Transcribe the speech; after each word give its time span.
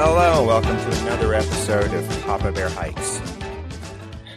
Hello, 0.00 0.46
welcome 0.46 0.76
to 0.76 1.00
another 1.00 1.34
episode 1.34 1.92
of 1.92 2.22
Papa 2.22 2.52
Bear 2.52 2.68
Hikes. 2.68 3.20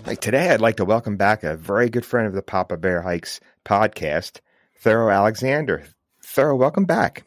Like 0.08 0.20
today, 0.20 0.50
I'd 0.50 0.60
like 0.60 0.78
to 0.78 0.86
welcome 0.86 1.18
back 1.18 1.44
a 1.44 1.56
very 1.56 1.88
good 1.88 2.04
friend 2.04 2.26
of 2.26 2.34
the 2.34 2.42
Papa 2.42 2.78
Bear 2.78 3.04
Hikes 3.04 3.40
podcast, 3.64 4.40
Thurro 4.84 5.14
Alexander. 5.14 5.86
Thurro, 6.24 6.58
welcome 6.58 6.86
back. 6.86 7.26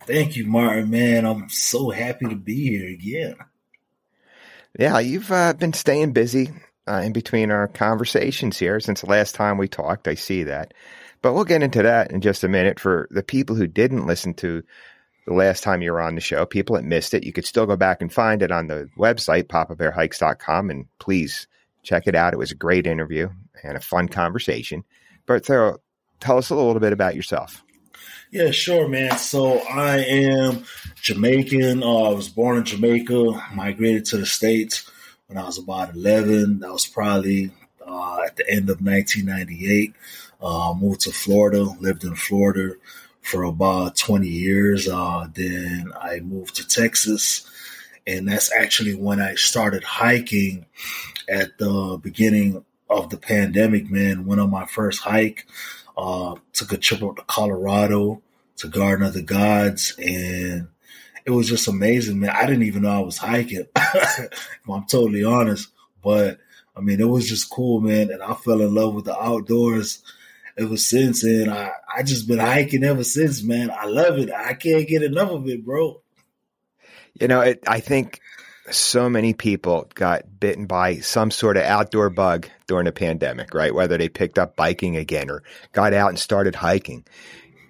Thank 0.00 0.34
you, 0.34 0.44
Martin. 0.44 0.90
Man, 0.90 1.24
I'm 1.24 1.48
so 1.50 1.90
happy 1.90 2.26
to 2.26 2.34
be 2.34 2.68
here 2.68 2.88
again. 2.88 3.36
Yeah, 4.76 4.98
you've 4.98 5.30
uh, 5.30 5.52
been 5.52 5.72
staying 5.72 6.14
busy 6.14 6.50
uh, 6.88 7.02
in 7.04 7.12
between 7.12 7.52
our 7.52 7.68
conversations 7.68 8.58
here 8.58 8.80
since 8.80 9.02
the 9.02 9.08
last 9.08 9.36
time 9.36 9.56
we 9.56 9.68
talked. 9.68 10.08
I 10.08 10.16
see 10.16 10.42
that. 10.42 10.74
But 11.22 11.34
we'll 11.34 11.44
get 11.44 11.62
into 11.62 11.84
that 11.84 12.10
in 12.10 12.22
just 12.22 12.42
a 12.42 12.48
minute. 12.48 12.80
For 12.80 13.06
the 13.12 13.22
people 13.22 13.54
who 13.54 13.68
didn't 13.68 14.08
listen 14.08 14.34
to 14.34 14.64
the 15.26 15.34
last 15.34 15.62
time 15.62 15.82
you 15.82 15.92
were 15.92 16.00
on 16.00 16.14
the 16.14 16.20
show, 16.20 16.44
people 16.44 16.76
that 16.76 16.84
missed 16.84 17.14
it, 17.14 17.24
you 17.24 17.32
could 17.32 17.46
still 17.46 17.66
go 17.66 17.76
back 17.76 18.00
and 18.02 18.12
find 18.12 18.42
it 18.42 18.50
on 18.50 18.66
the 18.66 18.88
website, 18.98 19.44
papabearhikes.com, 19.44 20.70
and 20.70 20.86
please 20.98 21.46
check 21.82 22.06
it 22.06 22.14
out. 22.14 22.32
It 22.32 22.38
was 22.38 22.50
a 22.50 22.56
great 22.56 22.86
interview 22.86 23.28
and 23.62 23.76
a 23.76 23.80
fun 23.80 24.08
conversation. 24.08 24.84
But 25.26 25.44
Thurro, 25.44 25.78
tell 26.20 26.38
us 26.38 26.50
a 26.50 26.56
little 26.56 26.80
bit 26.80 26.92
about 26.92 27.14
yourself. 27.14 27.62
Yeah, 28.30 28.50
sure, 28.50 28.88
man. 28.88 29.18
So 29.18 29.58
I 29.58 29.98
am 29.98 30.64
Jamaican. 31.02 31.82
Uh, 31.82 31.86
I 31.86 32.14
was 32.14 32.28
born 32.28 32.56
in 32.58 32.64
Jamaica, 32.64 33.48
migrated 33.54 34.06
to 34.06 34.16
the 34.16 34.26
States 34.26 34.90
when 35.26 35.38
I 35.38 35.44
was 35.44 35.58
about 35.58 35.94
11. 35.94 36.60
That 36.60 36.72
was 36.72 36.86
probably 36.86 37.52
uh, 37.86 38.20
at 38.26 38.36
the 38.36 38.50
end 38.50 38.70
of 38.70 38.80
1998. 38.80 39.94
Uh, 40.40 40.74
moved 40.74 41.02
to 41.02 41.12
Florida, 41.12 41.62
lived 41.62 42.02
in 42.02 42.16
Florida 42.16 42.74
for 43.22 43.44
about 43.44 43.96
20 43.96 44.26
years. 44.26 44.88
Uh, 44.88 45.28
then 45.32 45.92
I 45.98 46.20
moved 46.20 46.56
to 46.56 46.68
Texas, 46.68 47.48
and 48.06 48.28
that's 48.28 48.52
actually 48.52 48.94
when 48.94 49.20
I 49.20 49.34
started 49.36 49.84
hiking 49.84 50.66
at 51.28 51.56
the 51.58 51.98
beginning 52.02 52.64
of 52.90 53.08
the 53.10 53.16
pandemic, 53.16 53.90
man. 53.90 54.26
Went 54.26 54.40
on 54.40 54.50
my 54.50 54.66
first 54.66 55.00
hike, 55.00 55.46
uh, 55.96 56.34
took 56.52 56.72
a 56.72 56.76
trip 56.76 57.02
up 57.02 57.16
to 57.16 57.22
Colorado 57.22 58.20
to 58.56 58.68
Garden 58.68 59.06
of 59.06 59.14
the 59.14 59.22
Gods, 59.22 59.94
and 59.98 60.68
it 61.24 61.30
was 61.30 61.48
just 61.48 61.68
amazing, 61.68 62.20
man. 62.20 62.30
I 62.30 62.44
didn't 62.44 62.64
even 62.64 62.82
know 62.82 62.90
I 62.90 63.00
was 63.00 63.18
hiking, 63.18 63.66
I'm 63.76 64.84
totally 64.86 65.24
honest. 65.24 65.68
But 66.02 66.40
I 66.76 66.80
mean, 66.80 67.00
it 67.00 67.08
was 67.08 67.28
just 67.28 67.50
cool, 67.50 67.80
man. 67.80 68.10
And 68.10 68.22
I 68.22 68.34
fell 68.34 68.60
in 68.60 68.74
love 68.74 68.94
with 68.94 69.04
the 69.04 69.16
outdoors 69.18 70.02
ever 70.58 70.76
since. 70.76 71.24
And 71.24 71.50
I, 71.50 71.72
I 71.94 72.02
just 72.02 72.28
been 72.28 72.38
hiking 72.38 72.84
ever 72.84 73.04
since, 73.04 73.42
man. 73.42 73.70
I 73.70 73.86
love 73.86 74.18
it. 74.18 74.30
I 74.30 74.54
can't 74.54 74.86
get 74.88 75.02
enough 75.02 75.30
of 75.30 75.48
it, 75.48 75.64
bro. 75.64 76.02
You 77.20 77.28
know, 77.28 77.40
it, 77.40 77.62
I 77.66 77.80
think 77.80 78.20
so 78.70 79.08
many 79.08 79.34
people 79.34 79.88
got 79.94 80.40
bitten 80.40 80.66
by 80.66 80.96
some 80.96 81.30
sort 81.30 81.56
of 81.56 81.64
outdoor 81.64 82.10
bug 82.10 82.48
during 82.66 82.86
the 82.86 82.92
pandemic, 82.92 83.54
right? 83.54 83.74
Whether 83.74 83.98
they 83.98 84.08
picked 84.08 84.38
up 84.38 84.56
biking 84.56 84.96
again 84.96 85.30
or 85.30 85.42
got 85.72 85.92
out 85.92 86.10
and 86.10 86.18
started 86.18 86.54
hiking. 86.54 87.04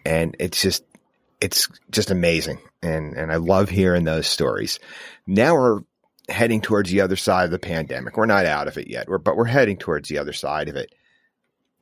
And 0.04 0.36
it's 0.38 0.60
just, 0.60 0.84
it's 1.40 1.68
just 1.90 2.10
amazing. 2.10 2.58
And, 2.82 3.14
and 3.14 3.32
I 3.32 3.36
love 3.36 3.68
hearing 3.68 4.04
those 4.04 4.26
stories. 4.26 4.80
Now 5.26 5.54
we're 5.54 5.80
heading 6.28 6.60
towards 6.60 6.90
the 6.90 7.00
other 7.00 7.16
side 7.16 7.46
of 7.46 7.50
the 7.50 7.58
pandemic. 7.58 8.16
We're 8.16 8.26
not 8.26 8.46
out 8.46 8.68
of 8.68 8.78
it 8.78 8.88
yet, 8.88 9.08
we're, 9.08 9.18
but 9.18 9.36
we're 9.36 9.44
heading 9.44 9.76
towards 9.76 10.08
the 10.08 10.18
other 10.18 10.32
side 10.32 10.68
of 10.68 10.76
it 10.76 10.94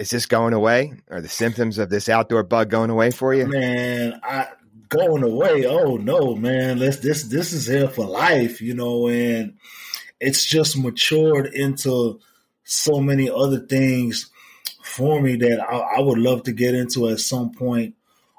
is 0.01 0.09
this 0.09 0.25
going 0.25 0.55
away? 0.55 0.95
Are 1.11 1.21
the 1.21 1.29
symptoms 1.29 1.77
of 1.77 1.91
this 1.91 2.09
outdoor 2.09 2.43
bug 2.43 2.71
going 2.71 2.89
away 2.89 3.11
for 3.11 3.35
you? 3.35 3.47
Man, 3.47 4.19
I 4.25 4.49
going 4.89 5.23
away. 5.23 5.67
Oh 5.67 5.99
no, 5.99 6.35
man. 6.35 6.79
Let's 6.79 6.97
this 6.97 7.25
this 7.25 7.53
is 7.53 7.67
here 7.67 7.87
for 7.87 8.07
life, 8.07 8.63
you 8.63 8.73
know, 8.73 9.09
and 9.09 9.59
it's 10.19 10.47
just 10.47 10.79
matured 10.79 11.53
into 11.53 12.19
so 12.65 12.99
many 12.99 13.29
other 13.29 13.61
things 13.61 14.31
for 14.83 15.21
me 15.21 15.37
that 15.37 15.61
I, 15.61 15.99
I 15.99 16.01
would 16.01 16.19
love 16.19 16.45
to 16.45 16.53
get 16.53 16.75
into 16.75 17.09
at 17.11 17.21
some 17.21 17.53
point 17.53 17.95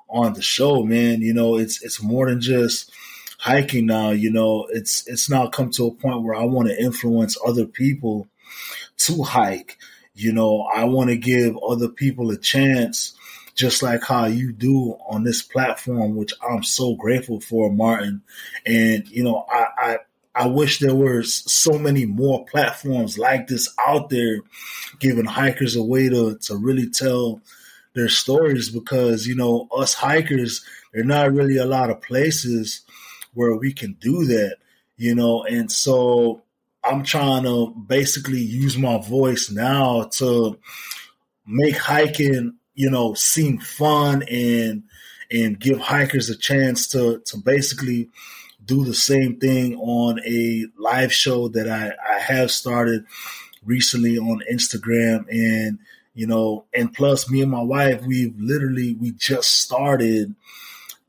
on 0.10 0.34
the 0.34 0.42
show, 0.42 0.82
man. 0.82 1.22
You 1.22 1.36
know, 1.36 1.58
it's 1.58 1.84
it's 1.84 2.02
more 2.02 2.28
than 2.28 2.42
just 2.42 2.92
hiking 3.38 3.86
now, 3.86 4.10
you 4.10 4.32
know, 4.32 4.68
it's 4.72 5.08
it's 5.08 5.30
now 5.30 5.46
come 5.46 5.70
to 5.72 5.86
a 5.86 5.94
point 5.94 6.24
where 6.24 6.36
I 6.36 6.46
want 6.46 6.70
to 6.70 6.82
influence 6.82 7.38
other 7.46 7.68
people 7.68 8.28
to 8.98 9.22
hike 9.22 9.78
you 10.14 10.34
know, 10.34 10.62
I 10.74 10.86
want 10.86 11.10
to 11.10 11.18
give 11.18 11.58
other 11.58 11.88
people 11.88 12.32
a 12.32 12.38
chance, 12.38 13.14
just 13.56 13.82
like 13.84 14.04
how 14.04 14.26
you 14.26 14.52
do 14.52 14.98
on 15.08 15.24
this 15.24 15.42
platform, 15.42 16.16
which 16.16 16.34
I'm 16.42 16.64
so 16.64 16.96
grateful 16.96 17.40
for, 17.40 17.72
Martin. 17.72 18.22
And, 18.66 19.08
you 19.10 19.24
know, 19.24 19.46
I, 19.50 19.66
I 19.78 19.98
I 20.34 20.48
wish 20.48 20.80
there 20.80 20.96
were 20.96 21.24
so 21.24 21.78
many 21.78 22.06
more 22.06 22.46
platforms 22.46 23.18
like 23.18 23.48
this 23.48 23.74
out 23.86 24.10
there, 24.10 24.40
giving 25.00 25.26
hikers 25.26 25.76
a 25.76 25.84
way 25.84 26.08
to, 26.08 26.38
to 26.38 26.56
really 26.56 26.90
tell 26.90 27.42
their 27.94 28.08
stories 28.08 28.70
because, 28.70 29.28
you 29.28 29.36
know, 29.36 29.68
us 29.76 29.94
hikers, 29.94 30.64
there 30.94 31.02
are 31.02 31.06
not 31.06 31.34
really 31.34 31.58
a 31.58 31.66
lot 31.66 31.90
of 31.90 32.02
places 32.02 32.82
where 33.34 33.56
we 33.56 33.74
can 33.74 33.98
do 34.00 34.26
that, 34.26 34.56
you 34.96 35.14
know, 35.16 35.44
and 35.44 35.70
so 35.70 36.42
I'm 36.84 37.04
trying 37.04 37.44
to 37.44 37.74
basically 37.88 38.42
use 38.42 38.78
my 38.78 38.98
voice 39.00 39.52
now 39.52 40.04
to 40.14 40.58
make 41.46 41.78
hiking, 41.78 42.56
you 42.74 42.90
know, 42.90 43.14
seem 43.14 43.60
fun 43.60 44.24
and 44.24 44.84
and 45.32 45.60
give 45.60 45.80
hikers 45.80 46.30
a 46.30 46.36
chance 46.36 46.88
to 46.90 47.20
to 47.26 47.38
basically 47.38 48.10
do 48.64 48.84
the 48.84 48.94
same 48.94 49.40
thing 49.40 49.76
on 49.76 50.20
a 50.26 50.66
live 50.78 51.14
show 51.14 51.48
that 51.50 51.70
I, 51.70 51.94
I 52.08 52.20
have 52.20 52.52
started 52.52 53.06
recently 53.64 54.18
on 54.18 54.42
Instagram. 54.52 55.26
And 55.30 55.80
you 56.14 56.28
know 56.28 56.66
and 56.74 56.94
plus 56.94 57.30
me 57.30 57.42
and 57.42 57.52
my 57.52 57.62
wife 57.62 58.06
we've 58.06 58.38
literally 58.38 58.96
we 58.96 59.12
just 59.12 59.62
started 59.62 60.36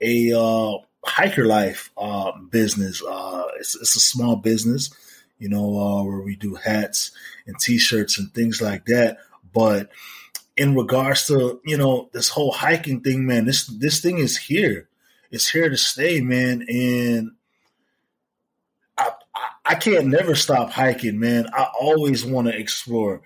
a 0.00 0.32
uh, 0.32 0.78
hiker 1.04 1.44
life 1.44 1.90
uh, 1.96 2.32
business. 2.50 3.02
Uh, 3.02 3.44
it's, 3.58 3.76
it's 3.76 3.96
a 3.96 4.00
small 4.00 4.36
business 4.36 4.90
you 5.42 5.48
know, 5.48 5.76
uh, 5.76 6.04
where 6.04 6.20
we 6.20 6.36
do 6.36 6.54
hats 6.54 7.10
and 7.48 7.58
t-shirts 7.58 8.16
and 8.16 8.32
things 8.32 8.62
like 8.62 8.86
that. 8.86 9.18
But 9.52 9.90
in 10.56 10.76
regards 10.76 11.26
to, 11.26 11.60
you 11.64 11.76
know, 11.76 12.10
this 12.12 12.28
whole 12.28 12.52
hiking 12.52 13.00
thing, 13.00 13.26
man, 13.26 13.44
this, 13.44 13.66
this 13.66 14.00
thing 14.00 14.18
is 14.18 14.36
here. 14.36 14.88
It's 15.32 15.48
here 15.48 15.68
to 15.68 15.76
stay, 15.76 16.20
man. 16.20 16.64
And 16.68 17.32
I, 18.96 19.10
I, 19.64 19.74
can't 19.74 20.06
never 20.06 20.36
stop 20.36 20.70
hiking, 20.70 21.18
man. 21.18 21.48
I 21.52 21.66
always 21.80 22.24
want 22.24 22.46
to 22.46 22.56
explore. 22.56 23.22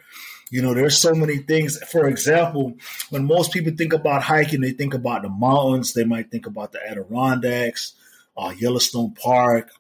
You 0.51 0.63
know, 0.63 0.73
there's 0.73 0.97
so 0.97 1.15
many 1.15 1.37
things. 1.37 1.77
For 1.85 2.09
example, 2.09 2.79
when 3.11 3.27
most 3.27 3.53
people 3.53 3.75
think 3.77 3.93
about 3.93 4.23
hiking, 4.23 4.63
they 4.63 4.73
think 4.73 4.95
about 4.95 5.21
the 5.21 5.29
mountains. 5.29 5.93
They 5.93 6.05
might 6.05 6.31
think 6.31 6.47
about 6.47 6.73
the 6.73 6.81
Adirondacks, 6.89 7.93
uh, 8.39 8.55
Yellowstone 8.57 9.13
Park, 9.13 9.71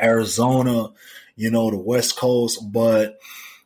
Arizona 0.00 0.92
you 1.36 1.50
know, 1.50 1.70
the 1.70 1.78
West 1.78 2.16
Coast. 2.16 2.60
But, 2.72 3.18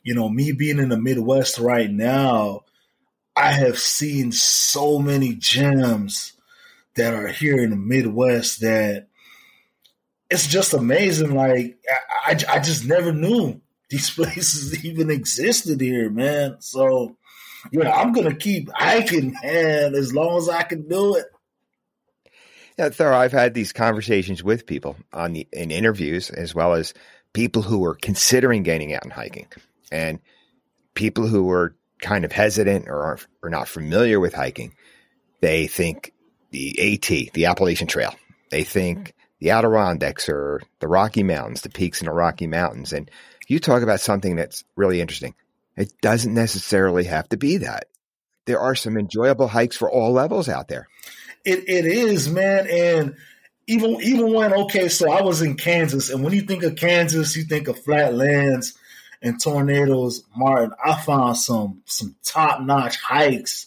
you 0.02 0.14
know, 0.14 0.28
me 0.28 0.52
being 0.52 0.78
in 0.78 0.88
the 0.88 0.98
Midwest 0.98 1.58
right 1.58 1.90
now, 1.90 2.64
I 3.34 3.52
have 3.52 3.78
seen 3.78 4.32
so 4.32 4.98
many 4.98 5.34
gems 5.34 6.32
that 6.94 7.12
are 7.12 7.28
here 7.28 7.58
in 7.58 7.70
the 7.70 7.76
Midwest 7.76 8.60
that 8.60 9.08
it's 10.30 10.46
just 10.46 10.74
amazing. 10.74 11.34
Like, 11.34 11.78
I, 12.26 12.32
I, 12.32 12.56
I 12.56 12.58
just 12.60 12.86
never 12.86 13.12
knew 13.12 13.60
these 13.88 14.10
places 14.14 14.84
even 14.84 15.10
existed 15.10 15.80
here, 15.80 16.10
man. 16.10 16.56
So, 16.60 17.16
yeah, 17.70 17.90
I'm 17.90 18.12
gonna 18.12 18.34
keep 18.34 18.70
hiking, 18.74 19.34
man, 19.42 19.94
as 19.94 20.14
long 20.14 20.38
as 20.38 20.48
I 20.48 20.62
can 20.62 20.88
do 20.88 21.16
it. 21.16 21.26
Yeah, 22.78 22.90
Thurro, 22.90 23.14
I've 23.14 23.32
had 23.32 23.54
these 23.54 23.72
conversations 23.72 24.44
with 24.44 24.66
people 24.66 24.96
on 25.12 25.32
the 25.32 25.48
in 25.52 25.70
interviews 25.70 26.28
as 26.30 26.54
well 26.54 26.74
as 26.74 26.92
people 27.36 27.60
who 27.60 27.80
were 27.80 27.94
considering 27.94 28.62
getting 28.62 28.94
out 28.94 29.02
and 29.02 29.12
hiking 29.12 29.46
and 29.92 30.20
people 30.94 31.26
who 31.26 31.44
were 31.44 31.76
kind 32.00 32.24
of 32.24 32.32
hesitant 32.32 32.88
or 32.88 32.98
are, 33.02 33.18
are 33.42 33.50
not 33.50 33.68
familiar 33.68 34.18
with 34.18 34.32
hiking, 34.32 34.74
they 35.42 35.66
think 35.66 36.14
the 36.50 36.94
AT, 36.94 37.34
the 37.34 37.44
Appalachian 37.44 37.88
Trail. 37.88 38.14
They 38.50 38.64
think 38.64 38.98
mm-hmm. 38.98 39.10
the 39.40 39.50
Adirondacks 39.50 40.30
or 40.30 40.62
the 40.80 40.88
Rocky 40.88 41.22
Mountains, 41.22 41.60
the 41.60 41.68
peaks 41.68 42.00
in 42.00 42.06
the 42.06 42.12
Rocky 42.12 42.46
Mountains. 42.46 42.94
And 42.94 43.10
you 43.48 43.58
talk 43.58 43.82
about 43.82 44.00
something 44.00 44.36
that's 44.36 44.64
really 44.74 45.02
interesting. 45.02 45.34
It 45.76 45.92
doesn't 46.00 46.32
necessarily 46.32 47.04
have 47.04 47.28
to 47.28 47.36
be 47.36 47.58
that. 47.58 47.88
There 48.46 48.60
are 48.60 48.74
some 48.74 48.96
enjoyable 48.96 49.48
hikes 49.48 49.76
for 49.76 49.90
all 49.90 50.12
levels 50.12 50.48
out 50.48 50.68
there. 50.68 50.88
It, 51.44 51.68
it 51.68 51.84
is, 51.84 52.30
man. 52.30 52.66
And 52.66 53.16
even 53.66 54.00
even 54.02 54.32
when 54.32 54.52
okay, 54.52 54.88
so 54.88 55.10
I 55.10 55.22
was 55.22 55.42
in 55.42 55.56
Kansas, 55.56 56.10
and 56.10 56.22
when 56.22 56.32
you 56.32 56.42
think 56.42 56.62
of 56.62 56.76
Kansas, 56.76 57.36
you 57.36 57.44
think 57.44 57.68
of 57.68 57.82
flatlands 57.82 58.74
and 59.22 59.40
tornadoes. 59.40 60.22
Martin, 60.36 60.72
I 60.84 61.00
found 61.00 61.36
some 61.36 61.82
some 61.84 62.14
top 62.22 62.62
notch 62.62 62.96
hikes 62.96 63.66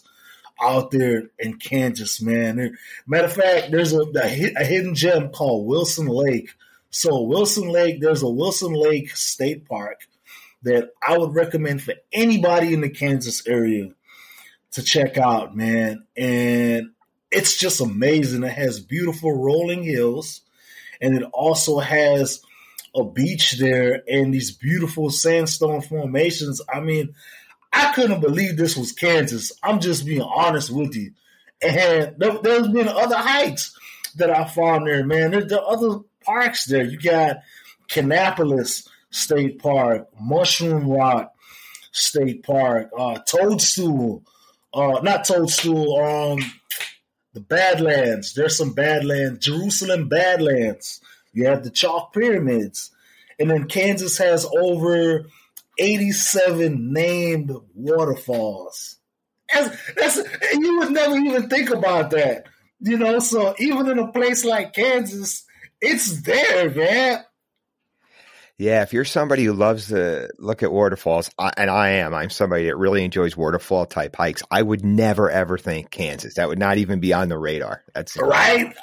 out 0.60 0.90
there 0.90 1.24
in 1.38 1.58
Kansas, 1.58 2.20
man. 2.20 2.76
Matter 3.06 3.26
of 3.26 3.32
fact, 3.32 3.70
there's 3.70 3.92
a, 3.92 4.02
a, 4.14 4.28
hidden 4.64 4.94
gem 4.94 5.30
called 5.30 5.66
Wilson 5.66 6.06
Lake 6.06 6.50
So 6.90 7.22
Wilson 7.22 7.68
Lake, 7.68 8.00
there's 8.00 8.22
a 8.22 8.28
Wilson 8.28 8.74
Lake 8.74 9.16
State 9.16 9.66
Park 9.66 10.06
that 10.62 10.90
I 11.06 11.16
would 11.16 11.34
recommend 11.34 11.82
for 11.82 11.94
anybody 12.12 12.74
in 12.74 12.82
the 12.82 12.90
Kansas 12.90 13.46
area 13.46 13.90
to 14.72 14.82
check 14.82 15.16
out, 15.16 15.56
man. 15.56 16.04
And 16.16 16.90
it's 17.30 17.56
just 17.56 17.80
amazing. 17.80 18.42
It 18.42 18.52
has 18.52 18.80
beautiful 18.80 19.32
rolling 19.32 19.82
hills 19.82 20.42
and 21.00 21.16
it 21.16 21.22
also 21.32 21.78
has 21.78 22.42
a 22.94 23.04
beach 23.04 23.52
there 23.52 24.02
and 24.08 24.34
these 24.34 24.50
beautiful 24.50 25.10
sandstone 25.10 25.80
formations. 25.80 26.60
I 26.72 26.80
mean, 26.80 27.14
I 27.72 27.92
couldn't 27.92 28.20
believe 28.20 28.56
this 28.56 28.76
was 28.76 28.92
Kansas. 28.92 29.52
I'm 29.62 29.80
just 29.80 30.04
being 30.04 30.22
honest 30.22 30.70
with 30.70 30.94
you. 30.96 31.12
And 31.62 32.14
there, 32.18 32.32
has 32.32 32.68
been 32.68 32.88
other 32.88 33.16
hikes 33.16 33.76
that 34.16 34.30
I 34.30 34.44
found 34.46 34.86
there, 34.86 35.04
man. 35.04 35.30
There, 35.30 35.44
there 35.44 35.60
are 35.60 35.72
other 35.72 36.00
parks 36.24 36.64
there. 36.64 36.84
You 36.84 36.98
got 36.98 37.42
Kanopolis 37.88 38.88
State 39.10 39.60
Park, 39.60 40.08
Mushroom 40.20 40.88
Rock 40.88 41.32
State 41.92 42.42
Park, 42.42 42.90
uh, 42.96 43.18
Toadstool, 43.26 44.24
uh, 44.72 45.00
not 45.02 45.24
Toadstool, 45.24 45.96
um, 45.96 46.38
the 47.32 47.40
Badlands. 47.40 48.34
There's 48.34 48.56
some 48.56 48.72
Badlands, 48.72 49.44
Jerusalem 49.44 50.08
Badlands. 50.08 51.00
You 51.32 51.46
have 51.46 51.64
the 51.64 51.70
chalk 51.70 52.12
pyramids. 52.12 52.90
And 53.38 53.50
then 53.50 53.68
Kansas 53.68 54.18
has 54.18 54.44
over 54.44 55.26
87 55.78 56.92
named 56.92 57.52
waterfalls. 57.74 58.96
That's, 59.52 59.76
that's 59.94 60.16
you 60.52 60.78
would 60.78 60.90
never 60.92 61.16
even 61.16 61.48
think 61.48 61.70
about 61.70 62.10
that. 62.10 62.46
You 62.80 62.98
know, 62.98 63.18
so 63.18 63.54
even 63.58 63.88
in 63.88 63.98
a 63.98 64.12
place 64.12 64.44
like 64.44 64.72
Kansas, 64.72 65.44
it's 65.80 66.22
there, 66.22 66.70
man. 66.70 67.24
Yeah, 68.60 68.82
if 68.82 68.92
you're 68.92 69.06
somebody 69.06 69.44
who 69.44 69.54
loves 69.54 69.88
to 69.88 70.28
look 70.38 70.62
at 70.62 70.70
waterfalls, 70.70 71.30
and 71.56 71.70
I 71.70 71.88
am, 71.92 72.12
I'm 72.12 72.28
somebody 72.28 72.66
that 72.66 72.76
really 72.76 73.02
enjoys 73.02 73.34
waterfall 73.34 73.86
type 73.86 74.14
hikes. 74.14 74.42
I 74.50 74.60
would 74.60 74.84
never 74.84 75.30
ever 75.30 75.56
think 75.56 75.90
Kansas. 75.90 76.34
That 76.34 76.46
would 76.46 76.58
not 76.58 76.76
even 76.76 77.00
be 77.00 77.14
on 77.14 77.30
the 77.30 77.38
radar. 77.38 77.82
That's 77.94 78.18
right. 78.18 78.74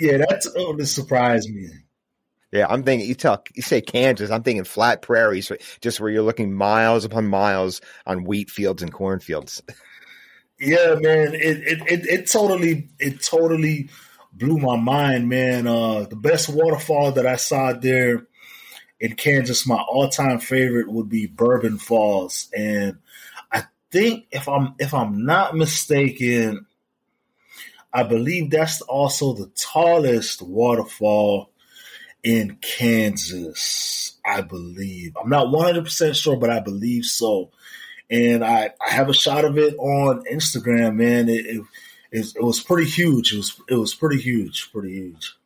yeah, 0.00 0.24
that's 0.26 0.48
oh, 0.56 0.74
this 0.74 0.94
surprised 0.94 1.50
me. 1.50 1.68
Yeah, 2.50 2.64
I'm 2.66 2.82
thinking 2.82 3.06
you 3.06 3.14
talk 3.14 3.50
you 3.54 3.60
say 3.60 3.82
Kansas, 3.82 4.30
I'm 4.30 4.42
thinking 4.42 4.64
flat 4.64 5.02
prairies, 5.02 5.52
just 5.82 6.00
where 6.00 6.08
you're 6.08 6.22
looking 6.22 6.54
miles 6.54 7.04
upon 7.04 7.26
miles 7.26 7.82
on 8.06 8.24
wheat 8.24 8.48
fields 8.48 8.82
and 8.82 8.90
cornfields. 8.90 9.62
Yeah, 10.58 10.94
man, 10.98 11.34
it 11.34 11.58
it 11.58 11.82
it, 11.92 12.06
it 12.06 12.26
totally 12.26 12.88
it 12.98 13.22
totally 13.22 13.90
blew 14.36 14.58
my 14.58 14.76
mind, 14.76 15.28
man. 15.28 15.66
Uh, 15.66 16.04
the 16.04 16.16
best 16.16 16.48
waterfall 16.48 17.12
that 17.12 17.26
I 17.26 17.36
saw 17.36 17.72
there 17.72 18.26
in 19.00 19.14
Kansas, 19.14 19.66
my 19.66 19.76
all 19.76 20.08
time 20.08 20.38
favorite 20.38 20.90
would 20.90 21.08
be 21.08 21.26
Bourbon 21.26 21.78
Falls, 21.78 22.48
and 22.56 22.98
I 23.50 23.64
think 23.90 24.26
if 24.30 24.48
I'm 24.48 24.74
if 24.78 24.94
I'm 24.94 25.24
not 25.24 25.56
mistaken, 25.56 26.66
I 27.92 28.02
believe 28.02 28.50
that's 28.50 28.80
also 28.82 29.34
the 29.34 29.50
tallest 29.54 30.42
waterfall 30.42 31.50
in 32.22 32.58
Kansas. 32.60 34.16
I 34.24 34.40
believe 34.40 35.16
I'm 35.22 35.28
not 35.28 35.50
100 35.50 35.84
percent 35.84 36.16
sure, 36.16 36.36
but 36.36 36.50
I 36.50 36.60
believe 36.60 37.04
so. 37.04 37.50
And 38.10 38.44
I, 38.44 38.70
I 38.86 38.90
have 38.90 39.08
a 39.08 39.14
shot 39.14 39.44
of 39.44 39.58
it 39.58 39.74
on 39.76 40.24
Instagram, 40.30 40.96
man. 40.96 41.28
It, 41.28 41.46
it 41.46 41.62
it, 42.14 42.36
it 42.36 42.42
was 42.42 42.60
pretty 42.60 42.88
huge. 42.88 43.32
It 43.32 43.38
was 43.38 43.60
it 43.68 43.74
was 43.74 43.94
pretty 43.94 44.20
huge, 44.20 44.70
pretty 44.72 44.94
huge. 44.94 45.36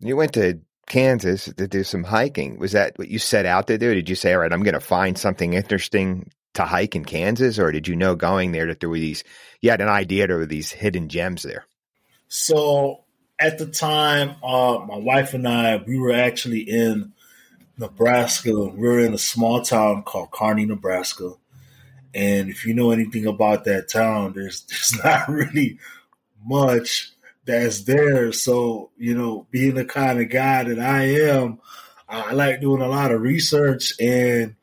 You 0.00 0.16
went 0.16 0.32
to 0.32 0.60
Kansas 0.86 1.44
to 1.44 1.68
do 1.68 1.84
some 1.84 2.04
hiking. 2.04 2.58
Was 2.58 2.72
that 2.72 2.98
what 2.98 3.08
you 3.08 3.18
set 3.18 3.44
out 3.44 3.66
to 3.66 3.76
do? 3.76 3.94
Did 3.94 4.08
you 4.08 4.16
say, 4.16 4.32
all 4.32 4.40
right, 4.40 4.52
I'm 4.52 4.62
going 4.62 4.74
to 4.74 4.80
find 4.80 5.16
something 5.16 5.52
interesting 5.52 6.30
to 6.54 6.64
hike 6.64 6.96
in 6.96 7.04
Kansas, 7.04 7.58
or 7.58 7.70
did 7.70 7.86
you 7.86 7.94
know 7.94 8.16
going 8.16 8.52
there 8.52 8.66
that 8.66 8.80
there 8.80 8.88
were 8.88 8.98
these? 8.98 9.24
You 9.60 9.70
had 9.70 9.82
an 9.82 9.88
idea 9.88 10.26
there 10.26 10.38
were 10.38 10.46
these 10.46 10.72
hidden 10.72 11.08
gems 11.08 11.42
there. 11.42 11.66
So 12.28 13.04
at 13.38 13.58
the 13.58 13.66
time, 13.66 14.36
uh, 14.42 14.78
my 14.86 14.96
wife 14.96 15.34
and 15.34 15.46
I, 15.46 15.76
we 15.86 15.98
were 15.98 16.12
actually 16.14 16.62
in 16.62 17.12
Nebraska. 17.76 18.54
We 18.54 18.88
were 18.88 19.00
in 19.00 19.12
a 19.12 19.18
small 19.18 19.60
town 19.60 20.02
called 20.04 20.30
Kearney, 20.30 20.64
Nebraska. 20.64 21.34
And 22.14 22.50
if 22.50 22.66
you 22.66 22.74
know 22.74 22.90
anything 22.90 23.26
about 23.26 23.64
that 23.64 23.88
town, 23.88 24.32
there's 24.34 24.62
there's 24.68 25.04
not 25.04 25.28
really 25.28 25.78
much 26.44 27.12
that's 27.44 27.82
there. 27.82 28.32
So, 28.32 28.90
you 28.96 29.16
know, 29.16 29.46
being 29.50 29.74
the 29.74 29.84
kind 29.84 30.20
of 30.20 30.28
guy 30.28 30.64
that 30.64 30.78
I 30.78 31.04
am, 31.30 31.60
I 32.08 32.32
like 32.32 32.60
doing 32.60 32.82
a 32.82 32.88
lot 32.88 33.10
of 33.10 33.20
research 33.20 33.94
and 34.00 34.54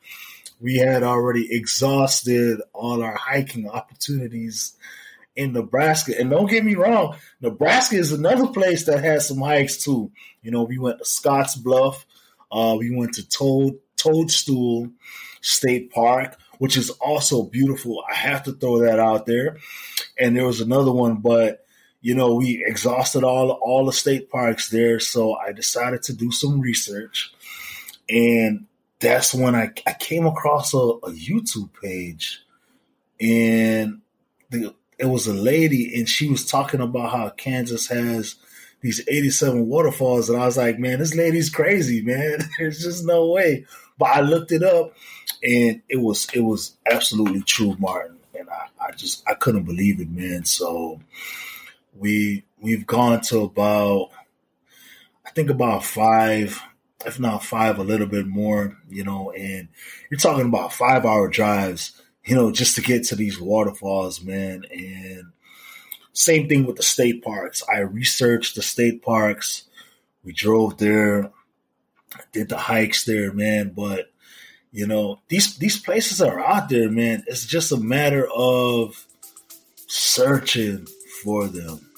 we 0.61 0.77
had 0.77 1.03
already 1.03 1.53
exhausted 1.53 2.61
all 2.73 3.01
our 3.01 3.15
hiking 3.15 3.69
opportunities 3.69 4.75
in 5.35 5.53
Nebraska. 5.53 6.19
And 6.19 6.29
don't 6.29 6.49
get 6.49 6.65
me 6.65 6.75
wrong, 6.75 7.15
Nebraska 7.41 7.95
is 7.95 8.11
another 8.11 8.47
place 8.47 8.85
that 8.85 9.03
has 9.03 9.27
some 9.27 9.39
hikes 9.39 9.77
too. 9.77 10.11
You 10.41 10.51
know, 10.51 10.63
we 10.63 10.77
went 10.77 10.99
to 10.99 11.05
Scotts 11.05 11.55
Bluff, 11.55 12.05
uh, 12.51 12.75
we 12.77 12.95
went 12.95 13.13
to 13.15 13.27
Toad 13.27 13.79
Toadstool 13.95 14.89
State 15.41 15.91
Park 15.91 16.37
which 16.59 16.77
is 16.77 16.91
also 16.91 17.43
beautiful. 17.43 18.03
I 18.09 18.13
have 18.13 18.43
to 18.43 18.51
throw 18.51 18.79
that 18.79 18.99
out 18.99 19.25
there. 19.25 19.57
And 20.19 20.35
there 20.37 20.45
was 20.45 20.61
another 20.61 20.91
one, 20.91 21.15
but 21.15 21.65
you 22.01 22.15
know, 22.15 22.35
we 22.35 22.63
exhausted 22.65 23.23
all 23.23 23.51
all 23.51 23.85
the 23.85 23.91
state 23.91 24.29
parks 24.29 24.69
there, 24.69 24.99
so 24.99 25.33
I 25.33 25.51
decided 25.51 26.03
to 26.03 26.13
do 26.13 26.31
some 26.31 26.61
research. 26.61 27.33
And 28.09 28.67
that's 28.99 29.33
when 29.33 29.55
I, 29.55 29.71
I 29.85 29.93
came 29.93 30.25
across 30.25 30.73
a, 30.73 30.77
a 30.77 31.11
YouTube 31.11 31.69
page 31.81 32.43
and 33.19 34.01
the, 34.49 34.73
it 34.97 35.05
was 35.05 35.27
a 35.27 35.33
lady 35.33 35.97
and 35.97 36.07
she 36.07 36.29
was 36.29 36.45
talking 36.45 36.81
about 36.81 37.11
how 37.11 37.29
Kansas 37.29 37.87
has 37.87 38.35
these 38.81 39.01
87 39.07 39.67
waterfalls 39.67 40.29
and 40.29 40.41
I 40.41 40.45
was 40.45 40.57
like, 40.57 40.79
man, 40.79 40.99
this 40.99 41.15
lady's 41.15 41.49
crazy, 41.49 42.01
man. 42.01 42.39
There's 42.57 42.81
just 42.81 43.05
no 43.05 43.29
way. 43.29 43.65
But 43.97 44.09
I 44.09 44.21
looked 44.21 44.51
it 44.51 44.63
up 44.63 44.93
and 45.43 45.81
it 45.89 45.97
was 45.97 46.27
it 46.33 46.41
was 46.41 46.77
absolutely 46.89 47.41
true, 47.41 47.75
Martin. 47.79 48.17
And 48.37 48.49
I, 48.49 48.67
I 48.87 48.91
just 48.91 49.27
I 49.27 49.33
couldn't 49.33 49.63
believe 49.63 49.99
it, 49.99 50.09
man. 50.09 50.45
So 50.45 50.99
we 51.97 52.43
we've 52.61 52.85
gone 52.85 53.21
to 53.21 53.41
about 53.41 54.11
I 55.25 55.31
think 55.31 55.49
about 55.49 55.83
five, 55.83 56.59
if 57.05 57.19
not 57.19 57.43
five, 57.43 57.77
a 57.77 57.83
little 57.83 58.07
bit 58.07 58.25
more, 58.25 58.77
you 58.89 59.03
know, 59.03 59.31
and 59.31 59.67
you're 60.09 60.19
talking 60.19 60.47
about 60.47 60.73
five 60.73 61.05
hour 61.05 61.27
drives, 61.27 62.01
you 62.25 62.35
know, 62.35 62.51
just 62.51 62.75
to 62.75 62.81
get 62.81 63.03
to 63.05 63.15
these 63.15 63.39
waterfalls, 63.39 64.23
man. 64.23 64.63
And 64.71 65.31
same 66.13 66.49
thing 66.49 66.65
with 66.65 66.77
the 66.77 66.83
state 66.83 67.23
parks. 67.23 67.63
I 67.73 67.79
researched 67.79 68.55
the 68.55 68.61
state 68.61 69.01
parks. 69.01 69.65
We 70.23 70.33
drove 70.33 70.77
there, 70.77 71.31
did 72.31 72.49
the 72.49 72.57
hikes 72.57 73.05
there, 73.05 73.31
man. 73.31 73.69
But 73.75 74.08
you 74.71 74.85
know, 74.85 75.19
these 75.29 75.57
these 75.57 75.79
places 75.79 76.21
are 76.21 76.39
out 76.39 76.69
there, 76.69 76.89
man. 76.89 77.23
It's 77.27 77.45
just 77.45 77.71
a 77.71 77.77
matter 77.77 78.27
of 78.35 79.05
searching 79.87 80.87
for 81.23 81.47
them. 81.47 81.89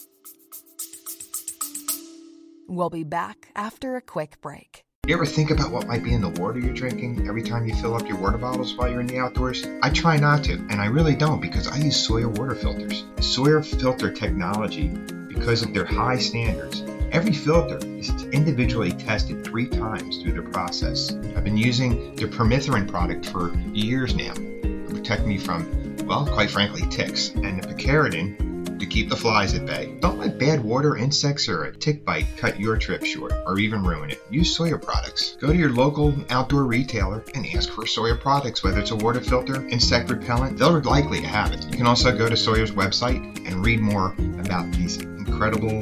We'll 2.67 2.89
be 2.89 3.03
back 3.03 3.49
after 3.55 3.97
a 3.97 4.01
quick 4.01 4.39
break. 4.41 4.85
You 5.07 5.15
ever 5.15 5.25
think 5.25 5.51
about 5.51 5.71
what 5.71 5.87
might 5.87 6.03
be 6.03 6.13
in 6.13 6.21
the 6.21 6.29
water 6.29 6.59
you're 6.59 6.73
drinking 6.73 7.27
every 7.27 7.41
time 7.41 7.67
you 7.67 7.73
fill 7.75 7.95
up 7.95 8.07
your 8.07 8.17
water 8.17 8.37
bottles 8.37 8.75
while 8.75 8.89
you're 8.89 9.01
in 9.01 9.07
the 9.07 9.17
outdoors? 9.17 9.65
I 9.81 9.89
try 9.89 10.15
not 10.17 10.43
to, 10.45 10.53
and 10.53 10.79
I 10.79 10.85
really 10.85 11.15
don't 11.15 11.41
because 11.41 11.67
I 11.67 11.77
use 11.77 11.97
Sawyer 11.97 12.29
water 12.29 12.55
filters. 12.55 13.03
Sawyer 13.19 13.61
filter 13.63 14.13
technology, 14.13 14.87
because 15.27 15.63
of 15.63 15.73
their 15.73 15.85
high 15.85 16.19
standards, 16.19 16.81
Every 17.11 17.33
filter 17.33 17.77
is 17.97 18.09
individually 18.27 18.91
tested 18.93 19.43
three 19.43 19.67
times 19.67 20.21
through 20.21 20.31
the 20.31 20.49
process. 20.49 21.11
I've 21.35 21.43
been 21.43 21.57
using 21.57 22.15
the 22.15 22.23
permethrin 22.23 22.87
product 22.87 23.25
for 23.25 23.53
years 23.73 24.15
now 24.15 24.33
to 24.33 24.85
protect 24.87 25.25
me 25.25 25.37
from, 25.37 25.97
well, 26.05 26.25
quite 26.25 26.49
frankly, 26.49 26.87
ticks, 26.89 27.29
and 27.29 27.61
the 27.61 27.67
picaridin 27.67 28.79
to 28.79 28.85
keep 28.85 29.09
the 29.09 29.17
flies 29.17 29.53
at 29.53 29.65
bay. 29.65 29.93
Don't 29.99 30.19
let 30.19 30.39
bad 30.39 30.63
water, 30.63 30.95
insects, 30.95 31.49
or 31.49 31.65
a 31.65 31.75
tick 31.75 32.05
bite 32.05 32.27
cut 32.37 32.57
your 32.57 32.77
trip 32.77 33.03
short 33.03 33.33
or 33.45 33.59
even 33.59 33.83
ruin 33.83 34.09
it. 34.09 34.21
Use 34.29 34.55
Sawyer 34.55 34.77
products. 34.77 35.35
Go 35.41 35.47
to 35.47 35.57
your 35.57 35.71
local 35.71 36.15
outdoor 36.29 36.63
retailer 36.63 37.25
and 37.35 37.45
ask 37.47 37.69
for 37.71 37.85
Sawyer 37.85 38.15
products, 38.15 38.63
whether 38.63 38.79
it's 38.79 38.91
a 38.91 38.95
water 38.95 39.19
filter, 39.19 39.67
insect 39.67 40.09
repellent, 40.09 40.57
they're 40.57 40.81
likely 40.81 41.19
to 41.19 41.27
have 41.27 41.51
it. 41.51 41.65
You 41.65 41.75
can 41.75 41.87
also 41.87 42.17
go 42.17 42.29
to 42.29 42.37
Sawyer's 42.37 42.71
website 42.71 43.45
and 43.45 43.65
read 43.65 43.81
more 43.81 44.15
about 44.39 44.71
these 44.71 44.95
incredible 44.95 45.81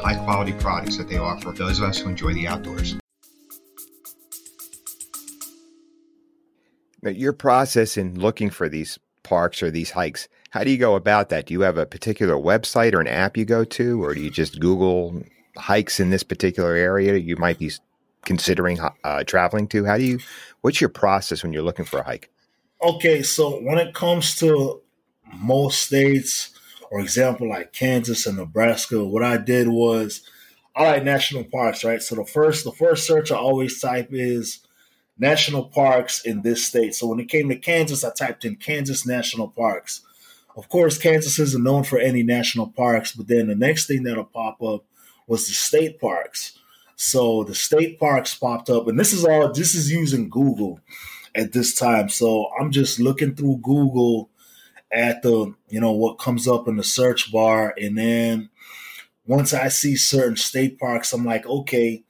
high 0.00 0.16
quality 0.24 0.52
products 0.54 0.96
that 0.96 1.08
they 1.08 1.18
offer 1.18 1.52
those 1.52 1.78
of 1.78 1.88
us 1.88 1.98
who 1.98 2.08
enjoy 2.08 2.32
the 2.34 2.46
outdoors. 2.46 2.96
Now, 7.02 7.10
your 7.10 7.32
process 7.32 7.96
in 7.96 8.18
looking 8.18 8.50
for 8.50 8.68
these 8.68 8.98
parks 9.22 9.62
or 9.62 9.70
these 9.70 9.90
hikes, 9.90 10.28
how 10.50 10.64
do 10.64 10.70
you 10.70 10.78
go 10.78 10.96
about 10.96 11.28
that? 11.30 11.46
Do 11.46 11.54
you 11.54 11.62
have 11.62 11.78
a 11.78 11.86
particular 11.86 12.34
website 12.34 12.92
or 12.92 13.00
an 13.00 13.06
app 13.06 13.36
you 13.36 13.44
go 13.44 13.64
to, 13.64 14.04
or 14.04 14.14
do 14.14 14.20
you 14.20 14.30
just 14.30 14.60
Google 14.60 15.22
hikes 15.56 16.00
in 16.00 16.10
this 16.10 16.22
particular 16.22 16.74
area 16.74 17.16
you 17.16 17.36
might 17.36 17.58
be 17.58 17.70
considering 18.24 18.78
uh, 19.04 19.24
traveling 19.24 19.68
to? 19.68 19.84
How 19.84 19.96
do 19.96 20.04
you? 20.04 20.18
What's 20.60 20.80
your 20.80 20.90
process 20.90 21.42
when 21.42 21.52
you're 21.52 21.62
looking 21.62 21.84
for 21.84 22.00
a 22.00 22.04
hike? 22.04 22.30
Okay, 22.82 23.22
so 23.22 23.60
when 23.60 23.78
it 23.78 23.94
comes 23.94 24.34
to 24.36 24.80
most 25.34 25.84
states, 25.84 26.50
or 26.90 27.00
example 27.00 27.48
like 27.48 27.72
Kansas 27.72 28.26
and 28.26 28.36
Nebraska, 28.36 29.04
what 29.04 29.22
I 29.22 29.36
did 29.36 29.68
was 29.68 30.22
I 30.74 30.84
like 30.84 31.04
national 31.04 31.44
parks, 31.44 31.84
right? 31.84 32.02
So 32.02 32.16
the 32.16 32.24
first 32.24 32.64
the 32.64 32.72
first 32.72 33.06
search 33.06 33.30
I 33.30 33.36
always 33.36 33.80
type 33.80 34.08
is 34.12 34.60
national 35.18 35.64
parks 35.64 36.24
in 36.24 36.42
this 36.42 36.64
state. 36.64 36.94
So 36.94 37.06
when 37.06 37.20
it 37.20 37.28
came 37.28 37.48
to 37.48 37.56
Kansas, 37.56 38.04
I 38.04 38.10
typed 38.10 38.44
in 38.44 38.56
Kansas 38.56 39.06
national 39.06 39.48
parks. 39.48 40.02
Of 40.56 40.68
course, 40.68 40.98
Kansas 40.98 41.38
isn't 41.38 41.62
known 41.62 41.84
for 41.84 41.98
any 41.98 42.22
national 42.22 42.68
parks, 42.68 43.12
but 43.12 43.28
then 43.28 43.46
the 43.46 43.54
next 43.54 43.86
thing 43.86 44.02
that'll 44.02 44.24
pop 44.24 44.62
up 44.62 44.84
was 45.26 45.46
the 45.46 45.54
state 45.54 46.00
parks. 46.00 46.58
So 46.96 47.44
the 47.44 47.54
state 47.54 48.00
parks 48.00 48.34
popped 48.34 48.68
up, 48.68 48.88
and 48.88 48.98
this 48.98 49.12
is 49.12 49.24
all 49.24 49.52
this 49.52 49.74
is 49.74 49.92
using 49.92 50.28
Google 50.28 50.80
at 51.34 51.52
this 51.52 51.74
time. 51.74 52.08
So 52.08 52.50
I'm 52.58 52.72
just 52.72 52.98
looking 52.98 53.34
through 53.34 53.58
Google 53.62 54.29
at 54.92 55.22
the 55.22 55.54
you 55.68 55.80
know 55.80 55.92
what 55.92 56.18
comes 56.18 56.48
up 56.48 56.68
in 56.68 56.76
the 56.76 56.84
search 56.84 57.32
bar, 57.32 57.74
and 57.80 57.96
then 57.96 58.50
once 59.26 59.54
I 59.54 59.68
see 59.68 59.96
certain 59.96 60.36
state 60.36 60.78
parks, 60.78 61.12
I'm 61.12 61.24
like, 61.24 61.46
okay, 61.46 62.04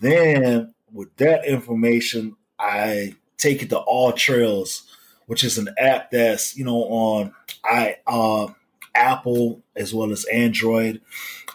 then 0.00 0.74
with 0.92 1.14
that 1.16 1.44
information, 1.46 2.36
I 2.58 3.14
take 3.36 3.62
it 3.62 3.70
to 3.70 3.78
all 3.78 4.12
trails 4.12 4.84
which 5.26 5.44
is 5.44 5.58
an 5.58 5.68
app 5.78 6.10
that's 6.10 6.56
you 6.56 6.64
know 6.64 6.82
on 6.84 7.32
I 7.64 7.96
uh, 8.06 8.48
Apple 8.94 9.62
as 9.76 9.92
well 9.92 10.10
as 10.10 10.24
Android. 10.26 11.00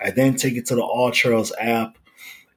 I 0.03 0.11
then 0.11 0.35
take 0.35 0.55
it 0.55 0.65
to 0.67 0.75
the 0.75 0.83
all 0.83 1.11
trails 1.11 1.51
app, 1.59 1.97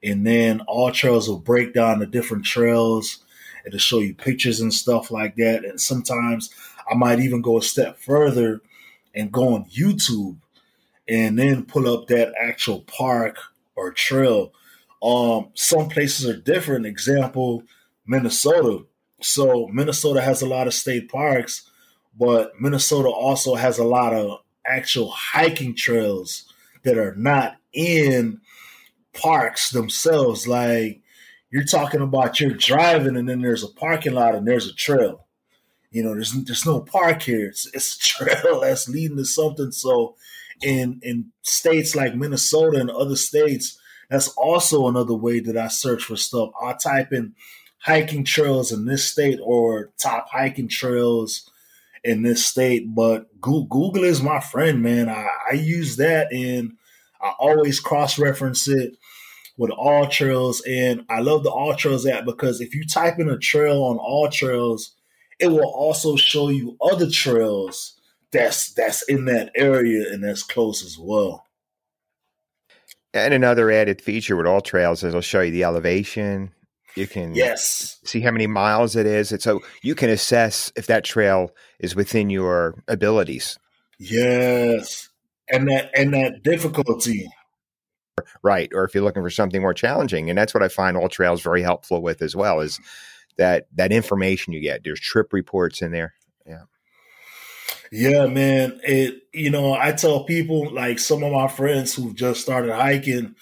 and 0.03 0.27
then 0.27 0.61
all 0.63 0.93
trails 0.93 1.29
will 1.29 1.39
break 1.39 1.73
down 1.73 2.01
the 2.01 2.07
different 2.07 2.45
trails. 2.45 3.21
It'll 3.67 3.79
show 3.79 4.01
you 4.01 4.15
pictures 4.15 4.61
and 4.61 4.75
stuff 4.75 5.11
like 5.11 5.37
that. 5.37 5.65
And 5.65 5.81
sometimes 5.81 6.51
I 6.91 6.95
might 6.95 7.21
even 7.21 7.43
go 7.43 7.59
a 7.59 7.63
step 7.63 7.99
further 7.99 8.61
and 9.15 9.33
go 9.33 9.55
on 9.55 9.67
YouTube 9.67 10.37
and 11.09 11.39
then 11.39 11.65
pull 11.65 11.93
up 11.93 12.09
that 12.09 12.33
actual 12.41 12.81
park 12.81 13.39
or 13.77 13.93
trail. 13.93 14.53
Um, 15.03 15.51
some 15.55 15.89
places 15.89 16.27
are 16.29 16.37
different. 16.37 16.87
Example, 16.87 17.63
Minnesota. 18.07 18.85
So 19.21 19.69
Minnesota 19.69 20.21
has 20.21 20.43
a 20.43 20.47
lot 20.47 20.67
of 20.67 20.75
state 20.75 21.11
parks, 21.11 21.71
but 22.19 22.53
Minnesota 22.61 23.09
also 23.09 23.55
has 23.55 23.79
a 23.79 23.85
lot 23.85 24.13
of 24.13 24.41
actual 24.67 25.11
hiking 25.11 25.75
trails 25.75 26.53
that 26.83 26.99
are 26.99 27.15
not 27.17 27.57
in 27.73 28.41
parks 29.13 29.71
themselves. 29.71 30.47
Like 30.47 31.01
you're 31.51 31.65
talking 31.65 32.01
about 32.01 32.41
you're 32.41 32.51
driving 32.51 33.17
and 33.17 33.29
then 33.29 33.41
there's 33.41 33.65
a 33.65 33.69
parking 33.69 34.15
lot 34.15 34.35
and 34.35 34.47
there's 34.47 34.69
a 34.69 34.75
trail. 34.75 35.24
You 35.95 36.03
know, 36.03 36.15
there's 36.15 36.33
there's 36.33 36.67
no 36.67 36.81
park 36.81 37.23
here. 37.23 37.47
It's, 37.47 37.67
it's 37.73 37.95
a 37.95 37.99
trail 38.01 38.61
that's 38.63 38.89
leading 38.89 39.17
to 39.17 39.25
something. 39.25 39.71
So 39.71 40.17
in 40.61 40.99
in 41.03 41.27
states 41.43 41.95
like 41.95 42.17
Minnesota 42.17 42.81
and 42.81 42.91
other 42.91 43.15
states, 43.17 43.79
that's 44.11 44.29
also 44.29 44.89
another 44.89 45.15
way 45.15 45.39
that 45.39 45.57
I 45.57 45.69
search 45.69 46.05
for 46.05 46.17
stuff. 46.17 46.51
I 46.61 46.73
type 46.73 47.13
in 47.13 47.35
hiking 47.79 48.25
trails 48.25 48.73
in 48.73 48.87
this 48.87 49.05
state 49.05 49.39
or 49.41 49.91
top 49.99 50.29
hiking 50.31 50.69
trails 50.69 51.49
in 52.03 52.23
this 52.23 52.45
state. 52.45 52.93
But 52.93 53.41
Google 53.41 54.03
is 54.03 54.21
my 54.21 54.41
friend, 54.41 54.83
man. 54.83 55.09
I, 55.09 55.29
I 55.51 55.55
use 55.55 55.97
that 55.97 56.33
and 56.33 56.73
I 57.21 57.35
always 57.39 57.79
cross 57.79 58.19
reference 58.19 58.67
it 58.67 58.97
with 59.57 59.71
All 59.71 60.09
Trails. 60.09 60.61
And 60.69 61.05
I 61.09 61.21
love 61.21 61.45
the 61.45 61.51
All 61.51 61.75
Trails 61.75 62.07
app 62.07 62.25
because 62.25 62.61
if 62.61 62.75
you 62.75 62.85
type 62.85 63.19
in 63.19 63.29
a 63.29 63.39
trail 63.39 63.83
on 63.85 63.99
AllTrails, 63.99 64.91
it 65.39 65.49
will 65.49 65.65
also 65.65 66.17
show 66.17 66.49
you 66.49 66.77
other 66.81 67.11
trails 67.11 67.95
that's 68.35 68.75
that's 68.75 69.03
in 69.09 69.25
that 69.27 69.53
area 69.55 70.13
and 70.13 70.23
that's 70.23 70.43
close 70.43 70.85
as 70.85 70.99
well. 70.99 71.47
And 73.15 73.33
another 73.33 73.71
added 73.71 74.03
feature 74.03 74.37
with 74.37 74.47
all 74.47 74.61
trails 74.61 75.03
is 75.03 75.09
it'll 75.09 75.21
show 75.21 75.41
you 75.41 75.53
the 75.53 75.65
elevation. 75.65 76.53
You 76.97 77.07
can 77.07 77.35
yes 77.35 77.99
see 78.05 78.21
how 78.21 78.31
many 78.31 78.47
miles 78.47 78.95
it 78.95 79.07
is, 79.07 79.33
and 79.33 79.41
so 79.41 79.61
you 79.83 79.95
can 79.95 80.11
assess 80.11 80.73
if 80.77 80.87
that 80.87 81.05
trail 81.05 81.51
is 81.81 81.97
within 81.97 82.31
your 82.31 82.83
abilities. 82.87 83.59
Yes, 83.99 85.09
and 85.51 85.69
that 85.69 85.91
and 85.97 86.13
that 86.15 86.43
difficulty. 86.43 87.29
Right, 88.43 88.71
or 88.73 88.85
if 88.85 88.95
you're 88.95 89.03
looking 89.03 89.23
for 89.23 89.31
something 89.31 89.61
more 89.61 89.75
challenging, 89.75 90.29
and 90.29 90.39
that's 90.39 90.55
what 90.55 90.63
I 90.63 90.69
find 90.69 90.97
all 90.97 91.09
trails 91.09 91.43
very 91.43 91.63
helpful 91.63 92.01
with 92.01 92.23
as 92.23 92.37
well 92.37 92.61
is 92.61 92.79
that 93.37 93.67
that 93.75 93.93
information 93.93 94.53
you 94.53 94.61
get. 94.61 94.83
There's 94.85 95.01
trip 95.01 95.33
reports 95.33 95.83
in 95.83 95.93
there. 95.93 96.15
Yeah. 96.47 96.63
Yeah, 97.93 98.27
man. 98.27 98.81
It 98.83 99.23
you 99.33 99.51
know, 99.51 99.75
I 99.75 99.93
tell 99.93 100.25
people 100.25 100.73
like 100.73 100.99
some 100.99 101.23
of 101.23 101.33
my 101.33 101.49
friends 101.49 101.95
who've 101.95 102.15
just 102.15 102.41
started 102.41 102.73
hiking, 102.73 103.35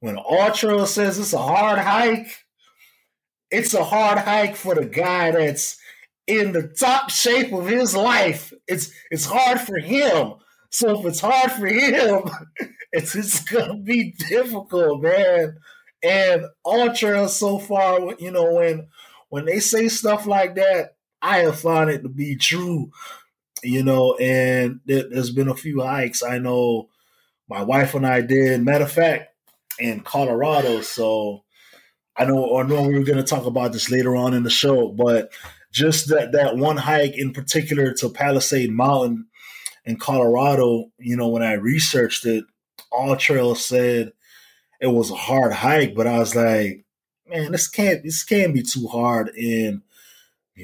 when 0.00 0.16
AllTrails 0.16 0.88
says 0.88 1.18
it's 1.18 1.32
a 1.32 1.38
hard 1.38 1.78
hike, 1.78 2.44
it's 3.50 3.74
a 3.74 3.84
hard 3.84 4.18
hike 4.18 4.56
for 4.56 4.74
the 4.74 4.84
guy 4.84 5.30
that's 5.30 5.78
in 6.26 6.52
the 6.52 6.68
top 6.68 7.10
shape 7.10 7.52
of 7.52 7.66
his 7.66 7.94
life. 7.94 8.52
It's 8.66 8.90
it's 9.10 9.26
hard 9.26 9.60
for 9.60 9.78
him. 9.78 10.34
So 10.70 10.98
if 10.98 11.06
it's 11.06 11.20
hard 11.20 11.52
for 11.52 11.66
him, 11.66 12.22
it's 12.92 13.14
it's 13.14 13.40
gonna 13.44 13.78
be 13.78 14.12
difficult, 14.28 15.02
man. 15.02 15.56
And 16.02 16.44
AllTrails 16.66 17.30
so 17.30 17.58
far, 17.58 18.00
you 18.18 18.30
know, 18.30 18.52
when 18.52 18.88
when 19.34 19.44
they 19.44 19.60
say 19.60 19.88
stuff 19.88 20.26
like 20.26 20.54
that, 20.54 20.96
I 21.20 21.38
have 21.38 21.58
found 21.58 21.90
it 21.90 22.02
to 22.02 22.08
be 22.08 22.36
true 22.36 22.90
you 23.64 23.82
know, 23.82 24.14
and 24.16 24.80
there, 24.84 25.08
has 25.14 25.30
been 25.30 25.48
a 25.48 25.54
few 25.54 25.80
hikes 25.80 26.22
I 26.22 26.38
know 26.38 26.88
my 27.48 27.62
wife 27.62 27.94
and 27.94 28.06
I 28.06 28.20
did. 28.20 28.62
Matter 28.62 28.84
of 28.84 28.92
fact, 28.92 29.28
in 29.78 30.00
Colorado. 30.00 30.82
So 30.82 31.44
I 32.16 32.24
know, 32.24 32.58
I 32.58 32.62
know 32.62 32.82
we 32.82 32.98
were 32.98 33.04
going 33.04 33.18
to 33.18 33.24
talk 33.24 33.46
about 33.46 33.72
this 33.72 33.90
later 33.90 34.14
on 34.14 34.34
in 34.34 34.42
the 34.44 34.50
show, 34.50 34.88
but 34.92 35.32
just 35.72 36.08
that 36.08 36.32
that 36.32 36.56
one 36.56 36.76
hike 36.76 37.18
in 37.18 37.32
particular 37.32 37.92
to 37.94 38.08
Palisade 38.08 38.70
Mountain 38.70 39.26
in 39.84 39.98
Colorado. 39.98 40.90
You 40.98 41.16
know, 41.16 41.28
when 41.28 41.42
I 41.42 41.54
researched 41.54 42.26
it, 42.26 42.44
AllTrails 42.92 43.58
said 43.58 44.12
it 44.80 44.86
was 44.86 45.10
a 45.10 45.16
hard 45.16 45.52
hike, 45.52 45.94
but 45.94 46.06
I 46.06 46.18
was 46.18 46.36
like, 46.36 46.83
man, 47.34 47.52
this 47.52 47.68
can't 47.68 48.02
this 48.02 48.22
can't 48.22 48.54
be 48.54 48.62
too 48.62 48.86
hard. 48.86 49.28
And 49.30 49.82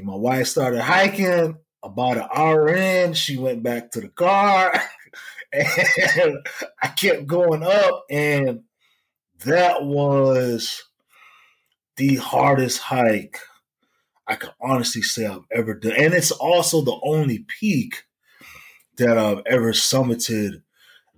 my 0.02 0.14
wife 0.14 0.46
started 0.46 0.80
hiking 0.80 1.58
about 1.82 2.18
an 2.18 2.28
hour 2.34 2.68
in, 2.68 3.14
she 3.14 3.36
went 3.36 3.62
back 3.62 3.90
to 3.90 4.00
the 4.00 4.08
car, 4.08 4.72
and 5.52 6.38
I 6.82 6.88
kept 6.88 7.26
going 7.26 7.62
up, 7.62 8.04
and 8.10 8.62
that 9.44 9.84
was 9.84 10.84
the 11.96 12.16
hardest 12.16 12.78
hike 12.78 13.38
I 14.26 14.36
can 14.36 14.50
honestly 14.60 15.02
say 15.02 15.26
I've 15.26 15.46
ever 15.50 15.74
done, 15.74 15.94
and 15.98 16.14
it's 16.14 16.30
also 16.30 16.82
the 16.82 16.98
only 17.02 17.44
peak 17.60 18.04
that 18.96 19.18
I've 19.18 19.42
ever 19.46 19.72
summited 19.72 20.62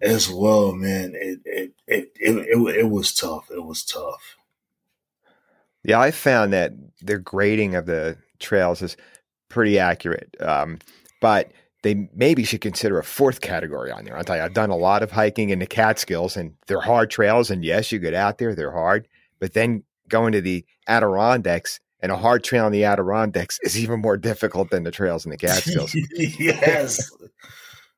as 0.00 0.30
well. 0.30 0.72
Man, 0.72 1.12
it 1.14 1.40
it 1.44 1.72
it 1.86 2.12
it, 2.16 2.36
it, 2.48 2.76
it 2.76 2.90
was 2.90 3.12
tough. 3.12 3.50
It 3.50 3.64
was 3.64 3.84
tough. 3.84 4.36
Yeah, 5.84 6.00
I 6.00 6.10
found 6.10 6.52
that 6.52 6.72
the 7.00 7.18
grading 7.18 7.74
of 7.74 7.86
the 7.86 8.16
trails 8.38 8.82
is 8.82 8.96
pretty 9.48 9.78
accurate. 9.78 10.34
Um, 10.40 10.78
but 11.20 11.52
they 11.82 12.08
maybe 12.14 12.44
should 12.44 12.60
consider 12.60 12.98
a 12.98 13.04
fourth 13.04 13.40
category 13.40 13.90
on 13.90 14.04
there. 14.04 14.16
You, 14.16 14.34
I've 14.34 14.54
done 14.54 14.70
a 14.70 14.76
lot 14.76 15.02
of 15.02 15.10
hiking 15.10 15.50
in 15.50 15.58
the 15.58 15.66
Catskills, 15.66 16.36
and 16.36 16.54
they're 16.66 16.80
hard 16.80 17.10
trails. 17.10 17.50
And 17.50 17.64
yes, 17.64 17.90
you 17.90 17.98
get 17.98 18.14
out 18.14 18.38
there, 18.38 18.54
they're 18.54 18.72
hard. 18.72 19.08
But 19.40 19.54
then 19.54 19.82
going 20.08 20.32
to 20.32 20.40
the 20.40 20.64
Adirondacks 20.86 21.80
and 22.00 22.12
a 22.12 22.16
hard 22.16 22.44
trail 22.44 22.66
in 22.66 22.72
the 22.72 22.84
Adirondacks 22.84 23.58
is 23.62 23.78
even 23.78 24.00
more 24.00 24.16
difficult 24.16 24.70
than 24.70 24.84
the 24.84 24.90
trails 24.90 25.24
in 25.24 25.30
the 25.30 25.36
Catskills. 25.36 25.94
yes. 26.16 27.10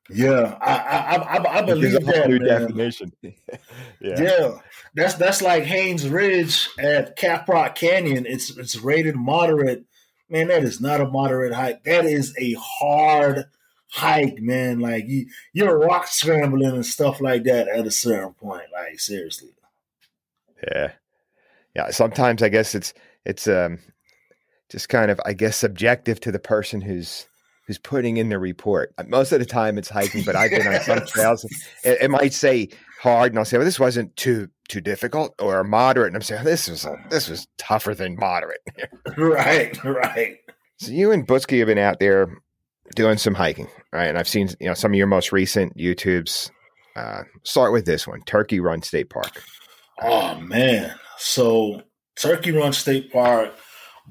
Yeah, 0.09 0.57
I 0.61 0.75
I, 0.75 1.15
I, 1.15 1.57
I 1.57 1.61
believe 1.63 2.05
that. 2.05 2.29
New 2.29 2.39
man. 2.39 2.47
definition. 2.47 3.11
yeah. 3.21 3.33
yeah, 4.01 4.51
that's 4.93 5.15
that's 5.15 5.41
like 5.41 5.63
Haynes 5.63 6.07
Ridge 6.07 6.69
at 6.77 7.17
Caprock 7.17 7.75
Canyon. 7.75 8.25
It's 8.27 8.55
it's 8.55 8.75
rated 8.77 9.15
moderate 9.15 9.85
man, 10.29 10.47
that 10.47 10.63
is 10.63 10.81
not 10.81 11.01
a 11.01 11.07
moderate 11.07 11.53
hike. 11.53 11.83
That 11.83 12.05
is 12.05 12.33
a 12.37 12.55
hard 12.59 13.45
hike, 13.89 14.41
man. 14.41 14.79
Like 14.79 15.05
you, 15.07 15.27
you're 15.53 15.77
rock 15.77 16.07
scrambling 16.07 16.73
and 16.73 16.85
stuff 16.85 17.21
like 17.21 17.43
that 17.43 17.67
at 17.67 17.87
a 17.87 17.91
certain 17.91 18.33
point. 18.33 18.65
Like 18.73 18.99
seriously. 18.99 19.49
Yeah, 20.71 20.91
yeah. 21.75 21.89
Sometimes 21.91 22.41
I 22.41 22.49
guess 22.49 22.75
it's 22.75 22.93
it's 23.25 23.47
um 23.47 23.79
just 24.69 24.89
kind 24.89 25.11
of 25.11 25.19
I 25.25 25.33
guess 25.33 25.57
subjective 25.57 26.19
to 26.21 26.31
the 26.31 26.39
person 26.39 26.81
who's 26.81 27.27
who's 27.65 27.79
putting 27.79 28.17
in 28.17 28.29
the 28.29 28.39
report. 28.39 28.93
Most 29.07 29.31
of 29.31 29.39
the 29.39 29.45
time 29.45 29.77
it's 29.77 29.89
hiking, 29.89 30.23
but 30.23 30.35
I've 30.35 30.51
been 30.51 30.67
on 30.67 30.79
some 30.81 31.05
trails. 31.05 31.43
It, 31.83 32.01
it, 32.01 32.11
might 32.11 32.33
say 32.33 32.69
hard, 33.01 33.31
and 33.31 33.39
I'll 33.39 33.45
say, 33.45 33.57
"Well, 33.57 33.65
this 33.65 33.79
wasn't 33.79 34.15
too 34.15 34.49
too 34.67 34.81
difficult 34.81 35.33
or 35.39 35.63
moderate," 35.63 36.07
and 36.07 36.15
I'm 36.15 36.21
saying, 36.21 36.43
"This 36.43 36.69
was 36.69 36.85
a, 36.85 36.95
this 37.09 37.29
was 37.29 37.47
tougher 37.57 37.95
than 37.95 38.15
moderate." 38.17 38.61
right, 39.17 39.83
right. 39.83 40.37
So 40.77 40.91
you 40.91 41.11
and 41.11 41.27
Butsky 41.27 41.59
have 41.59 41.67
been 41.67 41.77
out 41.77 41.99
there 41.99 42.29
doing 42.95 43.17
some 43.17 43.33
hiking, 43.33 43.67
right? 43.91 44.07
And 44.07 44.17
I've 44.17 44.27
seen 44.27 44.49
you 44.59 44.67
know 44.67 44.73
some 44.73 44.91
of 44.91 44.97
your 44.97 45.07
most 45.07 45.31
recent 45.31 45.75
YouTubes. 45.77 46.51
Uh, 46.95 47.23
start 47.43 47.73
with 47.73 47.85
this 47.85 48.07
one, 48.07 48.21
Turkey 48.21 48.61
Run 48.61 48.81
State 48.81 49.09
Park. 49.09 49.43
Oh 50.01 50.39
man, 50.39 50.95
so 51.17 51.81
Turkey 52.17 52.51
Run 52.51 52.73
State 52.73 53.11
Park. 53.11 53.53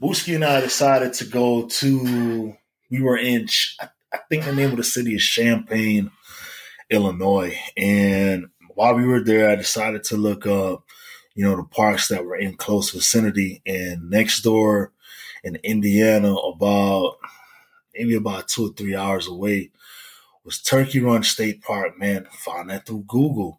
Butsky 0.03 0.35
and 0.35 0.45
I 0.45 0.61
decided 0.61 1.13
to 1.15 1.25
go 1.25 1.69
to. 1.69 2.57
We 2.95 3.03
were 3.03 3.19
in. 3.19 3.49
I 3.81 4.19
think 4.29 4.45
the 4.45 4.55
name 4.55 4.71
of 4.71 4.77
the 4.77 4.85
city 4.85 5.17
is 5.17 5.23
Champaign, 5.23 6.13
Illinois, 6.91 7.59
and 7.77 8.47
while 8.75 8.95
we 8.95 9.05
were 9.05 9.21
there, 9.21 9.51
I 9.51 9.57
decided 9.57 10.05
to 10.05 10.17
look 10.17 10.47
up, 10.47 10.85
you 11.35 11.45
know, 11.45 11.57
the 11.57 11.65
parks 11.65 12.07
that 12.07 12.25
were 12.25 12.37
in 12.37 12.57
close 12.57 12.91
vicinity. 12.91 13.63
And 13.67 14.11
next 14.11 14.43
door 14.43 14.93
in 15.43 15.57
Indiana, 15.65 16.35
about 16.35 17.17
maybe 17.97 18.15
about 18.15 18.47
two 18.47 18.67
or 18.67 18.75
three 18.75 18.95
hours 18.95 19.27
away, 19.27 19.73
was 20.45 20.63
Turkey 20.63 21.01
Run 21.01 21.25
State 21.25 21.63
Park. 21.63 21.99
Man, 21.99 22.29
found 22.31 22.71
that 22.71 22.87
through 22.87 23.07
Google. 23.09 23.59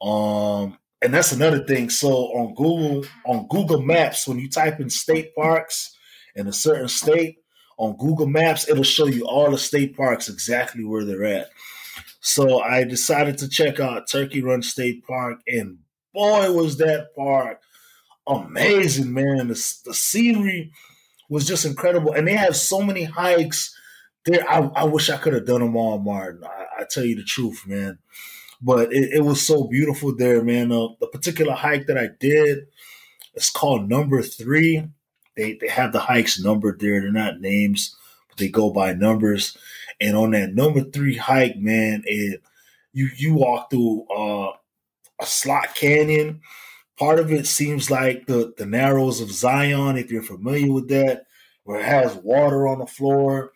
Um, 0.00 0.78
and 1.02 1.12
that's 1.12 1.32
another 1.32 1.64
thing. 1.64 1.90
So 1.90 2.08
on 2.08 2.54
Google, 2.54 3.08
on 3.26 3.48
Google 3.48 3.82
Maps, 3.82 4.28
when 4.28 4.38
you 4.38 4.48
type 4.48 4.78
in 4.78 4.88
state 4.88 5.34
parks 5.34 5.96
in 6.36 6.46
a 6.46 6.52
certain 6.52 6.88
state, 6.88 7.38
on 7.78 7.96
Google 7.96 8.26
Maps, 8.26 8.68
it'll 8.68 8.84
show 8.84 9.06
you 9.06 9.24
all 9.26 9.50
the 9.50 9.58
state 9.58 9.96
parks 9.96 10.28
exactly 10.28 10.84
where 10.84 11.04
they're 11.04 11.24
at. 11.24 11.50
So 12.20 12.60
I 12.60 12.84
decided 12.84 13.38
to 13.38 13.48
check 13.48 13.80
out 13.80 14.08
Turkey 14.10 14.42
Run 14.42 14.62
State 14.62 15.06
Park, 15.06 15.40
and 15.46 15.78
boy, 16.12 16.52
was 16.52 16.76
that 16.78 17.14
park 17.16 17.60
amazing, 18.28 19.12
man. 19.12 19.48
The, 19.48 19.74
the 19.84 19.94
scenery 19.94 20.72
was 21.28 21.46
just 21.46 21.64
incredible, 21.64 22.12
and 22.12 22.26
they 22.26 22.34
have 22.34 22.56
so 22.56 22.82
many 22.82 23.04
hikes 23.04 23.74
there. 24.24 24.48
I, 24.48 24.58
I 24.74 24.84
wish 24.84 25.10
I 25.10 25.16
could 25.16 25.32
have 25.32 25.46
done 25.46 25.60
them 25.60 25.76
all, 25.76 25.98
Martin. 25.98 26.44
I, 26.44 26.82
I, 26.82 26.84
tell 26.88 27.04
you 27.04 27.16
the 27.16 27.24
truth, 27.24 27.62
man. 27.66 27.98
But 28.60 28.92
it, 28.92 29.14
it 29.14 29.24
was 29.24 29.40
so 29.40 29.64
beautiful 29.64 30.14
there, 30.14 30.42
man. 30.42 30.72
Uh, 30.72 30.88
the 31.00 31.06
particular 31.06 31.54
hike 31.54 31.86
that 31.86 31.98
I 31.98 32.08
did, 32.20 32.66
it's 33.34 33.50
called 33.50 33.88
Number 33.88 34.22
Three. 34.22 34.88
They 35.38 35.54
they 35.54 35.68
have 35.68 35.94
the 35.94 36.00
hikes 36.00 36.38
numbered 36.38 36.80
there. 36.80 37.00
They're 37.00 37.10
not 37.10 37.40
names, 37.40 37.96
but 38.28 38.36
they 38.36 38.48
go 38.48 38.70
by 38.70 38.92
numbers 38.92 39.56
and 40.00 40.16
on 40.16 40.30
that 40.32 40.54
number 40.54 40.82
three 40.82 41.16
hike, 41.16 41.56
man, 41.56 42.02
it 42.06 42.42
you 42.92 43.08
you 43.16 43.34
walk 43.34 43.70
through 43.70 44.06
uh, 44.08 44.52
a 45.20 45.26
slot 45.26 45.74
canyon. 45.74 46.40
Part 46.98 47.18
of 47.20 47.32
it 47.32 47.46
seems 47.46 47.90
like 47.90 48.26
the 48.26 48.54
the 48.56 48.66
Narrows 48.66 49.20
of 49.20 49.30
Zion, 49.30 49.96
if 49.96 50.10
you're 50.10 50.22
familiar 50.22 50.72
with 50.72 50.88
that, 50.88 51.26
where 51.64 51.80
it 51.80 51.86
has 51.86 52.14
water 52.16 52.68
on 52.68 52.78
the 52.78 52.86
floor, 52.86 53.52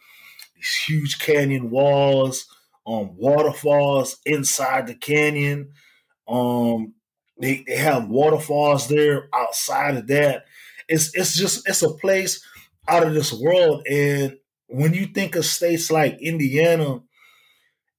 these 0.56 0.74
huge 0.86 1.18
canyon 1.18 1.70
walls, 1.70 2.46
um, 2.86 3.16
waterfalls 3.16 4.18
inside 4.26 4.86
the 4.86 4.94
canyon. 4.94 5.70
Um, 6.28 6.94
they, 7.38 7.64
they 7.66 7.76
have 7.76 8.08
waterfalls 8.08 8.88
there 8.88 9.28
outside 9.34 9.96
of 9.96 10.06
that. 10.08 10.44
It's 10.88 11.14
it's 11.14 11.36
just 11.36 11.68
it's 11.68 11.82
a 11.82 11.92
place 11.94 12.44
out 12.88 13.06
of 13.06 13.14
this 13.14 13.32
world, 13.32 13.86
and 13.86 14.36
when 14.66 14.94
you 14.94 15.06
think 15.06 15.36
of 15.36 15.44
states 15.44 15.90
like 15.90 16.20
Indiana, 16.20 17.00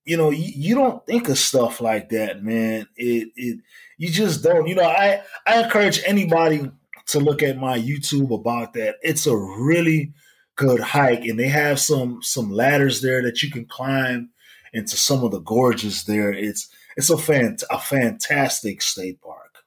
you 0.06 0.18
know, 0.18 0.32
you, 0.32 0.52
you 0.56 0.76
don't 0.76 1.06
think 1.06 1.30
of 1.30 1.38
stuff 1.38 1.80
like 1.82 2.10
that, 2.10 2.44
man. 2.44 2.88
It 2.96 3.30
it 3.36 3.60
you 3.98 4.10
just 4.10 4.44
don't. 4.44 4.68
You 4.68 4.76
know, 4.76 4.84
I 4.84 5.22
I 5.46 5.64
encourage 5.64 6.02
anybody 6.06 6.70
to 7.08 7.20
look 7.20 7.44
at 7.44 7.58
my 7.58 7.78
YouTube 7.80 8.34
about 8.34 8.74
that. 8.74 8.96
It's 9.02 9.28
a 9.28 9.36
really 9.36 10.14
good 10.56 10.80
hike, 10.80 11.26
and 11.26 11.40
they 11.40 11.48
have 11.48 11.80
some 11.80 12.22
some 12.22 12.52
ladders 12.52 13.02
there 13.02 13.22
that 13.24 13.42
you 13.42 13.52
can 13.52 13.66
climb 13.66 14.30
into 14.74 14.98
some 14.98 15.24
of 15.24 15.32
the 15.32 15.40
gorges 15.40 16.06
there. 16.06 16.34
It's 16.34 16.68
it's 16.98 17.10
a 17.10 17.18
fan 17.18 17.58
a 17.70 17.80
fantastic 17.80 18.82
state 18.82 19.22
park. 19.22 19.60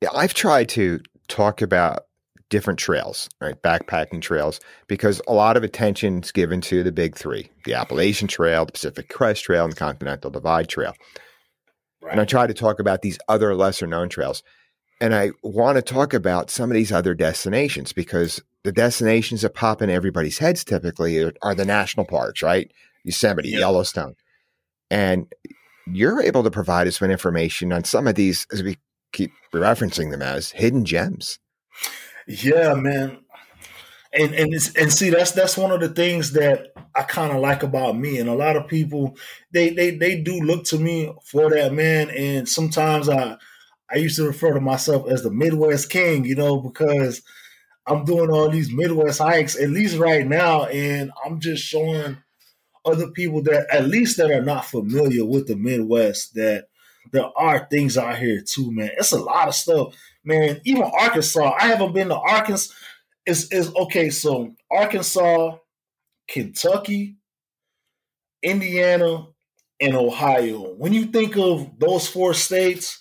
Yeah, 0.00 0.10
I've 0.14 0.34
tried 0.34 0.68
to 0.70 1.00
talk 1.28 1.62
about 1.62 2.04
different 2.50 2.78
trails, 2.78 3.28
right? 3.40 3.60
Backpacking 3.62 4.22
trails, 4.22 4.60
because 4.86 5.20
a 5.28 5.32
lot 5.32 5.56
of 5.56 5.62
attention 5.62 6.22
is 6.22 6.32
given 6.32 6.60
to 6.62 6.82
the 6.82 6.92
big 6.92 7.16
three 7.16 7.50
the 7.64 7.74
Appalachian 7.74 8.28
Trail, 8.28 8.64
the 8.64 8.72
Pacific 8.72 9.08
Crest 9.08 9.44
Trail, 9.44 9.64
and 9.64 9.72
the 9.72 9.76
Continental 9.76 10.30
Divide 10.30 10.68
Trail. 10.68 10.94
Right. 12.02 12.12
And 12.12 12.20
I 12.20 12.24
try 12.24 12.46
to 12.46 12.54
talk 12.54 12.80
about 12.80 13.02
these 13.02 13.18
other 13.28 13.54
lesser 13.54 13.86
known 13.86 14.08
trails. 14.08 14.42
And 15.00 15.14
I 15.14 15.30
want 15.42 15.76
to 15.76 15.82
talk 15.82 16.12
about 16.12 16.50
some 16.50 16.70
of 16.70 16.74
these 16.74 16.90
other 16.90 17.14
destinations 17.14 17.92
because 17.92 18.42
the 18.64 18.72
destinations 18.72 19.42
that 19.42 19.54
pop 19.54 19.80
in 19.82 19.90
everybody's 19.90 20.38
heads 20.38 20.64
typically 20.64 21.22
are, 21.22 21.32
are 21.42 21.54
the 21.54 21.64
national 21.64 22.06
parks, 22.06 22.42
right? 22.42 22.70
Yosemite, 23.04 23.50
yep. 23.50 23.60
Yellowstone. 23.60 24.14
And 24.90 25.32
you're 25.86 26.20
able 26.20 26.42
to 26.42 26.50
provide 26.50 26.86
us 26.88 27.00
with 27.00 27.10
information 27.10 27.72
on 27.72 27.84
some 27.84 28.06
of 28.06 28.14
these, 28.14 28.46
as 28.52 28.62
we 28.62 28.76
keep 29.12 29.32
referencing 29.52 30.10
them 30.10 30.22
as 30.22 30.50
hidden 30.50 30.84
gems. 30.84 31.38
Yeah, 32.26 32.74
man. 32.74 33.18
And 34.12 34.34
and 34.34 34.52
and 34.52 34.92
see 34.92 35.10
that's 35.10 35.32
that's 35.32 35.56
one 35.56 35.70
of 35.70 35.80
the 35.80 35.90
things 35.90 36.32
that 36.32 36.72
I 36.94 37.02
kind 37.02 37.32
of 37.32 37.40
like 37.40 37.62
about 37.62 37.96
me 37.96 38.18
and 38.18 38.28
a 38.28 38.34
lot 38.34 38.56
of 38.56 38.66
people 38.66 39.16
they 39.52 39.70
they 39.70 39.96
they 39.96 40.20
do 40.20 40.40
look 40.40 40.64
to 40.64 40.78
me 40.78 41.12
for 41.24 41.50
that 41.50 41.74
man 41.74 42.08
and 42.10 42.48
sometimes 42.48 43.08
I 43.10 43.36
I 43.90 43.96
used 43.96 44.16
to 44.16 44.26
refer 44.26 44.54
to 44.54 44.60
myself 44.60 45.08
as 45.08 45.22
the 45.22 45.30
Midwest 45.30 45.90
King, 45.90 46.24
you 46.24 46.34
know, 46.34 46.58
because 46.58 47.22
I'm 47.86 48.04
doing 48.04 48.30
all 48.30 48.50
these 48.50 48.72
Midwest 48.72 49.18
hikes 49.18 49.60
at 49.60 49.70
least 49.70 49.98
right 49.98 50.26
now 50.26 50.64
and 50.64 51.10
I'm 51.24 51.40
just 51.40 51.62
showing 51.62 52.18
other 52.84 53.10
people 53.10 53.42
that 53.42 53.66
at 53.70 53.86
least 53.86 54.16
that 54.16 54.30
are 54.30 54.42
not 54.42 54.64
familiar 54.64 55.24
with 55.24 55.46
the 55.46 55.56
Midwest 55.56 56.34
that 56.34 56.67
there 57.12 57.30
are 57.36 57.66
things 57.70 57.96
out 57.98 58.18
here 58.18 58.40
too, 58.40 58.72
man. 58.72 58.90
It's 58.98 59.12
a 59.12 59.18
lot 59.18 59.48
of 59.48 59.54
stuff 59.54 59.94
man, 60.28 60.60
even 60.64 60.82
Arkansas, 60.82 61.54
I 61.58 61.68
haven't 61.68 61.94
been 61.94 62.08
to 62.08 62.16
Arkansas. 62.16 62.72
Is 63.26 63.74
okay, 63.76 64.08
so 64.08 64.54
Arkansas, 64.70 65.58
Kentucky, 66.28 67.16
Indiana, 68.42 69.26
and 69.78 69.94
Ohio. 69.94 70.72
When 70.76 70.94
you 70.94 71.04
think 71.04 71.36
of 71.36 71.78
those 71.78 72.08
four 72.08 72.32
states, 72.32 72.98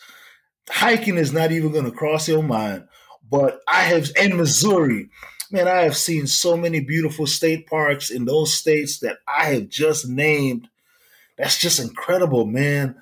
hiking 0.69 1.15
is 1.15 1.31
not 1.31 1.53
even 1.53 1.71
going 1.71 1.85
to 1.85 1.91
cross 1.91 2.27
your 2.27 2.43
mind. 2.43 2.89
But 3.31 3.61
I 3.69 3.83
have, 3.83 4.09
in 4.21 4.35
Missouri, 4.35 5.09
man, 5.49 5.69
I 5.69 5.83
have 5.83 5.95
seen 5.95 6.27
so 6.27 6.57
many 6.57 6.81
beautiful 6.81 7.25
state 7.25 7.65
parks 7.65 8.09
in 8.09 8.25
those 8.25 8.53
states 8.53 8.99
that 8.99 9.19
I 9.25 9.45
have 9.53 9.69
just 9.69 10.09
named. 10.09 10.67
That's 11.37 11.57
just 11.57 11.79
incredible, 11.79 12.45
man. 12.45 12.97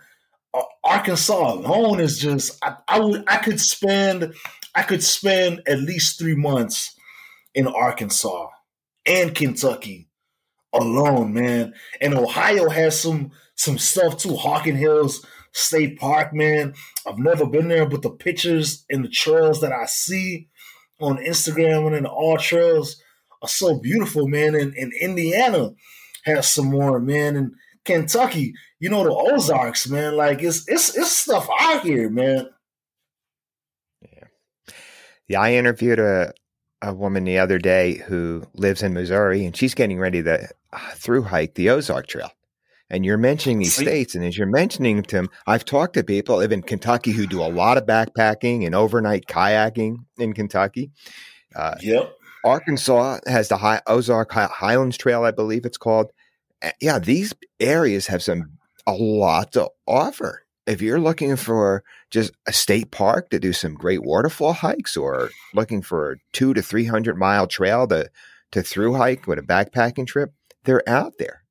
Uh, 0.56 0.64
Arkansas 0.84 1.54
alone 1.54 2.00
is 2.00 2.20
just 2.20 2.58
I, 2.64 2.76
I 2.88 3.00
would 3.00 3.24
I 3.28 3.38
could 3.38 3.60
spend 3.60 4.34
I 4.74 4.84
could 4.84 5.04
spend 5.04 5.62
at 5.68 5.80
least 5.80 6.18
three 6.18 6.36
months 6.36 6.96
in 7.54 7.68
Arkansas 7.68 8.48
and 9.06 9.36
Kentucky 9.36 10.08
alone, 10.74 11.34
man. 11.34 11.74
And 12.02 12.14
Ohio 12.14 12.70
has 12.70 13.00
some 13.00 13.32
some 13.56 13.78
stuff 13.78 14.18
too. 14.18 14.36
Hocking 14.36 14.78
Hills 14.78 15.26
State 15.54 15.98
Park, 16.00 16.34
man. 16.34 16.74
I've 17.08 17.18
never 17.18 17.46
been 17.46 17.70
there, 17.70 17.86
but 17.86 18.02
the 18.02 18.10
pictures 18.10 18.86
and 18.90 19.04
the 19.04 19.10
trails 19.10 19.62
that 19.62 19.72
I 19.72 19.86
see 19.86 20.50
on 21.00 21.18
Instagram 21.18 21.88
and 21.88 21.96
in 21.96 22.04
the 22.04 22.10
AllTrails 22.10 22.98
are 23.42 23.48
so 23.48 23.80
beautiful, 23.80 24.28
man. 24.28 24.56
And, 24.56 24.74
and 24.76 24.92
Indiana 25.00 25.72
has 26.26 26.52
some 26.52 26.68
more, 26.68 27.00
man. 27.00 27.38
And 27.38 27.54
Kentucky, 27.86 28.54
you 28.86 28.92
know, 28.92 29.04
the 29.04 29.12
Ozarks, 29.12 29.90
man. 29.90 30.16
Like 30.16 30.44
it's 30.44 30.64
it's 30.68 30.96
it's 30.96 31.10
stuff 31.12 31.50
out 31.60 31.82
here, 31.82 32.08
man. 32.08 32.50
Yeah. 34.00 34.28
Yeah, 35.28 35.42
I 35.42 35.54
interviewed 35.54 35.98
a 35.98 36.34
a 36.84 36.94
woman 36.94 37.24
the 37.24 37.40
other 37.40 37.58
day 37.58 37.96
who 37.96 38.44
lives 38.54 38.84
in 38.84 38.94
Missouri 38.94 39.44
and 39.44 39.58
she's 39.58 39.74
getting 39.74 39.98
ready 39.98 40.22
to 40.22 40.48
uh, 40.72 40.92
through 40.94 41.24
hike 41.24 41.56
the 41.56 41.72
Ozark 41.72 42.06
Trail. 42.06 42.30
And 42.92 43.04
you're 43.04 43.18
mentioning 43.18 43.58
these 43.58 43.74
Sweet. 43.74 43.86
states, 43.86 44.14
and 44.14 44.24
as 44.24 44.38
you're 44.38 44.46
mentioning 44.46 45.02
them, 45.02 45.30
I've 45.48 45.66
talked 45.66 45.96
to 45.96 46.04
people 46.04 46.38
live 46.38 46.52
in 46.52 46.62
Kentucky 46.62 47.12
who 47.12 47.26
do 47.26 47.42
a 47.42 47.50
lot 47.50 47.80
of 47.80 47.88
backpacking 47.88 48.68
and 48.68 48.76
overnight 48.76 49.26
kayaking 49.26 50.06
in 50.20 50.34
Kentucky. 50.34 50.92
Uh, 51.56 51.74
yep. 51.82 52.16
Arkansas 52.44 53.22
has 53.26 53.50
the 53.50 53.58
high, 53.58 53.82
Ozark 53.88 54.32
Highlands 54.32 54.98
Trail, 54.98 55.24
I 55.24 55.32
believe 55.32 55.66
it's 55.66 55.80
called. 55.80 56.12
Uh, 56.62 56.70
yeah, 56.80 57.00
these 57.00 57.34
areas 57.60 58.06
have 58.06 58.22
some 58.22 58.55
a 58.88 58.94
lot 58.94 59.54
to 59.54 59.70
offer. 59.88 60.44
If 60.68 60.82
you're 60.82 61.00
looking 61.00 61.36
for 61.36 61.84
just 62.10 62.32
a 62.48 62.54
state 62.54 62.92
park 62.92 63.30
to 63.30 63.40
do 63.40 63.54
some 63.54 63.76
great 63.76 64.04
waterfall 64.04 64.54
hikes, 64.54 64.98
or 64.98 65.30
looking 65.54 65.82
for 65.82 66.14
a 66.14 66.16
two 66.34 66.54
to 66.54 66.62
three 66.62 66.86
hundred 66.86 67.18
mile 67.18 67.48
trail 67.48 67.88
to 67.88 68.10
to 68.52 68.64
through 68.64 68.96
hike 68.96 69.28
with 69.28 69.38
a 69.38 69.44
backpacking 69.44 70.08
trip, 70.08 70.34
they're 70.64 70.88
out 70.88 71.14
there. 71.20 71.44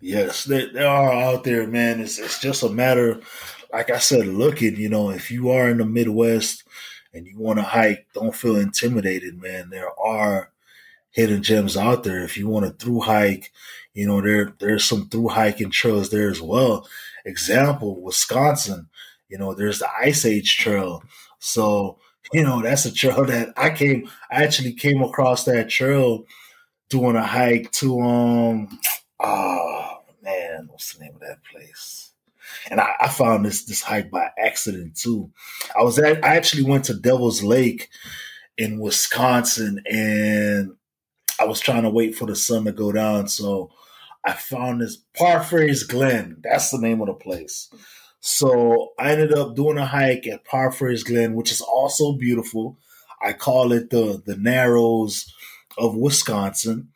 Yes, 0.00 0.44
they, 0.44 0.66
they 0.66 0.82
are 0.82 1.12
out 1.12 1.44
there, 1.44 1.66
man. 1.66 2.00
It's 2.00 2.18
it's 2.18 2.40
just 2.40 2.62
a 2.62 2.70
matter, 2.70 3.20
like 3.70 3.90
I 3.90 3.98
said, 3.98 4.26
looking. 4.26 4.76
You 4.76 4.88
know, 4.88 5.10
if 5.10 5.30
you 5.30 5.50
are 5.50 5.68
in 5.68 5.76
the 5.76 5.84
Midwest 5.84 6.64
and 7.12 7.26
you 7.26 7.38
want 7.38 7.58
to 7.58 7.64
hike, 7.64 8.06
don't 8.14 8.34
feel 8.34 8.56
intimidated, 8.56 9.40
man. 9.40 9.68
There 9.68 9.90
are 10.00 10.52
hidden 11.10 11.42
gems 11.42 11.76
out 11.76 12.04
there. 12.04 12.22
If 12.22 12.36
you 12.36 12.48
want 12.48 12.66
to 12.66 12.72
through 12.72 13.00
hike, 13.00 13.52
you 13.94 14.06
know, 14.06 14.20
there 14.20 14.54
there's 14.58 14.84
some 14.84 15.08
through 15.08 15.28
hiking 15.28 15.70
trails 15.70 16.10
there 16.10 16.30
as 16.30 16.40
well. 16.40 16.86
Example, 17.24 18.00
Wisconsin, 18.00 18.88
you 19.28 19.38
know, 19.38 19.54
there's 19.54 19.78
the 19.78 19.88
Ice 20.00 20.24
Age 20.24 20.56
Trail. 20.56 21.02
So, 21.38 21.98
you 22.32 22.42
know, 22.42 22.62
that's 22.62 22.84
a 22.84 22.92
trail 22.92 23.24
that 23.26 23.52
I 23.56 23.70
came 23.70 24.08
I 24.30 24.44
actually 24.44 24.72
came 24.74 25.02
across 25.02 25.44
that 25.44 25.68
trail 25.68 26.24
doing 26.88 27.16
a 27.16 27.24
hike 27.24 27.70
to 27.72 28.00
um 28.00 28.78
oh 29.20 29.98
man, 30.22 30.68
what's 30.70 30.94
the 30.94 31.04
name 31.04 31.14
of 31.14 31.20
that 31.20 31.38
place? 31.50 32.12
And 32.70 32.80
I, 32.80 32.94
I 33.00 33.08
found 33.08 33.44
this 33.46 33.64
this 33.64 33.82
hike 33.82 34.10
by 34.10 34.30
accident 34.38 34.96
too. 34.96 35.30
I 35.78 35.82
was 35.82 35.98
at, 35.98 36.24
I 36.24 36.36
actually 36.36 36.64
went 36.64 36.84
to 36.86 36.94
Devil's 36.94 37.42
Lake 37.42 37.88
in 38.58 38.78
Wisconsin 38.78 39.82
and 39.90 40.72
I 41.40 41.44
was 41.44 41.60
trying 41.60 41.84
to 41.84 41.90
wait 41.90 42.14
for 42.14 42.26
the 42.26 42.36
sun 42.36 42.64
to 42.64 42.72
go 42.72 42.92
down. 42.92 43.28
So 43.28 43.70
I 44.24 44.32
found 44.32 44.80
this 44.80 44.96
Parfrey's 45.16 45.82
Glen. 45.84 46.36
That's 46.42 46.70
the 46.70 46.78
name 46.78 47.00
of 47.00 47.06
the 47.06 47.14
place. 47.14 47.72
So 48.20 48.90
I 48.98 49.12
ended 49.12 49.32
up 49.32 49.56
doing 49.56 49.78
a 49.78 49.86
hike 49.86 50.26
at 50.26 50.44
Parfrey's 50.44 51.02
Glen, 51.02 51.34
which 51.34 51.50
is 51.50 51.62
also 51.62 52.12
beautiful. 52.12 52.78
I 53.22 53.32
call 53.32 53.72
it 53.72 53.90
the 53.90 54.22
the 54.24 54.36
Narrows 54.36 55.32
of 55.78 55.96
Wisconsin. 55.96 56.88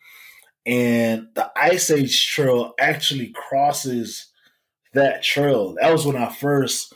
And 0.67 1.29
the 1.35 1.51
Ice 1.57 1.91
Age 1.91 2.27
Trail 2.29 2.75
actually 2.79 3.33
crosses 3.35 4.29
that 4.93 5.23
trail. 5.23 5.77
That 5.81 5.93
was 5.93 6.07
when 6.07 6.17
I 6.17 6.31
first 6.33 6.93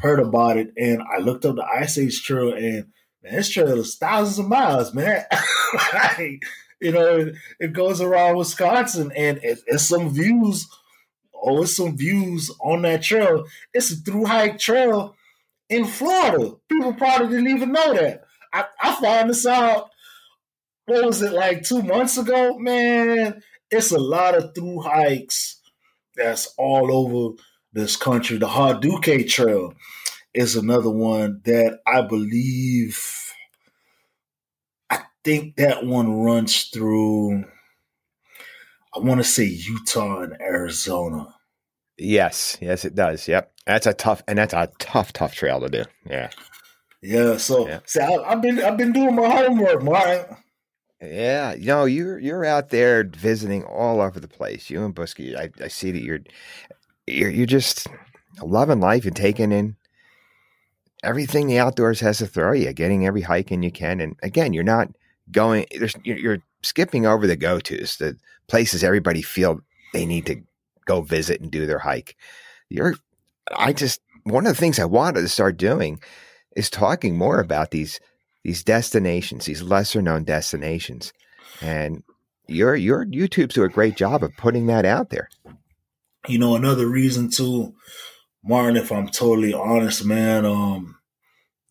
heard 0.00 0.20
about 0.20 0.56
it. 0.56 0.72
And 0.76 1.02
I 1.02 1.18
looked 1.18 1.44
up 1.44 1.56
the 1.56 1.64
Ice 1.64 1.98
Age 1.98 2.22
Trail 2.22 2.52
and 2.52 2.86
man, 3.22 3.34
this 3.34 3.50
trail 3.50 3.78
is 3.78 3.96
thousands 3.96 4.38
of 4.38 4.48
miles, 4.48 4.94
man. 4.94 5.24
like, 5.94 6.42
you 6.80 6.92
know, 6.92 7.32
it, 7.58 7.72
goes 7.72 8.00
around 8.00 8.36
Wisconsin 8.36 9.12
and 9.16 9.38
it, 9.42 9.60
it's 9.66 9.84
some 9.84 10.10
views. 10.10 10.68
Oh, 11.34 11.62
it's 11.62 11.76
some 11.76 11.96
views 11.96 12.50
on 12.60 12.82
that 12.82 13.02
trail. 13.02 13.44
It's 13.72 13.90
a 13.92 13.96
through 13.96 14.26
hike 14.26 14.58
trail 14.58 15.16
in 15.68 15.84
Florida. 15.86 16.56
People 16.70 16.94
probably 16.94 17.28
didn't 17.28 17.48
even 17.48 17.72
know 17.72 17.94
that. 17.94 18.24
I, 18.52 18.64
I 18.82 18.94
found 19.00 19.30
this 19.30 19.46
out 19.46 19.90
what 20.90 21.06
was 21.06 21.22
it 21.22 21.32
like 21.32 21.62
two 21.62 21.82
months 21.82 22.18
ago? 22.18 22.58
Man, 22.58 23.42
it's 23.70 23.92
a 23.92 23.98
lot 23.98 24.34
of 24.34 24.54
through 24.54 24.80
hikes 24.80 25.60
that's 26.16 26.52
all 26.58 26.90
over 26.92 27.36
this 27.72 27.94
country. 27.96 28.38
The 28.38 28.48
Hayduke 28.48 29.28
Trail 29.28 29.74
is 30.34 30.56
another 30.56 30.90
one 30.90 31.42
that 31.44 31.78
I 31.86 32.02
believe. 32.02 33.29
Think 35.24 35.56
that 35.56 35.84
one 35.84 36.20
runs 36.22 36.64
through. 36.64 37.44
I 38.94 38.98
want 38.98 39.18
to 39.18 39.24
say 39.24 39.44
Utah 39.44 40.22
and 40.22 40.40
Arizona. 40.40 41.34
Yes, 41.98 42.56
yes, 42.60 42.84
it 42.84 42.94
does. 42.94 43.28
Yep, 43.28 43.52
that's 43.66 43.86
a 43.86 43.92
tough, 43.92 44.22
and 44.26 44.38
that's 44.38 44.54
a 44.54 44.70
tough, 44.78 45.12
tough 45.12 45.34
trail 45.34 45.60
to 45.60 45.68
do. 45.68 45.84
Yeah, 46.08 46.30
yeah. 47.02 47.36
So, 47.36 47.68
yeah. 47.68 47.80
see, 47.84 48.00
I, 48.00 48.30
have 48.30 48.40
been, 48.40 48.62
I've 48.62 48.78
been 48.78 48.92
doing 48.92 49.14
my 49.14 49.28
homework, 49.28 49.82
Martin. 49.82 50.36
Yeah, 51.02 51.52
you 51.52 51.66
know, 51.66 51.84
you're 51.84 52.18
you're 52.18 52.44
out 52.44 52.70
there 52.70 53.04
visiting 53.04 53.64
all 53.64 54.00
over 54.00 54.18
the 54.18 54.28
place. 54.28 54.70
You 54.70 54.84
and 54.84 54.94
Busky, 54.94 55.36
I, 55.36 55.50
I 55.62 55.68
see 55.68 55.90
that 55.90 56.02
you're 56.02 56.20
you're 57.06 57.30
you're 57.30 57.46
just 57.46 57.86
loving 58.42 58.80
life 58.80 59.04
and 59.04 59.16
taking 59.16 59.52
in 59.52 59.76
everything 61.02 61.46
the 61.46 61.58
outdoors 61.58 62.00
has 62.00 62.18
to 62.18 62.26
throw 62.26 62.52
you, 62.52 62.72
getting 62.72 63.06
every 63.06 63.22
hike 63.22 63.50
in 63.50 63.62
you 63.62 63.70
can. 63.70 64.00
And 64.00 64.16
again, 64.22 64.52
you're 64.52 64.64
not 64.64 64.88
going. 65.32 65.66
You're, 66.04 66.38
skipping 66.62 67.06
over 67.06 67.26
the 67.26 67.36
go 67.36 67.58
tos, 67.58 67.96
the 67.96 68.16
places 68.46 68.84
everybody 68.84 69.22
feel 69.22 69.60
they 69.94 70.04
need 70.04 70.26
to 70.26 70.42
go 70.84 71.00
visit 71.00 71.40
and 71.40 71.50
do 71.50 71.66
their 71.66 71.78
hike. 71.78 72.16
You're, 72.68 72.94
I 73.56 73.72
just 73.72 74.00
one 74.24 74.46
of 74.46 74.54
the 74.54 74.60
things 74.60 74.78
I 74.78 74.84
wanted 74.84 75.22
to 75.22 75.28
start 75.28 75.56
doing 75.56 76.00
is 76.56 76.70
talking 76.70 77.16
more 77.16 77.40
about 77.40 77.70
these 77.70 78.00
these 78.42 78.64
destinations, 78.64 79.46
these 79.46 79.62
lesser 79.62 80.00
known 80.00 80.24
destinations. 80.24 81.12
And 81.60 82.02
your 82.46 82.74
your 82.74 83.04
YouTubes 83.04 83.52
do 83.52 83.64
a 83.64 83.68
great 83.68 83.96
job 83.96 84.22
of 84.22 84.36
putting 84.36 84.66
that 84.66 84.84
out 84.84 85.10
there. 85.10 85.28
You 86.28 86.38
know, 86.38 86.54
another 86.54 86.86
reason 86.86 87.30
too, 87.30 87.74
Martin, 88.44 88.76
if 88.76 88.92
I'm 88.92 89.08
totally 89.08 89.54
honest, 89.54 90.04
man, 90.04 90.44
um, 90.44 90.96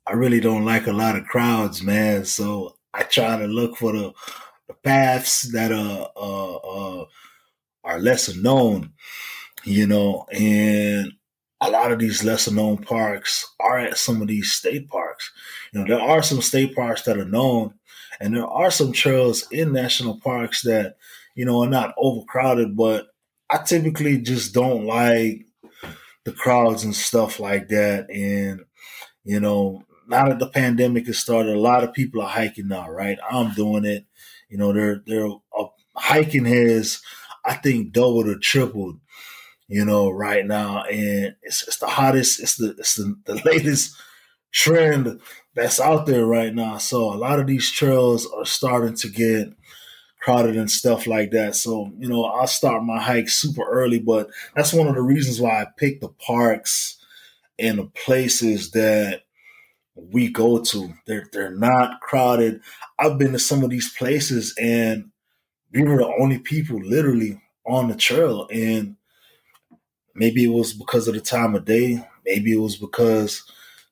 I 0.07 0.13
really 0.13 0.39
don't 0.39 0.65
like 0.65 0.87
a 0.87 0.93
lot 0.93 1.15
of 1.15 1.25
crowds, 1.25 1.83
man. 1.83 2.25
So 2.25 2.75
I 2.93 3.03
try 3.03 3.37
to 3.37 3.45
look 3.45 3.77
for 3.77 3.91
the, 3.93 4.13
the 4.67 4.73
paths 4.73 5.51
that 5.53 5.71
are 5.71 6.09
uh, 6.15 6.55
uh, 6.55 7.05
are 7.83 7.99
lesser 7.99 8.39
known, 8.39 8.93
you 9.63 9.87
know, 9.87 10.25
and 10.31 11.13
a 11.61 11.69
lot 11.69 11.91
of 11.91 11.99
these 11.99 12.23
lesser 12.23 12.53
known 12.53 12.77
parks 12.77 13.45
are 13.59 13.79
at 13.79 13.97
some 13.97 14.21
of 14.21 14.27
these 14.27 14.51
state 14.51 14.87
parks. 14.89 15.31
You 15.71 15.81
know, 15.81 15.87
there 15.87 16.01
are 16.01 16.23
some 16.23 16.41
state 16.41 16.75
parks 16.75 17.03
that 17.03 17.17
are 17.17 17.25
known, 17.25 17.73
and 18.19 18.35
there 18.35 18.47
are 18.47 18.71
some 18.71 18.91
trails 18.91 19.47
in 19.51 19.73
national 19.73 20.19
parks 20.19 20.61
that, 20.63 20.95
you 21.35 21.45
know, 21.45 21.63
are 21.63 21.69
not 21.69 21.93
overcrowded, 21.97 22.75
but 22.75 23.07
I 23.49 23.57
typically 23.57 24.19
just 24.19 24.53
don't 24.53 24.85
like 24.85 25.45
the 26.25 26.31
crowds 26.31 26.83
and 26.83 26.95
stuff 26.95 27.39
like 27.39 27.69
that. 27.69 28.09
And, 28.09 28.61
you 29.23 29.39
know, 29.39 29.83
now 30.09 30.27
that 30.29 30.39
the 30.39 30.47
pandemic 30.47 31.07
has 31.07 31.19
started, 31.19 31.55
a 31.55 31.59
lot 31.59 31.83
of 31.83 31.93
people 31.93 32.21
are 32.21 32.29
hiking 32.29 32.67
now, 32.67 32.89
right? 32.89 33.17
I'm 33.29 33.53
doing 33.53 33.85
it. 33.85 34.05
You 34.49 34.57
know, 34.57 34.73
they're, 34.73 35.01
they're, 35.05 35.29
uh, 35.57 35.65
hiking 35.95 36.45
has, 36.45 37.01
I 37.45 37.53
think, 37.53 37.91
doubled 37.91 38.27
or 38.27 38.37
tripled 38.37 38.99
you 39.69 39.85
know, 39.85 40.09
right 40.09 40.45
now, 40.45 40.83
and 40.85 41.35
it's, 41.43 41.65
it's 41.67 41.77
the 41.77 41.87
hottest, 41.87 42.41
it's 42.41 42.55
the 42.57 42.71
it's 42.71 42.95
the, 42.95 43.15
the 43.25 43.35
latest 43.45 43.95
trend 44.51 45.21
that's 45.53 45.79
out 45.79 46.07
there 46.07 46.25
right 46.25 46.53
now. 46.53 46.77
So 46.77 47.13
a 47.13 47.15
lot 47.15 47.39
of 47.39 47.45
these 47.45 47.71
trails 47.71 48.27
are 48.35 48.45
starting 48.45 48.95
to 48.95 49.07
get 49.07 49.53
crowded 50.19 50.57
and 50.57 50.71
stuff 50.71 51.05
like 51.05 51.29
that. 51.31 51.55
So, 51.55 51.91
you 51.99 52.09
know, 52.09 52.23
I'll 52.23 52.47
start 52.47 52.83
my 52.83 52.99
hike 52.99 53.29
super 53.29 53.63
early, 53.63 53.99
but 53.99 54.29
that's 54.55 54.73
one 54.73 54.87
of 54.87 54.95
the 54.95 55.03
reasons 55.03 55.39
why 55.39 55.61
I 55.61 55.67
pick 55.77 56.01
the 56.01 56.09
parks 56.09 56.97
and 57.59 57.77
the 57.77 57.85
places 57.85 58.71
that 58.71 59.21
we 60.11 60.29
go 60.29 60.61
to. 60.63 60.93
They're 61.05 61.27
they're 61.31 61.55
not 61.55 62.01
crowded. 62.01 62.61
I've 62.97 63.17
been 63.17 63.33
to 63.33 63.39
some 63.39 63.63
of 63.63 63.69
these 63.69 63.93
places 63.93 64.55
and 64.59 65.11
we 65.71 65.83
were 65.83 65.97
the 65.97 66.13
only 66.19 66.39
people 66.39 66.79
literally 66.79 67.41
on 67.65 67.87
the 67.87 67.95
trail 67.95 68.47
and 68.51 68.95
Maybe 70.19 70.43
it 70.43 70.49
was 70.49 70.73
because 70.73 71.07
of 71.07 71.13
the 71.13 71.21
time 71.21 71.55
of 71.55 71.63
day. 71.63 72.05
Maybe 72.25 72.51
it 72.51 72.59
was 72.59 72.75
because 72.75 73.49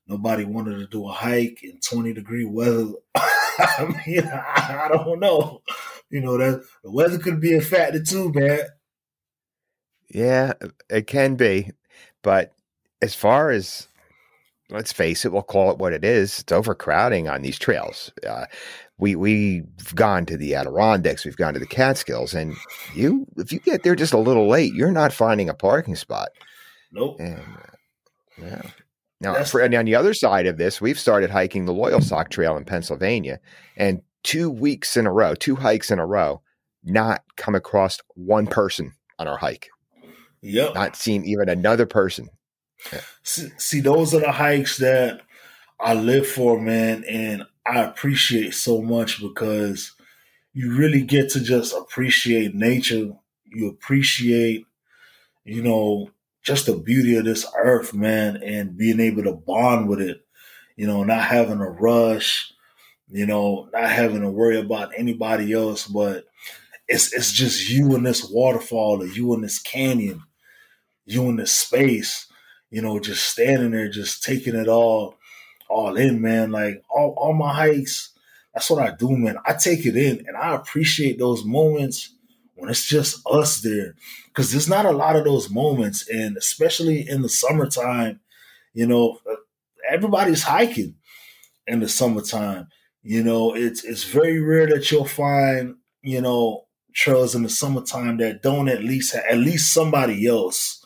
nobody 0.07 0.43
wanted 0.43 0.77
to 0.79 0.87
do 0.87 1.07
a 1.07 1.11
hike 1.11 1.63
in 1.63 1.79
20 1.79 2.11
degree 2.11 2.43
weather. 2.43 2.91
I 3.15 4.01
mean, 4.05 4.27
I, 4.27 4.89
don't 4.91 5.21
know. 5.21 5.61
You 6.09 6.19
know, 6.19 6.37
that 6.37 6.63
the 6.83 6.91
weather 6.91 7.17
could 7.17 7.39
be 7.39 7.55
a 7.55 7.61
factor 7.61 8.03
too, 8.03 8.33
man. 8.33 8.59
Yeah, 10.09 10.53
it 10.89 11.07
can 11.07 11.35
be. 11.35 11.71
But 12.21 12.53
as 13.01 13.15
far 13.15 13.49
as 13.49 13.87
let's 14.69 14.91
face 14.91 15.25
it, 15.25 15.31
we'll 15.31 15.43
call 15.43 15.71
it 15.71 15.77
what 15.77 15.93
it 15.93 16.03
is. 16.03 16.39
It's 16.39 16.51
overcrowding 16.51 17.27
on 17.27 17.41
these 17.41 17.59
trails. 17.59 18.11
Uh, 18.27 18.45
we 18.97 19.15
we've 19.15 19.95
gone 19.95 20.25
to 20.25 20.37
the 20.37 20.55
Adirondacks, 20.55 21.23
we've 21.23 21.37
gone 21.37 21.53
to 21.53 21.59
the 21.59 21.67
Catskills, 21.67 22.33
and 22.33 22.55
you 22.95 23.27
if 23.37 23.51
you 23.51 23.59
get 23.59 23.83
there 23.83 23.95
just 23.95 24.13
a 24.13 24.17
little 24.17 24.47
late, 24.47 24.73
you're 24.73 24.91
not 24.91 25.13
finding 25.13 25.49
a 25.49 25.53
parking 25.53 25.95
spot. 25.95 26.29
Nope. 26.91 27.17
And, 27.19 27.39
uh, 27.39 28.41
yeah. 28.41 28.61
Now, 29.19 29.43
for, 29.43 29.63
on 29.63 29.85
the 29.85 29.95
other 29.95 30.13
side 30.13 30.45
of 30.45 30.57
this, 30.57 30.79
we've 30.79 30.99
started 30.99 31.31
hiking 31.31 31.65
the 31.65 31.73
Loyalsock 31.73 32.29
Trail 32.29 32.55
in 32.55 32.65
Pennsylvania, 32.65 33.39
and 33.75 34.01
two 34.23 34.49
weeks 34.49 34.95
in 34.95 35.07
a 35.07 35.11
row, 35.11 35.33
two 35.33 35.55
hikes 35.55 35.89
in 35.89 35.97
a 35.97 36.05
row, 36.05 36.41
not 36.83 37.23
come 37.35 37.55
across 37.55 37.99
one 38.15 38.45
person 38.45 38.93
on 39.17 39.27
our 39.27 39.37
hike. 39.37 39.69
Yep. 40.41 40.75
Not 40.75 40.95
seen 40.95 41.25
even 41.25 41.49
another 41.49 41.87
person. 41.87 42.29
See, 43.23 43.49
see, 43.57 43.79
those 43.81 44.13
are 44.13 44.19
the 44.19 44.31
hikes 44.31 44.77
that 44.77 45.21
I 45.79 45.93
live 45.93 46.27
for, 46.27 46.59
man, 46.59 47.03
and 47.07 47.43
I 47.65 47.81
appreciate 47.81 48.53
so 48.53 48.81
much 48.81 49.21
because 49.21 49.93
you 50.53 50.75
really 50.75 51.01
get 51.01 51.29
to 51.31 51.39
just 51.39 51.75
appreciate 51.75 52.55
nature. 52.55 53.11
You 53.45 53.69
appreciate, 53.69 54.65
you 55.43 55.61
know, 55.61 56.11
just 56.43 56.65
the 56.65 56.75
beauty 56.75 57.15
of 57.17 57.25
this 57.25 57.45
earth, 57.57 57.93
man, 57.93 58.37
and 58.37 58.77
being 58.77 58.99
able 58.99 59.23
to 59.23 59.33
bond 59.33 59.89
with 59.89 60.01
it, 60.01 60.25
you 60.77 60.87
know, 60.87 61.03
not 61.03 61.23
having 61.23 61.59
a 61.59 61.69
rush, 61.69 62.51
you 63.09 63.25
know, 63.25 63.69
not 63.73 63.89
having 63.89 64.21
to 64.21 64.29
worry 64.29 64.59
about 64.59 64.91
anybody 64.97 65.53
else, 65.53 65.87
but 65.87 66.25
it's 66.87 67.13
it's 67.13 67.31
just 67.31 67.69
you 67.69 67.95
in 67.95 68.03
this 68.03 68.29
waterfall, 68.29 69.01
or 69.01 69.07
you 69.07 69.33
in 69.33 69.41
this 69.41 69.59
canyon, 69.59 70.23
you 71.05 71.23
in 71.29 71.35
this 71.35 71.51
space, 71.51 72.26
you 72.69 72.81
know, 72.81 72.99
just 72.99 73.27
standing 73.27 73.71
there, 73.71 73.89
just 73.89 74.23
taking 74.23 74.55
it 74.55 74.67
all, 74.67 75.15
all 75.69 75.95
in, 75.95 76.21
man. 76.21 76.51
Like 76.51 76.83
all, 76.89 77.13
all 77.17 77.33
my 77.33 77.53
hikes, 77.53 78.11
that's 78.53 78.69
what 78.69 78.81
I 78.81 78.95
do, 78.95 79.15
man. 79.15 79.37
I 79.45 79.53
take 79.53 79.85
it 79.85 79.95
in, 79.95 80.25
and 80.27 80.35
I 80.35 80.55
appreciate 80.55 81.19
those 81.19 81.45
moments 81.45 82.13
when 82.55 82.69
it's 82.69 82.87
just 82.87 83.21
us 83.29 83.61
there, 83.61 83.93
because 84.27 84.51
there's 84.51 84.67
not 84.67 84.85
a 84.85 84.91
lot 84.91 85.15
of 85.15 85.23
those 85.23 85.49
moments, 85.49 86.09
and 86.09 86.35
especially 86.37 87.07
in 87.07 87.21
the 87.21 87.29
summertime, 87.29 88.19
you 88.73 88.87
know, 88.87 89.19
uh, 89.29 89.35
everybody's 89.87 90.43
hiking 90.43 90.95
in 91.67 91.79
the 91.79 91.87
summertime. 91.87 92.67
You 93.03 93.23
know, 93.23 93.55
it's 93.55 93.83
it's 93.83 94.03
very 94.03 94.41
rare 94.41 94.67
that 94.67 94.91
you'll 94.91 95.05
find, 95.05 95.75
you 96.01 96.19
know, 96.19 96.65
trails 96.93 97.35
in 97.35 97.43
the 97.43 97.49
summertime 97.49 98.17
that 98.17 98.41
don't 98.41 98.69
at 98.69 98.83
least 98.83 99.13
have, 99.13 99.23
at 99.29 99.37
least 99.37 99.71
somebody 99.71 100.25
else 100.27 100.83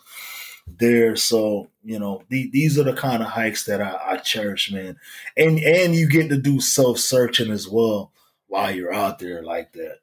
there. 0.67 1.15
So 1.15 1.70
you 1.83 1.99
know, 1.99 2.23
the, 2.29 2.49
these 2.51 2.77
are 2.77 2.83
the 2.83 2.93
kind 2.93 3.23
of 3.23 3.29
hikes 3.29 3.65
that 3.65 3.81
I, 3.81 3.99
I 4.05 4.17
cherish, 4.17 4.71
man. 4.71 4.97
And 5.35 5.59
and 5.59 5.95
you 5.95 6.07
get 6.07 6.29
to 6.29 6.37
do 6.37 6.59
self 6.59 6.99
searching 6.99 7.51
as 7.51 7.67
well 7.67 8.11
while 8.47 8.71
you're 8.71 8.93
out 8.93 9.19
there 9.19 9.43
like 9.43 9.73
that. 9.73 9.99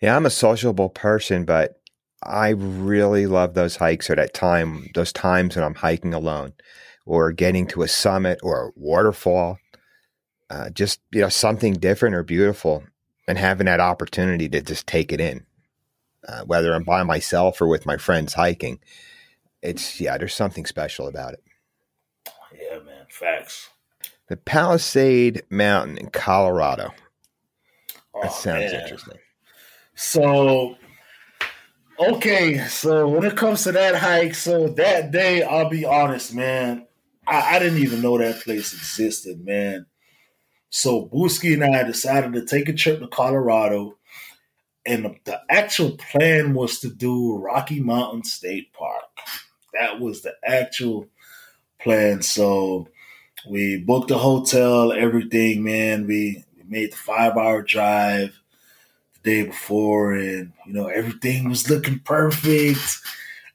Yeah, 0.00 0.16
I'm 0.16 0.26
a 0.26 0.30
sociable 0.30 0.88
person, 0.88 1.44
but 1.44 1.80
I 2.22 2.50
really 2.50 3.26
love 3.26 3.54
those 3.54 3.76
hikes 3.76 4.08
or 4.08 4.16
that 4.16 4.34
time, 4.34 4.90
those 4.94 5.12
times 5.12 5.56
when 5.56 5.64
I'm 5.64 5.74
hiking 5.74 6.14
alone 6.14 6.52
or 7.04 7.32
getting 7.32 7.66
to 7.68 7.82
a 7.82 7.88
summit 7.88 8.38
or 8.42 8.68
a 8.68 8.70
waterfall. 8.76 9.58
Uh, 10.50 10.70
just, 10.70 11.00
you 11.12 11.20
know, 11.20 11.28
something 11.28 11.74
different 11.74 12.14
or 12.14 12.22
beautiful 12.22 12.84
and 13.26 13.36
having 13.36 13.66
that 13.66 13.80
opportunity 13.80 14.48
to 14.48 14.62
just 14.62 14.86
take 14.86 15.12
it 15.12 15.20
in, 15.20 15.44
uh, 16.26 16.42
whether 16.44 16.72
I'm 16.72 16.84
by 16.84 17.02
myself 17.02 17.60
or 17.60 17.66
with 17.66 17.84
my 17.84 17.98
friends 17.98 18.32
hiking. 18.32 18.80
It's, 19.62 20.00
yeah, 20.00 20.16
there's 20.18 20.34
something 20.34 20.66
special 20.66 21.08
about 21.08 21.34
it. 21.34 21.42
Yeah, 22.52 22.78
man. 22.78 23.06
Facts. 23.10 23.68
The 24.28 24.36
Palisade 24.36 25.42
Mountain 25.50 25.98
in 25.98 26.10
Colorado. 26.10 26.92
Oh, 28.14 28.22
That 28.22 28.32
sounds 28.32 28.72
man. 28.72 28.82
interesting. 28.82 29.18
So, 29.94 30.76
okay, 31.98 32.58
so 32.68 33.08
when 33.08 33.24
it 33.24 33.36
comes 33.36 33.64
to 33.64 33.72
that 33.72 33.96
hike, 33.96 34.34
so 34.34 34.68
that 34.68 35.10
day, 35.10 35.42
I'll 35.42 35.68
be 35.68 35.84
honest, 35.84 36.34
man, 36.34 36.86
I, 37.26 37.56
I 37.56 37.58
didn't 37.58 37.78
even 37.82 38.02
know 38.02 38.18
that 38.18 38.40
place 38.42 38.72
existed, 38.72 39.44
man. 39.44 39.86
So 40.70 41.06
Booski 41.06 41.54
and 41.54 41.64
I 41.64 41.82
decided 41.82 42.34
to 42.34 42.44
take 42.44 42.68
a 42.68 42.74
trip 42.74 43.00
to 43.00 43.08
Colorado, 43.08 43.98
and 44.86 45.04
the, 45.04 45.14
the 45.24 45.40
actual 45.50 45.96
plan 45.96 46.54
was 46.54 46.78
to 46.80 46.90
do 46.90 47.36
Rocky 47.36 47.80
Mountain 47.80 48.24
State 48.24 48.72
Park. 48.72 49.07
That 49.74 50.00
was 50.00 50.22
the 50.22 50.34
actual 50.44 51.06
plan. 51.80 52.22
So 52.22 52.88
we 53.48 53.78
booked 53.78 54.10
a 54.10 54.18
hotel, 54.18 54.92
everything, 54.92 55.62
man. 55.62 56.06
We, 56.06 56.44
we 56.56 56.62
made 56.68 56.92
the 56.92 56.96
five 56.96 57.36
hour 57.36 57.62
drive 57.62 58.38
the 59.14 59.30
day 59.30 59.46
before, 59.46 60.12
and 60.14 60.52
you 60.66 60.72
know 60.72 60.86
everything 60.86 61.48
was 61.48 61.70
looking 61.70 62.00
perfect. 62.00 62.80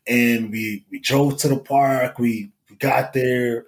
And 0.07 0.51
we 0.51 0.85
we 0.91 0.99
drove 0.99 1.37
to 1.39 1.47
the 1.47 1.57
park. 1.59 2.19
We, 2.19 2.51
we 2.69 2.75
got 2.77 3.13
there 3.13 3.65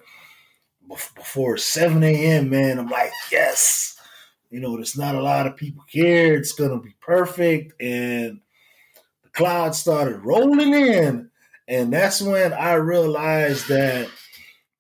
before 0.88 1.58
seven 1.58 2.04
a.m. 2.04 2.50
Man, 2.50 2.80
I'm 2.80 2.90
like, 2.90 3.12
yes, 3.32 3.98
you 4.50 4.60
know, 4.60 4.76
there's 4.76 4.98
not 4.98 5.16
a 5.16 5.22
lot 5.22 5.48
of 5.48 5.58
people 5.58 5.84
here. 5.88 6.36
It's 6.36 6.54
gonna 6.54 6.80
be 6.80 6.96
perfect. 7.02 7.82
And 7.82 8.40
the 9.24 9.30
clouds 9.30 9.80
started 9.80 10.18
rolling 10.20 10.74
in, 10.74 11.30
and 11.68 11.92
that's 11.92 12.22
when 12.22 12.54
I 12.54 12.74
realized 12.74 13.68
that 13.70 14.10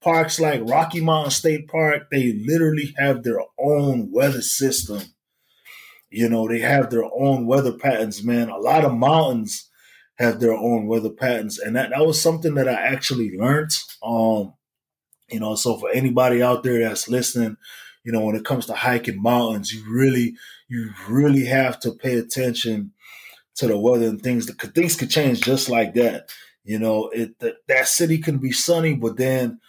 parks 0.01 0.39
like 0.39 0.61
Rocky 0.63 1.01
Mountain 1.01 1.31
State 1.31 1.67
Park, 1.67 2.09
they 2.11 2.33
literally 2.45 2.93
have 2.97 3.23
their 3.23 3.39
own 3.59 4.11
weather 4.11 4.41
system. 4.41 5.01
You 6.11 6.29
know, 6.29 6.47
they 6.47 6.59
have 6.59 6.91
their 6.91 7.05
own 7.05 7.47
weather 7.47 7.73
patterns, 7.73 8.23
man. 8.23 8.49
A 8.49 8.57
lot 8.57 8.85
of 8.85 8.93
mountains 8.93 9.69
have 10.19 10.39
their 10.39 10.53
own 10.53 10.85
weather 10.85 11.09
patterns. 11.09 11.57
And 11.59 11.75
that, 11.75 11.89
that 11.89 12.05
was 12.05 12.21
something 12.21 12.53
that 12.53 12.69
I 12.69 12.73
actually 12.73 13.35
learned. 13.35 13.71
Um, 14.03 14.53
you 15.29 15.39
know, 15.39 15.55
so 15.55 15.77
for 15.77 15.89
anybody 15.89 16.43
out 16.43 16.63
there 16.63 16.79
that's 16.79 17.09
listening, 17.09 17.57
you 18.03 18.11
know, 18.11 18.21
when 18.21 18.35
it 18.35 18.45
comes 18.45 18.67
to 18.67 18.73
hiking 18.73 19.21
mountains, 19.21 19.73
you 19.73 19.83
really, 19.91 20.35
you 20.69 20.91
really 21.09 21.45
have 21.45 21.79
to 21.79 21.91
pay 21.91 22.17
attention 22.19 22.91
to 23.55 23.67
the 23.67 23.77
weather 23.77 24.07
and 24.07 24.21
things. 24.21 24.45
Because 24.45 24.69
things 24.69 24.95
could 24.95 25.09
change 25.09 25.41
just 25.41 25.67
like 25.67 25.95
that. 25.95 26.29
You 26.65 26.79
know, 26.79 27.09
it 27.09 27.39
that, 27.39 27.57
that 27.67 27.87
city 27.87 28.17
can 28.17 28.39
be 28.39 28.51
sunny, 28.51 28.95
but 28.95 29.17
then 29.17 29.59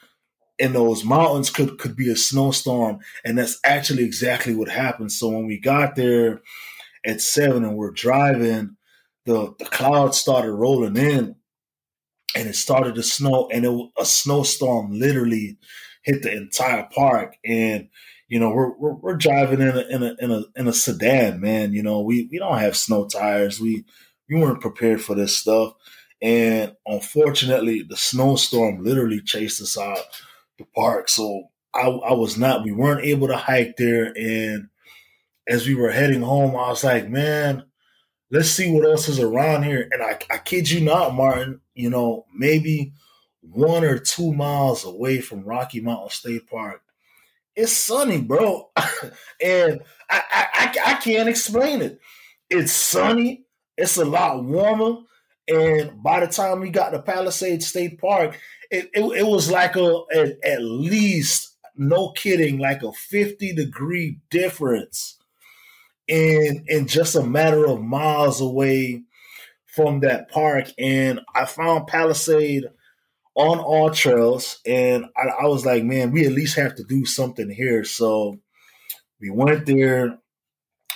in 0.58 0.72
those 0.72 1.04
mountains 1.04 1.50
could 1.50 1.78
could 1.78 1.94
be 1.94 2.10
a 2.10 2.16
snowstorm, 2.16 3.00
and 3.24 3.36
that's 3.38 3.60
actually 3.64 4.04
exactly 4.04 4.54
what 4.54 4.68
happened. 4.68 5.12
So 5.12 5.28
when 5.28 5.46
we 5.46 5.58
got 5.58 5.94
there 5.94 6.40
at 7.04 7.20
seven 7.20 7.64
and 7.64 7.76
we're 7.76 7.90
driving, 7.90 8.76
the 9.26 9.54
the 9.58 9.66
clouds 9.66 10.18
started 10.18 10.52
rolling 10.52 10.96
in, 10.96 11.36
and 12.34 12.48
it 12.48 12.56
started 12.56 12.94
to 12.94 13.02
snow, 13.02 13.48
and 13.52 13.66
it, 13.66 13.90
a 13.98 14.06
snowstorm 14.06 14.98
literally 14.98 15.58
hit 16.02 16.22
the 16.22 16.32
entire 16.32 16.88
park. 16.94 17.36
And 17.44 17.88
you 18.28 18.40
know 18.40 18.50
we're 18.50 18.74
we're, 18.78 18.94
we're 18.94 19.16
driving 19.16 19.60
in 19.60 19.68
a, 19.68 19.80
in 19.90 20.02
a 20.02 20.16
in 20.18 20.30
a 20.30 20.42
in 20.56 20.66
a 20.66 20.72
sedan, 20.72 21.40
man. 21.42 21.74
You 21.74 21.82
know 21.82 22.00
we 22.00 22.26
we 22.32 22.38
don't 22.38 22.58
have 22.58 22.74
snow 22.74 23.06
tires. 23.06 23.60
We 23.60 23.84
we 24.30 24.40
weren't 24.40 24.62
prepared 24.62 25.02
for 25.02 25.14
this 25.14 25.36
stuff. 25.36 25.74
And 26.22 26.74
unfortunately, 26.86 27.82
the 27.82 27.96
snowstorm 27.96 28.82
literally 28.82 29.20
chased 29.20 29.60
us 29.60 29.78
out 29.78 29.98
the 30.58 30.64
park. 30.74 31.08
So 31.08 31.44
I, 31.74 31.88
I 31.88 32.12
was 32.14 32.38
not, 32.38 32.64
we 32.64 32.72
weren't 32.72 33.04
able 33.04 33.28
to 33.28 33.36
hike 33.36 33.76
there. 33.76 34.12
And 34.16 34.68
as 35.46 35.66
we 35.66 35.74
were 35.74 35.90
heading 35.90 36.22
home, 36.22 36.50
I 36.56 36.68
was 36.68 36.84
like, 36.84 37.08
man, 37.08 37.64
let's 38.30 38.50
see 38.50 38.70
what 38.70 38.86
else 38.86 39.08
is 39.08 39.20
around 39.20 39.64
here. 39.64 39.88
And 39.92 40.02
I, 40.02 40.18
I 40.30 40.38
kid 40.38 40.70
you 40.70 40.80
not, 40.80 41.14
Martin, 41.14 41.60
you 41.74 41.90
know, 41.90 42.24
maybe 42.34 42.92
one 43.42 43.84
or 43.84 43.98
two 43.98 44.32
miles 44.32 44.84
away 44.84 45.20
from 45.20 45.44
Rocky 45.44 45.80
Mountain 45.80 46.10
State 46.10 46.48
Park, 46.48 46.82
it's 47.54 47.72
sunny, 47.72 48.20
bro. 48.20 48.70
and 49.42 49.80
I, 50.10 50.22
I, 50.30 50.46
I, 50.54 50.74
I 50.86 50.94
can't 50.94 51.28
explain 51.28 51.80
it. 51.80 52.00
It's 52.50 52.72
sunny. 52.72 53.44
It's 53.76 53.96
a 53.96 54.04
lot 54.04 54.44
warmer. 54.44 54.98
And 55.48 56.02
by 56.02 56.20
the 56.20 56.26
time 56.26 56.60
we 56.60 56.70
got 56.70 56.90
to 56.90 57.00
Palisade 57.00 57.62
State 57.62 58.00
Park, 58.00 58.38
it, 58.70 58.90
it, 58.94 59.04
it 59.18 59.26
was 59.26 59.50
like 59.50 59.76
a 59.76 60.02
at, 60.12 60.44
at 60.44 60.62
least 60.62 61.56
no 61.76 62.10
kidding 62.12 62.58
like 62.58 62.82
a 62.82 62.92
50 62.92 63.54
degree 63.54 64.18
difference. 64.30 65.18
In 66.08 66.64
in 66.68 66.86
just 66.86 67.16
a 67.16 67.22
matter 67.22 67.66
of 67.66 67.82
miles 67.82 68.40
away 68.40 69.02
from 69.66 70.00
that 70.00 70.30
park. 70.30 70.68
And 70.78 71.20
i 71.34 71.44
found 71.44 71.88
palisade 71.88 72.64
on 73.34 73.58
all 73.58 73.90
trails. 73.90 74.60
And 74.64 75.06
I, 75.16 75.42
I 75.42 75.46
was 75.46 75.66
like 75.66 75.84
man 75.84 76.12
we 76.12 76.24
at 76.24 76.32
least 76.32 76.56
have 76.56 76.76
to 76.76 76.84
do 76.84 77.04
something 77.04 77.50
here. 77.50 77.84
So 77.84 78.38
we 79.20 79.30
went 79.30 79.66
there. 79.66 80.18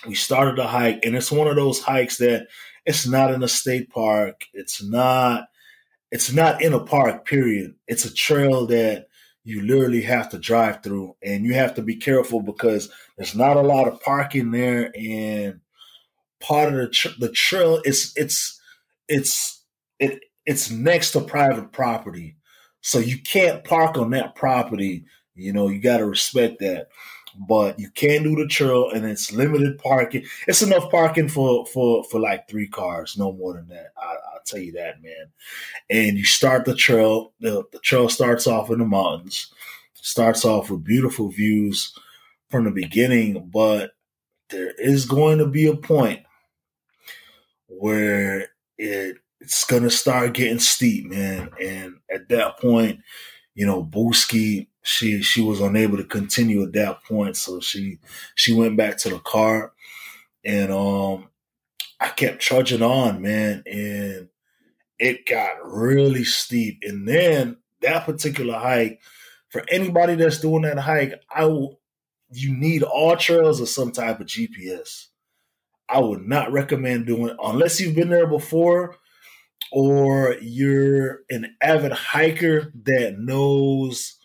We 0.07 0.15
started 0.15 0.57
the 0.57 0.67
hike. 0.67 1.05
And 1.05 1.17
it's 1.17 1.33
one 1.33 1.49
of 1.49 1.57
those 1.57 1.81
hikes 1.81 2.19
that 2.19 2.47
it's 2.87 3.07
not 3.07 3.33
in 3.33 3.43
a 3.43 3.49
state 3.49 3.91
park 3.91 4.45
it's 4.55 4.83
not 4.83 5.45
it's 6.11 6.33
not 6.33 6.63
in 6.63 6.73
a 6.73 6.81
park, 6.81 7.25
period. 7.25 7.75
It's 7.87 8.05
a 8.05 8.13
trail 8.13 8.67
that 8.67 9.07
you 9.45 9.63
literally 9.63 10.03
have 10.03 10.29
to 10.31 10.39
drive 10.39 10.83
through 10.83 11.17
and 11.23 11.45
you 11.45 11.55
have 11.55 11.75
to 11.75 11.83
be 11.83 11.97
careful 11.97 12.43
because 12.43 12.91
there's 13.17 13.35
not 13.35 13.57
a 13.57 13.63
lot 13.63 13.89
of 13.89 14.01
parking 14.01 14.51
there 14.51 14.93
and 14.97 15.61
part 16.41 16.73
of 16.73 16.79
the 16.79 16.89
tr- 16.89 17.19
the 17.19 17.31
trail 17.31 17.81
is 17.85 18.13
it's 18.17 18.61
it's 19.09 19.63
it 19.99 20.21
it's 20.47 20.71
next 20.71 21.13
to 21.13 21.21
private 21.21 21.73
property. 21.73 22.37
So 22.83 22.99
you 22.99 23.19
can't 23.19 23.65
park 23.65 23.97
on 23.97 24.11
that 24.11 24.35
property. 24.35 25.05
You 25.35 25.53
know, 25.53 25.69
you 25.69 25.81
got 25.81 25.99
to 25.99 26.07
respect 26.07 26.59
that. 26.61 26.89
But 27.49 27.79
you 27.81 27.91
can 27.91 28.23
do 28.25 28.37
the 28.37 28.47
trail 28.49 28.91
and 28.91 29.07
it's 29.07 29.33
limited 29.33 29.79
parking. 29.79 30.25
It's 30.49 30.63
enough 30.63 30.91
parking 30.91 31.29
for 31.29 31.67
for 31.67 32.05
for 32.05 32.21
like 32.21 32.49
three 32.49 32.69
cars, 32.69 33.17
no 33.19 33.33
more 33.33 33.55
than 33.55 33.69
that. 33.69 33.93
I, 33.97 34.17
I'll 34.35 34.43
tell 34.47 34.61
you 34.61 34.73
that, 34.73 35.03
man 35.03 35.27
and 35.91 36.17
you 36.19 36.25
start 36.25 36.65
the 36.65 36.75
trail. 36.75 37.33
The, 37.41 37.65
the 37.73 37.79
trail 37.81 38.09
starts 38.09 38.47
off 38.47 38.71
in 38.71 38.79
the 38.79 38.85
mountains, 38.85 39.53
starts 39.95 40.45
off 40.45 40.71
with 40.71 40.85
beautiful 40.85 41.31
views 41.31 41.95
from 42.51 42.65
the 42.65 42.71
beginning, 42.71 43.51
but 43.53 43.93
there 44.51 44.73
is 44.79 45.07
going 45.07 45.39
to 45.39 45.47
be 45.47 45.67
a 45.67 45.77
point 45.77 46.21
where 47.69 48.49
it 48.79 49.19
it's 49.41 49.65
gonna 49.65 49.91
start 49.91 50.35
getting 50.35 50.59
steep, 50.59 51.07
man. 51.07 51.51
And 51.63 51.97
at 52.13 52.29
that 52.29 52.59
point, 52.61 53.01
you 53.55 53.67
know, 53.67 53.85
Booski, 53.85 54.69
she 54.83 55.23
she 55.23 55.43
was 55.43 55.61
unable 55.61 55.97
to 55.97 56.05
continue 56.05 56.63
at 56.63 56.73
that 56.73 57.05
point, 57.05 57.37
so 57.37 57.61
she 57.61 57.99
she 58.35 58.55
went 58.55 58.77
back 58.77 58.97
to 58.99 59.11
the 59.11 59.19
car, 59.19 59.73
and 60.45 60.73
um, 60.73 61.29
I 62.01 62.09
kept 62.09 62.41
trudging 62.41 62.83
on, 62.83 63.21
man, 63.21 63.63
and 63.67 64.29
it 64.99 65.27
got 65.27 65.65
really 65.65 66.25
steep. 66.25 66.79
And 66.83 67.07
then 67.07 67.59
that 67.83 68.07
particular 68.07 68.59
hike, 68.59 69.01
for 69.49 69.65
anybody 69.71 70.15
that's 70.15 70.41
doing 70.41 70.63
that 70.63 70.79
hike, 70.79 71.15
I 71.35 71.45
will, 71.45 71.81
you 72.31 72.55
need 72.57 72.83
all 72.83 73.17
trails 73.17 73.61
or 73.61 73.67
some 73.67 73.93
type 73.93 74.21
of 74.21 74.27
GPS. 74.27 75.07
I 75.89 75.99
would 75.99 76.23
not 76.23 76.53
recommend 76.53 77.07
doing 77.07 77.37
unless 77.43 77.81
you've 77.81 77.97
been 77.97 78.11
there 78.11 78.29
before 78.29 78.97
or 79.73 80.37
you're 80.41 81.21
an 81.31 81.57
avid 81.61 81.93
hiker 81.93 82.73
that 82.85 83.19
knows 83.19 84.20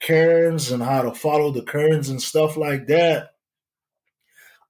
cairns 0.00 0.70
and 0.70 0.82
how 0.82 1.02
to 1.02 1.14
follow 1.14 1.50
the 1.50 1.62
cairns 1.62 2.08
and 2.08 2.22
stuff 2.22 2.56
like 2.56 2.86
that. 2.86 3.30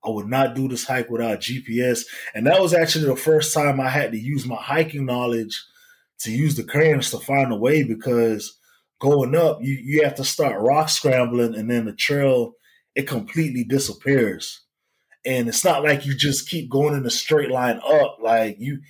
I 0.04 0.10
would 0.10 0.28
not 0.28 0.54
do 0.54 0.68
this 0.68 0.84
hike 0.84 1.10
without 1.10 1.40
GPS. 1.40 2.04
And 2.34 2.46
that 2.46 2.60
was 2.60 2.72
actually 2.72 3.06
the 3.06 3.16
first 3.16 3.52
time 3.52 3.80
I 3.80 3.88
had 3.88 4.12
to 4.12 4.18
use 4.18 4.46
my 4.46 4.56
hiking 4.56 5.04
knowledge 5.04 5.64
to 6.20 6.30
use 6.30 6.54
the 6.54 6.64
cairns 6.64 7.10
to 7.10 7.18
find 7.18 7.52
a 7.52 7.56
way 7.56 7.82
because 7.82 8.56
going 9.00 9.34
up, 9.34 9.58
you, 9.60 9.74
you 9.82 10.04
have 10.04 10.14
to 10.16 10.24
start 10.24 10.62
rock 10.62 10.88
scrambling 10.88 11.54
and 11.54 11.70
then 11.70 11.86
the 11.86 11.92
trail, 11.92 12.52
it 12.94 13.08
completely 13.08 13.64
disappears. 13.64 14.62
And 15.24 15.48
it's 15.48 15.64
not 15.64 15.82
like 15.82 16.06
you 16.06 16.14
just 16.14 16.48
keep 16.48 16.70
going 16.70 16.94
in 16.94 17.04
a 17.04 17.10
straight 17.10 17.50
line 17.50 17.80
up. 17.84 18.18
Like 18.22 18.56
you, 18.60 18.80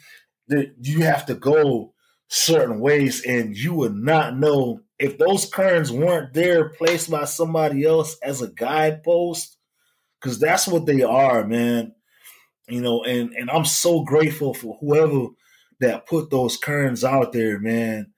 you 0.48 1.04
have 1.04 1.24
to 1.26 1.34
go 1.34 1.94
certain 2.28 2.78
ways 2.78 3.24
and 3.24 3.56
you 3.56 3.72
would 3.74 3.94
not 3.94 4.36
know 4.36 4.80
if 4.98 5.18
those 5.18 5.48
cairns 5.50 5.92
weren't 5.92 6.32
there 6.32 6.70
placed 6.70 7.10
by 7.10 7.24
somebody 7.24 7.84
else 7.84 8.16
as 8.22 8.40
a 8.40 8.48
guidepost 8.48 9.56
because 10.20 10.38
that's 10.38 10.66
what 10.66 10.86
they 10.86 11.02
are, 11.02 11.46
man. 11.46 11.94
You 12.68 12.80
know, 12.80 13.04
and 13.04 13.32
and 13.34 13.50
I'm 13.50 13.64
so 13.64 14.02
grateful 14.02 14.54
for 14.54 14.76
whoever 14.80 15.28
that 15.80 16.06
put 16.06 16.30
those 16.30 16.56
cairns 16.56 17.04
out 17.04 17.32
there, 17.32 17.60
man. 17.60 18.12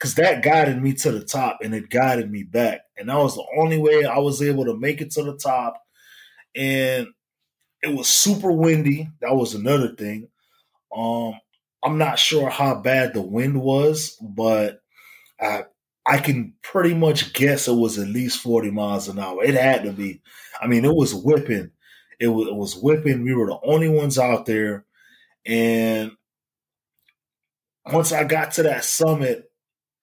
Cause 0.00 0.14
that 0.14 0.44
guided 0.44 0.80
me 0.80 0.92
to 0.94 1.10
the 1.10 1.24
top 1.24 1.58
and 1.62 1.74
it 1.74 1.90
guided 1.90 2.30
me 2.30 2.44
back. 2.44 2.82
And 2.96 3.08
that 3.08 3.16
was 3.16 3.34
the 3.34 3.46
only 3.58 3.78
way 3.78 4.04
I 4.04 4.18
was 4.18 4.40
able 4.40 4.64
to 4.66 4.78
make 4.78 5.00
it 5.00 5.10
to 5.12 5.24
the 5.24 5.36
top. 5.36 5.82
And 6.54 7.08
it 7.82 7.96
was 7.96 8.08
super 8.08 8.52
windy. 8.52 9.08
That 9.20 9.34
was 9.34 9.54
another 9.54 9.94
thing. 9.96 10.28
Um, 10.96 11.34
I'm 11.82 11.98
not 11.98 12.18
sure 12.18 12.48
how 12.48 12.76
bad 12.76 13.14
the 13.14 13.22
wind 13.22 13.60
was, 13.60 14.16
but 14.20 14.80
I 15.40 15.64
I 16.08 16.18
can 16.18 16.54
pretty 16.62 16.94
much 16.94 17.34
guess 17.34 17.68
it 17.68 17.74
was 17.74 17.98
at 17.98 18.08
least 18.08 18.40
40 18.42 18.70
miles 18.70 19.08
an 19.08 19.18
hour. 19.20 19.44
It 19.44 19.54
had 19.54 19.84
to 19.84 19.92
be. 19.92 20.22
I 20.60 20.66
mean, 20.66 20.84
it 20.86 20.94
was 20.94 21.14
whipping. 21.14 21.70
It 22.20 22.28
was, 22.28 22.48
it 22.48 22.54
was 22.56 22.76
whipping. 22.76 23.24
We 23.24 23.34
were 23.34 23.46
the 23.46 23.60
only 23.64 23.88
ones 23.88 24.18
out 24.18 24.46
there. 24.46 24.86
And 25.46 26.12
once 27.92 28.12
I 28.12 28.24
got 28.24 28.52
to 28.52 28.62
that 28.64 28.84
summit, 28.84 29.50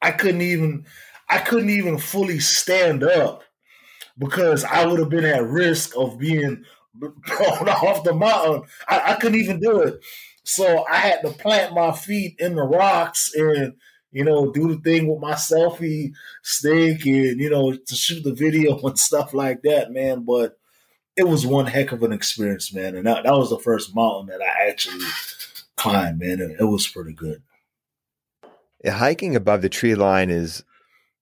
I 0.01 0.11
couldn't 0.11 0.41
even 0.41 0.85
I 1.29 1.39
couldn't 1.39 1.69
even 1.71 1.97
fully 1.97 2.39
stand 2.39 3.03
up 3.03 3.43
because 4.17 4.63
I 4.63 4.85
would 4.85 4.99
have 4.99 5.09
been 5.09 5.25
at 5.25 5.43
risk 5.43 5.95
of 5.97 6.19
being 6.19 6.63
thrown 7.27 7.69
off 7.69 8.03
the 8.03 8.13
mountain. 8.13 8.63
I, 8.87 9.13
I 9.13 9.15
couldn't 9.15 9.39
even 9.39 9.59
do 9.59 9.81
it. 9.81 9.99
So 10.43 10.85
I 10.89 10.97
had 10.97 11.21
to 11.23 11.31
plant 11.31 11.73
my 11.73 11.91
feet 11.91 12.35
in 12.39 12.55
the 12.55 12.63
rocks 12.63 13.31
and 13.35 13.73
you 14.15 14.23
know, 14.23 14.49
do 14.49 14.73
the 14.73 14.79
thing 14.79 15.07
with 15.07 15.19
my 15.19 15.33
selfie 15.33 16.13
stick 16.41 17.05
and, 17.05 17.37
you 17.37 17.49
know, 17.49 17.75
to 17.75 17.95
shoot 17.95 18.23
the 18.23 18.33
video 18.33 18.79
and 18.83 18.97
stuff 18.97 19.33
like 19.33 19.61
that, 19.63 19.91
man. 19.91 20.23
But 20.23 20.57
it 21.17 21.27
was 21.27 21.45
one 21.45 21.65
heck 21.65 21.91
of 21.91 22.01
an 22.01 22.13
experience, 22.13 22.73
man. 22.73 22.95
And 22.95 23.05
that, 23.07 23.25
that 23.25 23.35
was 23.35 23.49
the 23.49 23.59
first 23.59 23.93
mountain 23.93 24.27
that 24.27 24.41
I 24.41 24.69
actually 24.69 25.05
climbed, 25.75 26.19
man. 26.19 26.39
It 26.57 26.63
was 26.63 26.87
pretty 26.87 27.11
good. 27.11 27.43
Yeah, 28.85 28.93
hiking 28.93 29.35
above 29.35 29.61
the 29.61 29.67
tree 29.67 29.95
line 29.95 30.29
is 30.29 30.63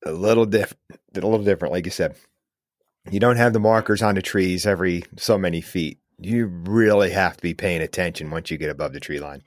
a 0.06 0.12
little 0.12 0.46
different, 0.46 0.80
a 1.16 1.22
little 1.22 1.44
different, 1.44 1.72
like 1.72 1.86
you 1.86 1.92
said. 1.92 2.16
You 3.10 3.20
don't 3.20 3.38
have 3.38 3.54
the 3.54 3.60
markers 3.60 4.04
on 4.04 4.14
the 4.14 4.22
trees 4.22 4.68
every 4.68 5.04
so 5.18 5.40
many 5.40 5.62
feet. 5.62 5.98
You 6.20 6.46
really 6.46 7.10
have 7.10 7.38
to 7.38 7.42
be 7.42 7.56
paying 7.56 7.82
attention 7.82 8.30
once 8.30 8.52
you 8.52 8.58
get 8.60 8.70
above 8.70 8.94
the 8.94 9.00
tree 9.00 9.20
line. 9.20 9.42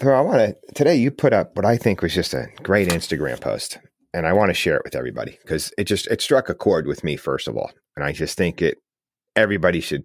So 0.00 0.12
I 0.12 0.20
want 0.20 0.38
to 0.38 0.74
today 0.74 0.94
you 0.94 1.10
put 1.10 1.32
up 1.32 1.56
what 1.56 1.64
I 1.64 1.76
think 1.76 2.02
was 2.02 2.14
just 2.14 2.32
a 2.32 2.46
great 2.62 2.88
Instagram 2.88 3.40
post, 3.40 3.78
and 4.14 4.28
I 4.28 4.32
want 4.32 4.50
to 4.50 4.54
share 4.54 4.76
it 4.76 4.84
with 4.84 4.94
everybody 4.94 5.38
because 5.42 5.72
it 5.76 5.84
just 5.84 6.06
it 6.06 6.20
struck 6.20 6.48
a 6.48 6.54
chord 6.54 6.86
with 6.86 7.02
me 7.02 7.16
first 7.16 7.48
of 7.48 7.56
all, 7.56 7.72
and 7.96 8.04
I 8.04 8.12
just 8.12 8.36
think 8.36 8.62
it 8.62 8.78
everybody 9.34 9.80
should 9.80 10.04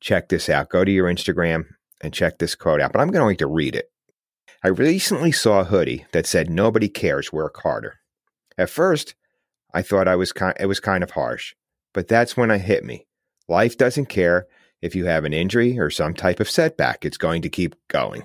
check 0.00 0.30
this 0.30 0.48
out. 0.48 0.70
Go 0.70 0.84
to 0.84 0.90
your 0.90 1.12
Instagram 1.12 1.64
and 2.00 2.14
check 2.14 2.38
this 2.38 2.54
quote 2.54 2.80
out. 2.80 2.92
But 2.92 3.00
I'm 3.00 3.10
going 3.10 3.36
to 3.36 3.46
read 3.46 3.76
it. 3.76 3.90
I 4.64 4.68
recently 4.68 5.32
saw 5.32 5.60
a 5.60 5.64
hoodie 5.64 6.06
that 6.12 6.26
said 6.26 6.48
"Nobody 6.48 6.88
cares, 6.88 7.30
work 7.30 7.58
harder." 7.62 7.96
At 8.56 8.70
first, 8.70 9.14
I 9.74 9.82
thought 9.82 10.08
I 10.08 10.16
was 10.16 10.32
kind, 10.32 10.56
it 10.58 10.66
was 10.66 10.80
kind 10.80 11.02
of 11.02 11.10
harsh, 11.10 11.52
but 11.92 12.08
that's 12.08 12.38
when 12.38 12.50
it 12.50 12.62
hit 12.62 12.84
me. 12.84 13.06
Life 13.48 13.76
doesn't 13.76 14.06
care 14.06 14.46
if 14.80 14.94
you 14.94 15.04
have 15.06 15.24
an 15.24 15.34
injury 15.34 15.78
or 15.78 15.90
some 15.90 16.14
type 16.14 16.40
of 16.40 16.48
setback; 16.48 17.04
it's 17.04 17.18
going 17.18 17.42
to 17.42 17.50
keep 17.50 17.74
going. 17.88 18.22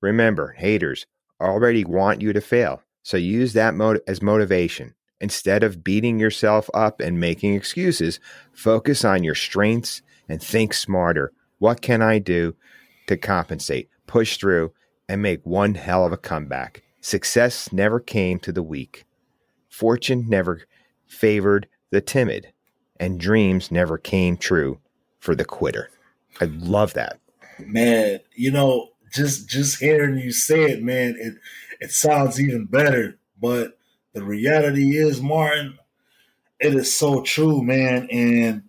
Remember, 0.00 0.52
haters 0.52 1.06
already 1.40 1.84
want 1.84 2.20
you 2.20 2.32
to 2.32 2.40
fail. 2.40 2.82
So 3.02 3.16
use 3.16 3.52
that 3.54 3.74
mot- 3.74 4.00
as 4.06 4.22
motivation. 4.22 4.94
Instead 5.20 5.62
of 5.62 5.84
beating 5.84 6.18
yourself 6.18 6.70
up 6.72 7.00
and 7.00 7.20
making 7.20 7.54
excuses, 7.54 8.20
focus 8.52 9.04
on 9.04 9.22
your 9.22 9.34
strengths 9.34 10.02
and 10.28 10.42
think 10.42 10.72
smarter. 10.72 11.32
What 11.58 11.82
can 11.82 12.00
I 12.00 12.18
do 12.18 12.54
to 13.06 13.16
compensate, 13.16 13.90
push 14.06 14.38
through, 14.38 14.72
and 15.08 15.20
make 15.20 15.44
one 15.44 15.74
hell 15.74 16.06
of 16.06 16.12
a 16.12 16.16
comeback? 16.16 16.82
Success 17.02 17.72
never 17.72 18.00
came 18.00 18.38
to 18.40 18.52
the 18.52 18.62
weak. 18.62 19.04
Fortune 19.68 20.26
never 20.28 20.62
favored 21.06 21.66
the 21.90 22.00
timid, 22.00 22.52
and 22.98 23.20
dreams 23.20 23.70
never 23.70 23.98
came 23.98 24.36
true 24.36 24.78
for 25.18 25.34
the 25.34 25.44
quitter. 25.44 25.90
I 26.40 26.46
love 26.46 26.94
that. 26.94 27.18
Man, 27.58 28.20
you 28.34 28.50
know, 28.50 28.89
just 29.10 29.48
just 29.48 29.80
hearing 29.80 30.18
you 30.18 30.32
say 30.32 30.70
it, 30.70 30.82
man, 30.82 31.16
it 31.18 31.34
it 31.80 31.92
sounds 31.92 32.40
even 32.40 32.66
better. 32.66 33.18
But 33.40 33.78
the 34.12 34.22
reality 34.22 34.96
is, 34.96 35.22
Martin, 35.22 35.78
it 36.60 36.74
is 36.74 36.94
so 36.94 37.22
true, 37.22 37.62
man. 37.62 38.08
And 38.10 38.62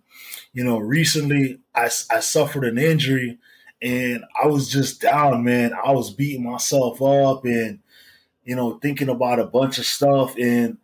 you 0.52 0.64
know, 0.64 0.78
recently 0.78 1.60
I 1.74 1.90
I 2.10 2.20
suffered 2.20 2.64
an 2.64 2.78
injury, 2.78 3.38
and 3.80 4.24
I 4.42 4.46
was 4.46 4.70
just 4.70 5.00
down, 5.00 5.44
man. 5.44 5.72
I 5.72 5.92
was 5.92 6.10
beating 6.10 6.44
myself 6.44 7.00
up, 7.02 7.44
and 7.44 7.80
you 8.44 8.56
know, 8.56 8.78
thinking 8.78 9.08
about 9.08 9.38
a 9.38 9.46
bunch 9.46 9.78
of 9.78 9.86
stuff, 9.86 10.36
and 10.38 10.78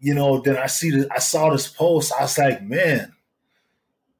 you 0.00 0.14
know, 0.14 0.40
then 0.40 0.56
I 0.56 0.66
see 0.66 0.90
that 0.90 1.08
I 1.12 1.18
saw 1.18 1.50
this 1.50 1.68
post. 1.68 2.12
I 2.18 2.22
was 2.22 2.38
like, 2.38 2.62
man, 2.62 3.12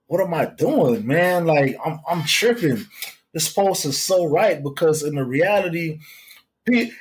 what 0.06 0.20
am 0.20 0.34
I 0.34 0.46
doing, 0.46 1.06
man? 1.06 1.46
Like 1.46 1.76
I'm 1.84 2.00
I'm 2.08 2.24
tripping 2.24 2.86
this 3.32 3.52
post 3.52 3.84
is 3.84 4.00
so 4.00 4.26
right 4.26 4.62
because 4.62 5.02
in 5.02 5.14
the 5.14 5.24
reality, 5.24 6.00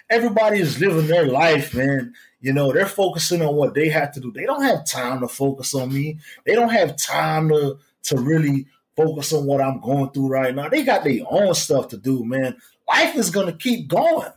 everybody 0.09 0.59
is 0.59 0.79
living 0.79 1.07
their 1.07 1.25
life, 1.25 1.73
man. 1.73 2.13
You 2.41 2.53
know, 2.53 2.71
they're 2.71 2.85
focusing 2.85 3.41
on 3.41 3.55
what 3.55 3.73
they 3.73 3.89
have 3.89 4.13
to 4.13 4.19
do. 4.19 4.31
They 4.31 4.45
don't 4.45 4.63
have 4.63 4.85
time 4.85 5.19
to 5.21 5.27
focus 5.27 5.73
on 5.73 5.93
me. 5.93 6.19
They 6.45 6.55
don't 6.55 6.69
have 6.69 6.95
time 6.97 7.49
to 7.49 7.77
to 8.03 8.17
really 8.17 8.65
focus 8.95 9.33
on 9.33 9.45
what 9.45 9.61
I'm 9.61 9.81
going 9.81 10.09
through 10.11 10.27
right 10.27 10.55
now. 10.55 10.69
They 10.69 10.83
got 10.83 11.03
their 11.03 11.21
own 11.29 11.53
stuff 11.53 11.89
to 11.89 11.97
do, 11.97 12.23
man. 12.23 12.57
Life 12.87 13.15
is 13.15 13.29
gonna 13.29 13.53
keep 13.53 13.87
going. 13.87 14.31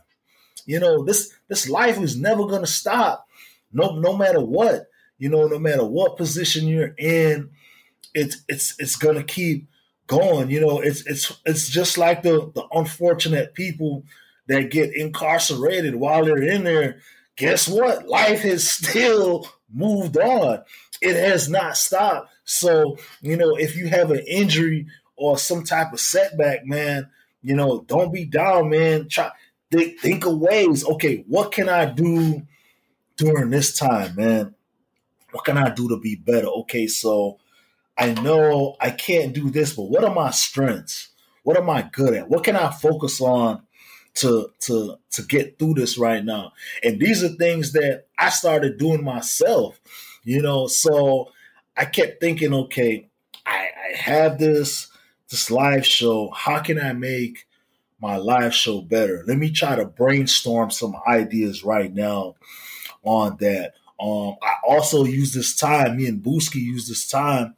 You 0.65 0.79
know, 0.79 1.03
this 1.03 1.33
this 1.47 1.69
life 1.69 1.99
is 1.99 2.17
never 2.17 2.45
gonna 2.45 2.67
stop. 2.67 3.27
No, 3.71 3.99
no 3.99 4.15
matter 4.17 4.41
what. 4.41 4.87
You 5.17 5.29
know, 5.29 5.47
no 5.47 5.59
matter 5.59 5.85
what 5.85 6.17
position 6.17 6.67
you're 6.67 6.93
in, 6.97 7.49
it's 8.13 8.43
it's 8.49 8.75
it's 8.79 8.95
gonna 8.95 9.23
keep 9.23 9.67
going. 10.07 10.49
You 10.49 10.61
know, 10.61 10.79
it's 10.79 11.05
it's 11.05 11.31
it's 11.45 11.69
just 11.69 11.97
like 11.97 12.23
the 12.23 12.51
the 12.53 12.65
unfortunate 12.71 13.53
people 13.53 14.03
that 14.47 14.71
get 14.71 14.95
incarcerated 14.95 15.95
while 15.95 16.25
they're 16.25 16.41
in 16.41 16.63
there. 16.63 16.99
Guess 17.35 17.67
what? 17.67 18.07
Life 18.07 18.41
has 18.41 18.69
still 18.69 19.47
moved 19.73 20.17
on. 20.17 20.63
It 21.01 21.15
has 21.15 21.49
not 21.49 21.77
stopped. 21.77 22.29
So, 22.45 22.97
you 23.21 23.37
know, 23.37 23.55
if 23.55 23.75
you 23.75 23.87
have 23.87 24.11
an 24.11 24.23
injury 24.27 24.87
or 25.15 25.37
some 25.37 25.63
type 25.63 25.93
of 25.93 25.99
setback, 25.99 26.65
man, 26.65 27.09
you 27.41 27.55
know, 27.55 27.83
don't 27.87 28.13
be 28.13 28.25
down, 28.25 28.69
man. 28.69 29.07
Try 29.09 29.31
think, 29.71 29.99
think 29.99 30.25
of 30.25 30.37
ways. 30.37 30.85
Okay, 30.85 31.23
what 31.27 31.51
can 31.51 31.69
I 31.69 31.85
do 31.85 32.43
during 33.17 33.49
this 33.49 33.77
time, 33.77 34.15
man? 34.15 34.55
What 35.31 35.45
can 35.45 35.57
I 35.57 35.69
do 35.69 35.89
to 35.89 35.99
be 35.99 36.15
better? 36.15 36.47
Okay, 36.47 36.87
so 36.87 37.39
I 37.97 38.13
know 38.13 38.75
I 38.79 38.89
can't 38.89 39.33
do 39.33 39.49
this, 39.49 39.75
but 39.75 39.83
what 39.83 40.03
are 40.03 40.13
my 40.13 40.31
strengths? 40.31 41.09
What 41.43 41.57
am 41.57 41.69
I 41.69 41.89
good 41.91 42.13
at? 42.13 42.29
What 42.29 42.43
can 42.43 42.55
I 42.55 42.71
focus 42.71 43.21
on 43.21 43.61
to 44.15 44.49
to 44.61 44.95
to 45.11 45.21
get 45.23 45.59
through 45.59 45.75
this 45.75 45.97
right 45.97 46.23
now? 46.23 46.53
And 46.81 46.99
these 46.99 47.23
are 47.23 47.29
things 47.29 47.73
that 47.73 48.05
I 48.17 48.29
started 48.29 48.77
doing 48.77 49.03
myself, 49.03 49.79
you 50.23 50.41
know. 50.41 50.67
So 50.67 51.31
I 51.77 51.85
kept 51.85 52.19
thinking, 52.19 52.53
okay, 52.53 53.09
I, 53.45 53.69
I 53.91 53.95
have 53.95 54.39
this 54.39 54.87
this 55.29 55.51
live 55.51 55.85
show. 55.85 56.31
How 56.31 56.59
can 56.59 56.79
I 56.79 56.93
make 56.93 57.45
my 57.99 58.17
live 58.17 58.55
show 58.55 58.81
better? 58.81 59.23
Let 59.27 59.37
me 59.37 59.51
try 59.51 59.75
to 59.75 59.85
brainstorm 59.85 60.71
some 60.71 60.95
ideas 61.07 61.63
right 61.63 61.93
now 61.93 62.35
on 63.03 63.37
that. 63.39 63.73
Um, 63.99 64.35
I 64.41 64.55
also 64.67 65.05
use 65.05 65.33
this 65.33 65.55
time, 65.55 65.97
me 65.97 66.07
and 66.07 66.23
Booski 66.23 66.55
use 66.55 66.87
this 66.87 67.07
time 67.07 67.55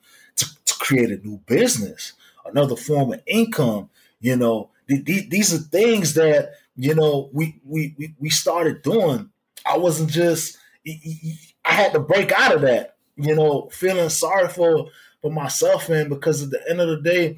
create 0.75 1.11
a 1.11 1.17
new 1.17 1.37
business, 1.45 2.13
another 2.45 2.75
form 2.75 3.13
of 3.13 3.21
income. 3.25 3.89
You 4.19 4.35
know, 4.35 4.69
th- 4.87 5.05
th- 5.05 5.29
these 5.29 5.53
are 5.53 5.57
things 5.57 6.13
that, 6.15 6.53
you 6.75 6.95
know, 6.95 7.29
we, 7.33 7.59
we, 7.65 7.95
we, 7.97 8.15
we 8.19 8.29
started 8.29 8.81
doing. 8.81 9.29
I 9.65 9.77
wasn't 9.77 10.09
just, 10.09 10.57
I 10.87 11.73
had 11.73 11.93
to 11.93 11.99
break 11.99 12.31
out 12.31 12.55
of 12.55 12.61
that, 12.61 12.95
you 13.15 13.35
know, 13.35 13.69
feeling 13.71 14.09
sorry 14.09 14.47
for, 14.47 14.87
for 15.21 15.31
myself, 15.31 15.89
man, 15.89 16.09
because 16.09 16.43
at 16.43 16.51
the 16.51 16.69
end 16.69 16.81
of 16.81 16.89
the 16.89 17.01
day, 17.01 17.37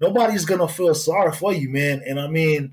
nobody's 0.00 0.44
to 0.44 0.68
feel 0.68 0.94
sorry 0.94 1.32
for 1.32 1.52
you, 1.52 1.68
man. 1.70 2.02
And 2.06 2.18
I 2.18 2.26
mean, 2.28 2.72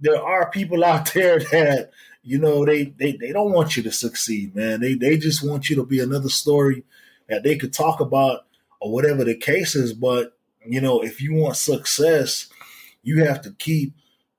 there 0.00 0.22
are 0.22 0.50
people 0.50 0.84
out 0.84 1.12
there 1.14 1.38
that, 1.38 1.90
you 2.22 2.38
know, 2.38 2.64
they, 2.64 2.86
they, 2.98 3.12
they 3.12 3.32
don't 3.32 3.52
want 3.52 3.76
you 3.76 3.82
to 3.84 3.92
succeed, 3.92 4.54
man. 4.54 4.80
They, 4.80 4.94
they 4.94 5.16
just 5.16 5.46
want 5.46 5.70
you 5.70 5.76
to 5.76 5.84
be 5.84 6.00
another 6.00 6.28
story 6.28 6.84
that 7.28 7.42
they 7.42 7.56
could 7.56 7.72
talk 7.72 8.00
about 8.00 8.45
or 8.86 8.92
whatever 8.92 9.24
the 9.24 9.34
case 9.34 9.74
is. 9.74 9.92
But, 9.92 10.36
you 10.66 10.80
know, 10.80 11.00
if 11.02 11.20
you 11.20 11.34
want 11.34 11.56
success, 11.56 12.48
you 13.02 13.24
have 13.24 13.42
to 13.42 13.52
keep 13.52 13.94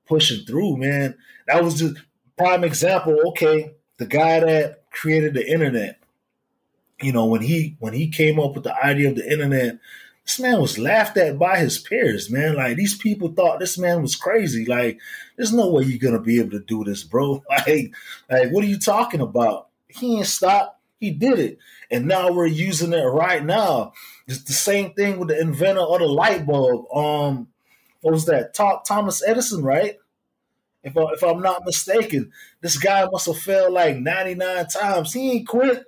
pushing 0.06 0.44
through, 0.44 0.76
man. 0.78 1.16
That 1.46 1.62
was 1.62 1.78
just 1.78 1.98
prime 2.36 2.64
example. 2.64 3.18
Okay, 3.28 3.74
the 3.98 4.06
guy 4.06 4.40
that 4.40 4.90
created 4.90 5.34
the 5.34 5.50
internet, 5.50 6.00
you 7.00 7.12
know, 7.12 7.26
when 7.26 7.42
he 7.42 7.76
when 7.80 7.92
he 7.92 8.08
came 8.08 8.40
up 8.40 8.54
with 8.54 8.64
the 8.64 8.84
idea 8.84 9.10
of 9.10 9.16
the 9.16 9.30
internet, 9.30 9.78
this 10.24 10.40
man 10.40 10.60
was 10.60 10.78
laughed 10.78 11.16
at 11.16 11.38
by 11.38 11.58
his 11.58 11.78
peers, 11.78 12.30
man. 12.30 12.56
Like 12.56 12.76
these 12.76 12.96
people 12.96 13.32
thought 13.32 13.60
this 13.60 13.78
man 13.78 14.02
was 14.02 14.16
crazy. 14.16 14.64
Like, 14.64 14.98
there's 15.36 15.52
no 15.52 15.70
way 15.70 15.84
you're 15.84 15.98
gonna 15.98 16.22
be 16.22 16.38
able 16.38 16.50
to 16.50 16.60
do 16.60 16.84
this, 16.84 17.04
bro. 17.04 17.42
Like, 17.50 17.94
like 18.30 18.50
what 18.50 18.64
are 18.64 18.68
you 18.68 18.78
talking 18.78 19.20
about? 19.20 19.68
He 19.88 20.18
ain't 20.18 20.26
stop. 20.26 20.80
He 21.00 21.10
did 21.12 21.38
it, 21.38 21.58
and 21.90 22.06
now 22.06 22.32
we're 22.32 22.46
using 22.46 22.92
it 22.92 23.04
right 23.04 23.44
now. 23.44 23.92
It's 24.28 24.44
the 24.44 24.52
same 24.52 24.92
thing 24.92 25.18
with 25.18 25.28
the 25.28 25.40
inventor 25.40 25.80
of 25.80 26.00
the 26.00 26.06
light 26.06 26.46
bulb. 26.46 26.86
Um, 26.94 27.48
what 28.02 28.12
was 28.12 28.26
that? 28.26 28.54
Thomas 28.54 29.26
Edison, 29.26 29.64
right? 29.64 29.96
If, 30.84 30.96
I, 30.96 31.02
if 31.14 31.22
I'm 31.24 31.40
not 31.40 31.64
mistaken, 31.64 32.30
this 32.60 32.76
guy 32.76 33.06
must 33.10 33.26
have 33.26 33.38
failed 33.38 33.72
like 33.72 33.96
99 33.96 34.66
times. 34.68 35.12
He 35.12 35.32
ain't 35.32 35.48
quit. 35.48 35.84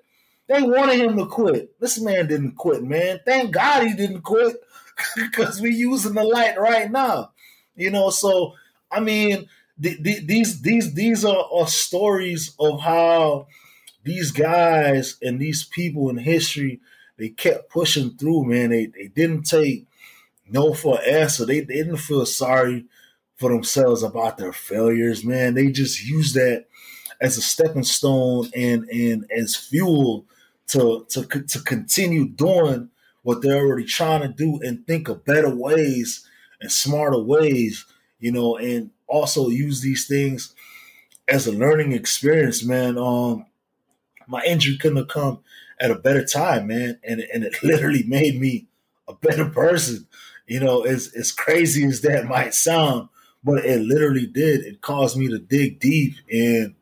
They 0.48 0.62
wanted 0.62 1.00
him 1.00 1.16
to 1.16 1.26
quit. 1.26 1.78
This 1.78 2.00
man 2.00 2.26
didn't 2.26 2.56
quit, 2.56 2.82
man. 2.82 3.20
Thank 3.24 3.52
God 3.52 3.86
he 3.86 3.94
didn't 3.94 4.22
quit 4.22 4.56
because 5.16 5.60
we're 5.60 5.70
using 5.70 6.14
the 6.14 6.24
light 6.24 6.58
right 6.58 6.90
now. 6.90 7.32
You 7.76 7.90
know, 7.90 8.10
so 8.10 8.54
I 8.90 9.00
mean, 9.00 9.48
th- 9.80 10.02
th- 10.02 10.26
these 10.26 10.60
these 10.62 10.92
these 10.94 11.24
are, 11.24 11.46
are 11.52 11.68
stories 11.68 12.54
of 12.58 12.80
how 12.80 13.46
these 14.02 14.32
guys 14.32 15.16
and 15.22 15.38
these 15.38 15.62
people 15.62 16.10
in 16.10 16.16
history 16.16 16.80
they 17.20 17.28
kept 17.28 17.68
pushing 17.68 18.16
through, 18.16 18.46
man. 18.46 18.70
They 18.70 18.86
they 18.86 19.08
didn't 19.08 19.42
take 19.42 19.86
no 20.48 20.72
for 20.72 20.98
an 20.98 21.14
answer. 21.14 21.44
They, 21.44 21.60
they 21.60 21.74
didn't 21.74 21.98
feel 21.98 22.24
sorry 22.24 22.86
for 23.36 23.50
themselves 23.50 24.02
about 24.02 24.38
their 24.38 24.54
failures, 24.54 25.22
man. 25.22 25.54
They 25.54 25.70
just 25.70 26.02
used 26.02 26.34
that 26.34 26.66
as 27.20 27.36
a 27.36 27.42
stepping 27.42 27.84
stone 27.84 28.48
and 28.56 28.84
and 28.88 29.30
as 29.30 29.54
fuel 29.54 30.24
to 30.68 31.06
to 31.10 31.24
to 31.26 31.60
continue 31.60 32.26
doing 32.26 32.88
what 33.22 33.42
they're 33.42 33.66
already 33.66 33.84
trying 33.84 34.22
to 34.22 34.28
do 34.28 34.58
and 34.62 34.86
think 34.86 35.08
of 35.08 35.26
better 35.26 35.54
ways 35.54 36.26
and 36.62 36.72
smarter 36.72 37.18
ways, 37.18 37.84
you 38.18 38.32
know, 38.32 38.56
and 38.56 38.90
also 39.06 39.50
use 39.50 39.82
these 39.82 40.06
things 40.06 40.54
as 41.28 41.46
a 41.46 41.52
learning 41.52 41.92
experience, 41.92 42.64
man. 42.64 42.96
Um, 42.96 43.44
my 44.26 44.42
injury 44.44 44.78
couldn't 44.78 44.96
have 44.96 45.08
come 45.08 45.40
at 45.80 45.90
a 45.90 45.96
better 45.96 46.24
time, 46.24 46.66
man, 46.68 47.00
and 47.02 47.20
and 47.20 47.42
it 47.42 47.56
literally 47.62 48.04
made 48.04 48.38
me 48.40 48.66
a 49.08 49.14
better 49.14 49.46
person. 49.46 50.06
You 50.46 50.60
know, 50.60 50.82
as 50.82 51.12
as 51.14 51.32
crazy 51.32 51.84
as 51.84 52.02
that 52.02 52.26
might 52.26 52.54
sound, 52.54 53.08
but 53.42 53.64
it 53.64 53.80
literally 53.80 54.26
did. 54.26 54.60
It 54.60 54.80
caused 54.80 55.16
me 55.16 55.28
to 55.28 55.38
dig 55.38 55.80
deep 55.80 56.14
and 56.30 56.74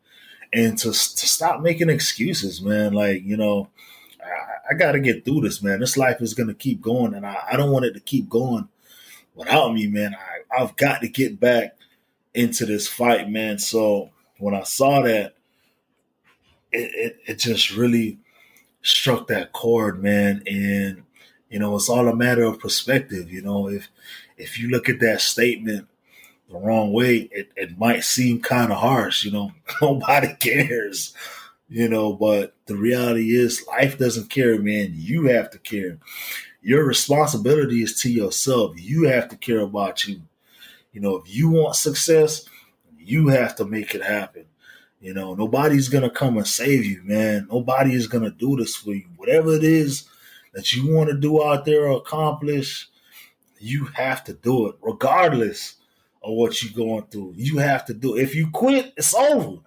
and 0.51 0.77
to 0.79 0.89
to 0.89 0.93
stop 0.93 1.61
making 1.61 1.89
excuses, 1.89 2.61
man. 2.61 2.93
Like 2.93 3.23
you 3.23 3.37
know, 3.37 3.69
I, 4.69 4.73
got 4.73 4.93
to 4.93 4.99
get 4.99 5.23
through 5.23 5.41
this, 5.41 5.61
man. 5.61 5.79
This 5.79 5.97
life 5.97 6.21
is 6.21 6.33
gonna 6.33 6.53
keep 6.53 6.81
going, 6.81 7.13
and 7.13 7.25
I, 7.25 7.37
I 7.51 7.57
don't 7.57 7.71
want 7.71 7.85
it 7.85 7.93
to 7.93 7.99
keep 7.99 8.27
going 8.29 8.67
without 9.35 9.73
me, 9.73 9.87
man. 9.87 10.15
I, 10.15 10.61
I've 10.61 10.75
got 10.75 11.01
to 11.01 11.07
get 11.07 11.39
back 11.39 11.75
into 12.33 12.65
this 12.65 12.87
fight, 12.87 13.29
man. 13.29 13.59
So 13.59 14.09
when 14.39 14.55
I 14.55 14.63
saw 14.63 15.01
that, 15.01 15.35
it, 16.71 16.91
it, 16.95 17.19
it 17.25 17.39
just 17.39 17.75
really 17.75 18.19
struck 18.89 19.27
that 19.27 19.53
chord, 19.53 20.01
man. 20.01 20.43
And 20.47 21.03
you 21.49 21.59
know, 21.59 21.75
it's 21.75 21.89
all 21.89 22.07
a 22.07 22.15
matter 22.15 22.43
of 22.43 22.59
perspective. 22.59 23.31
You 23.31 23.41
know, 23.41 23.69
if 23.69 23.89
if 24.37 24.59
you 24.59 24.69
look 24.69 24.89
at 24.89 24.99
that 24.99 25.21
statement 25.21 25.87
the 26.49 26.57
wrong 26.57 26.91
way, 26.91 27.29
it, 27.31 27.51
it 27.55 27.77
might 27.77 28.03
seem 28.03 28.41
kind 28.41 28.71
of 28.71 28.79
harsh. 28.79 29.23
You 29.23 29.31
know, 29.31 29.51
nobody 29.81 30.33
cares. 30.39 31.13
You 31.71 31.87
know, 31.87 32.13
but 32.13 32.55
the 32.65 32.75
reality 32.75 33.35
is, 33.35 33.65
life 33.67 33.99
doesn't 33.99 34.31
care, 34.31 34.59
man. 34.59 34.93
You 34.95 35.27
have 35.27 35.51
to 35.51 35.59
care. 35.59 35.99
Your 36.63 36.83
responsibility 36.83 37.83
is 37.83 37.99
to 38.01 38.11
yourself. 38.11 38.73
You 38.75 39.03
have 39.03 39.29
to 39.29 39.37
care 39.37 39.59
about 39.59 40.07
you. 40.07 40.21
You 40.91 41.01
know, 41.01 41.17
if 41.17 41.33
you 41.33 41.49
want 41.49 41.75
success, 41.75 42.45
you 42.97 43.27
have 43.27 43.55
to 43.57 43.65
make 43.65 43.93
it 43.93 44.03
happen. 44.03 44.45
You 44.99 45.13
know, 45.13 45.33
nobody's 45.33 45.87
gonna 45.87 46.09
come 46.09 46.37
and 46.37 46.47
save 46.47 46.85
you, 46.85 47.01
man. 47.03 47.47
Nobody 47.49 47.93
is 47.93 48.07
gonna 48.07 48.31
do 48.31 48.57
this 48.57 48.75
for 48.75 48.93
you. 48.93 49.05
Whatever 49.15 49.53
it 49.53 49.63
is 49.63 50.05
that 50.53 50.73
you 50.73 50.93
want 50.93 51.09
to 51.09 51.17
do 51.17 51.41
out 51.43 51.65
there 51.65 51.87
or 51.87 51.97
accomplish, 51.97 52.89
you 53.59 53.85
have 53.85 54.23
to 54.25 54.33
do 54.33 54.67
it, 54.67 54.75
regardless 54.81 55.75
of 56.21 56.33
what 56.33 56.61
you're 56.61 56.73
going 56.73 57.05
through. 57.07 57.33
You 57.37 57.59
have 57.59 57.85
to 57.85 57.93
do 57.93 58.15
it. 58.15 58.23
If 58.23 58.35
you 58.35 58.49
quit, 58.51 58.93
it's 58.97 59.13
over. 59.13 59.61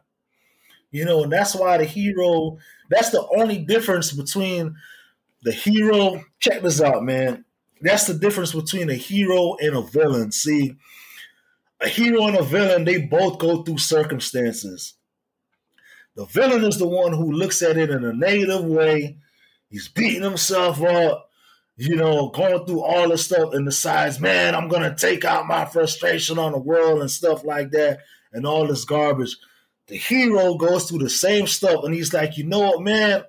You 0.91 1.07
know, 1.07 1.23
and 1.23 1.33
that's 1.33 1.55
why 1.55 1.79
the 1.79 1.85
hero, 1.85 2.59
that's 2.91 3.11
the 3.11 3.27
only 3.35 3.59
difference 3.59 4.13
between 4.13 4.77
the 5.43 5.53
hero. 5.53 6.23
Check 6.41 6.63
this 6.63 6.83
out, 6.83 7.03
man. 7.05 7.47
That's 7.81 8.07
the 8.07 8.15
difference 8.15 8.53
between 8.53 8.91
a 8.91 8.95
hero 8.95 9.57
and 9.61 9.75
a 9.75 9.81
villain. 9.81 10.31
See, 10.31 10.77
a 11.81 11.89
hero 11.89 12.27
and 12.27 12.37
a 12.37 12.43
villain, 12.43 12.85
they 12.85 13.07
both 13.07 13.39
go 13.39 13.63
through 13.63 13.79
circumstances. 13.79 14.95
The 16.15 16.27
villain 16.27 16.65
is 16.65 16.79
the 16.79 16.87
one 16.87 17.13
who 17.13 17.33
looks 17.33 17.63
at 17.63 17.79
it 17.79 17.91
in 17.91 18.05
a 18.05 18.13
negative 18.13 18.65
way. 18.65 19.17
He's 19.71 19.89
beating 19.89 20.23
himself 20.23 20.83
up, 20.83 21.31
you 21.77 21.97
know, 21.97 22.29
going 22.29 22.67
through 22.67 22.83
all 22.83 23.09
this 23.09 23.25
stuff 23.25 23.55
and 23.55 23.65
decides, 23.65 24.21
man, 24.21 24.55
I'm 24.55 24.69
going 24.69 24.83
to 24.83 24.95
take 24.95 25.25
out 25.25 25.47
my 25.47 25.65
frustration 25.65 26.39
on 26.39 26.53
the 26.53 26.59
world 26.59 27.01
and 27.01 27.11
stuff 27.11 27.45
like 27.45 27.71
that 27.71 28.01
and 28.33 28.47
all 28.47 28.67
this 28.67 28.85
garbage. 28.85 29.37
The 29.87 29.97
hero 29.97 30.55
goes 30.55 30.89
through 30.89 30.99
the 30.99 31.11
same 31.11 31.47
stuff 31.47 31.85
and 31.85 31.95
he's 31.95 32.13
like, 32.13 32.37
you 32.37 32.45
know 32.45 32.61
what, 32.61 32.83
man, 32.83 33.23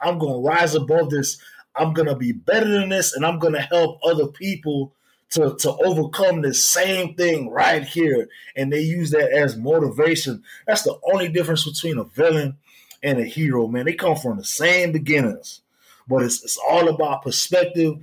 I'm 0.00 0.18
going 0.18 0.34
to 0.34 0.48
rise 0.48 0.74
above 0.74 1.10
this. 1.10 1.38
I'm 1.76 1.92
going 1.92 2.08
to 2.08 2.16
be 2.16 2.32
better 2.32 2.68
than 2.68 2.88
this 2.88 3.14
and 3.14 3.24
I'm 3.24 3.38
going 3.38 3.54
to 3.54 3.60
help 3.60 4.00
other 4.02 4.26
people 4.26 4.94
to, 5.34 5.56
to 5.58 5.72
overcome 5.84 6.42
the 6.42 6.54
same 6.54 7.14
thing 7.14 7.50
right 7.50 7.84
here. 7.84 8.28
And 8.56 8.72
they 8.72 8.80
use 8.80 9.10
that 9.10 9.30
as 9.32 9.56
motivation. 9.56 10.42
That's 10.66 10.82
the 10.82 10.96
only 11.12 11.28
difference 11.28 11.68
between 11.68 11.98
a 11.98 12.04
villain 12.04 12.56
and 13.02 13.18
a 13.18 13.24
hero, 13.24 13.66
man. 13.66 13.84
They 13.84 13.94
come 13.94 14.16
from 14.16 14.36
the 14.36 14.44
same 14.44 14.92
beginnings, 14.92 15.60
but 16.08 16.22
it's, 16.22 16.42
it's 16.44 16.58
all 16.68 16.88
about 16.88 17.22
perspective 17.22 17.96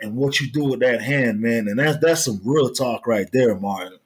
and 0.00 0.16
what 0.16 0.40
you 0.40 0.50
do 0.50 0.64
with 0.64 0.80
that 0.80 1.02
hand, 1.02 1.40
man. 1.40 1.68
And 1.68 1.78
that's, 1.78 1.98
that's 1.98 2.24
some 2.24 2.40
real 2.44 2.70
talk 2.70 3.06
right 3.06 3.28
there, 3.32 3.54
Martin. 3.54 3.98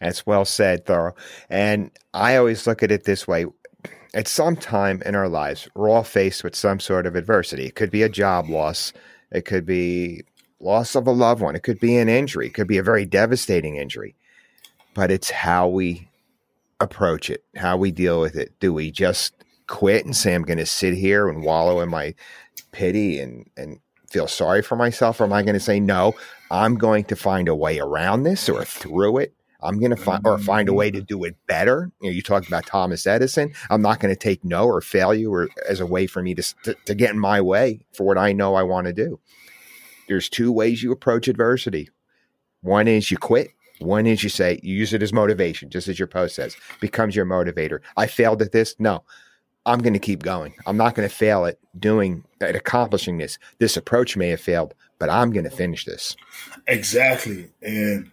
That's 0.00 0.24
well 0.24 0.44
said, 0.44 0.86
Thurro. 0.86 1.12
And 1.50 1.90
I 2.14 2.36
always 2.36 2.66
look 2.66 2.82
at 2.82 2.92
it 2.92 3.04
this 3.04 3.26
way. 3.26 3.46
At 4.14 4.28
some 4.28 4.56
time 4.56 5.02
in 5.06 5.14
our 5.14 5.28
lives, 5.28 5.68
we're 5.74 5.88
all 5.88 6.04
faced 6.04 6.44
with 6.44 6.54
some 6.54 6.78
sort 6.78 7.06
of 7.06 7.16
adversity. 7.16 7.66
It 7.66 7.74
could 7.74 7.90
be 7.90 8.02
a 8.02 8.08
job 8.08 8.48
loss. 8.48 8.92
It 9.30 9.46
could 9.46 9.64
be 9.64 10.22
loss 10.62 10.94
of 10.94 11.06
a 11.06 11.12
loved 11.12 11.42
one. 11.42 11.56
It 11.56 11.62
could 11.62 11.80
be 11.80 11.96
an 11.96 12.08
injury. 12.08 12.46
It 12.46 12.54
could 12.54 12.68
be 12.68 12.78
a 12.78 12.82
very 12.82 13.04
devastating 13.04 13.76
injury. 13.76 14.14
But 14.94 15.10
it's 15.10 15.30
how 15.30 15.68
we 15.68 16.08
approach 16.80 17.30
it, 17.30 17.44
how 17.56 17.76
we 17.76 17.90
deal 17.90 18.20
with 18.20 18.36
it. 18.36 18.52
Do 18.60 18.72
we 18.72 18.90
just 18.90 19.34
quit 19.66 20.04
and 20.04 20.14
say, 20.14 20.34
I'm 20.34 20.42
going 20.42 20.58
to 20.58 20.66
sit 20.66 20.94
here 20.94 21.28
and 21.28 21.42
wallow 21.42 21.80
in 21.80 21.88
my 21.88 22.14
pity 22.72 23.18
and, 23.20 23.48
and 23.56 23.80
feel 24.10 24.28
sorry 24.28 24.62
for 24.62 24.76
myself? 24.76 25.20
Or 25.20 25.24
am 25.24 25.32
I 25.32 25.42
going 25.42 25.54
to 25.54 25.60
say, 25.60 25.80
no, 25.80 26.14
I'm 26.50 26.76
going 26.76 27.04
to 27.04 27.16
find 27.16 27.48
a 27.48 27.54
way 27.54 27.78
around 27.78 28.24
this 28.24 28.48
or 28.48 28.64
through 28.64 29.18
it? 29.18 29.34
I'm 29.62 29.78
going 29.78 29.90
to 29.90 29.96
find 29.96 30.26
or 30.26 30.38
find 30.38 30.68
a 30.68 30.72
way 30.72 30.90
to 30.90 30.98
mm-hmm. 30.98 31.06
do 31.06 31.24
it 31.24 31.36
better. 31.46 31.92
You 32.00 32.10
know, 32.10 32.14
you 32.14 32.20
talked 32.20 32.48
about 32.48 32.66
Thomas 32.66 33.06
Edison. 33.06 33.54
I'm 33.70 33.80
not 33.80 34.00
going 34.00 34.12
to 34.12 34.18
take 34.18 34.44
no 34.44 34.66
or 34.66 34.80
failure 34.80 35.30
or 35.30 35.48
as 35.68 35.78
a 35.78 35.86
way 35.86 36.08
for 36.08 36.20
me 36.20 36.34
to, 36.34 36.42
to, 36.64 36.74
to 36.84 36.94
get 36.94 37.10
in 37.10 37.18
my 37.18 37.40
way 37.40 37.86
for 37.92 38.04
what 38.04 38.18
I 38.18 38.32
know 38.32 38.56
I 38.56 38.64
want 38.64 38.88
to 38.88 38.92
do. 38.92 39.20
There's 40.12 40.28
two 40.28 40.52
ways 40.52 40.82
you 40.82 40.92
approach 40.92 41.26
adversity. 41.26 41.88
One 42.60 42.86
is 42.86 43.10
you 43.10 43.16
quit. 43.16 43.48
One 43.78 44.06
is 44.06 44.22
you 44.22 44.28
say 44.28 44.60
you 44.62 44.76
use 44.76 44.92
it 44.92 45.02
as 45.02 45.10
motivation, 45.10 45.70
just 45.70 45.88
as 45.88 45.98
your 45.98 46.06
post 46.06 46.34
says, 46.34 46.54
becomes 46.80 47.16
your 47.16 47.24
motivator. 47.24 47.78
I 47.96 48.08
failed 48.08 48.42
at 48.42 48.52
this. 48.52 48.74
No, 48.78 49.04
I'm 49.64 49.78
going 49.78 49.94
to 49.94 49.98
keep 49.98 50.22
going. 50.22 50.52
I'm 50.66 50.76
not 50.76 50.94
going 50.94 51.08
to 51.08 51.14
fail 51.14 51.46
at 51.46 51.56
doing 51.80 52.24
at 52.42 52.54
accomplishing 52.54 53.16
this. 53.16 53.38
This 53.58 53.74
approach 53.74 54.14
may 54.14 54.28
have 54.28 54.40
failed, 54.42 54.74
but 54.98 55.08
I'm 55.08 55.30
going 55.30 55.44
to 55.44 55.50
finish 55.50 55.86
this. 55.86 56.14
Exactly, 56.66 57.48
and 57.62 58.10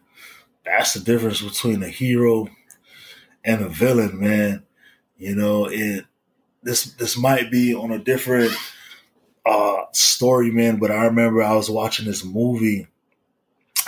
that's 0.64 0.94
the 0.94 1.02
difference 1.02 1.42
between 1.42 1.84
a 1.84 1.90
hero 1.90 2.48
and 3.44 3.62
a 3.62 3.68
villain, 3.68 4.22
man. 4.22 4.64
You 5.18 5.36
know, 5.36 5.66
it 5.66 6.06
this 6.64 6.94
this 6.94 7.18
might 7.18 7.52
be 7.52 7.76
on 7.76 7.92
a 7.92 8.00
different 8.00 8.54
uh 9.46 9.84
story, 9.94 10.52
man, 10.52 10.78
but 10.78 10.92
I 10.92 11.06
remember 11.06 11.44
I 11.44 11.56
was 11.56 11.70
watching 11.70 12.06
this 12.06 12.24
movie. 12.24 12.88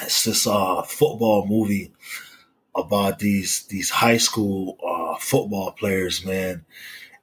It's 0.01 0.23
this 0.23 0.47
uh 0.47 0.81
football 0.83 1.45
movie 1.47 1.93
about 2.75 3.19
these 3.19 3.63
these 3.67 3.89
high 3.89 4.17
school 4.17 4.77
uh 4.85 5.17
football 5.19 5.71
players, 5.71 6.25
man. 6.25 6.65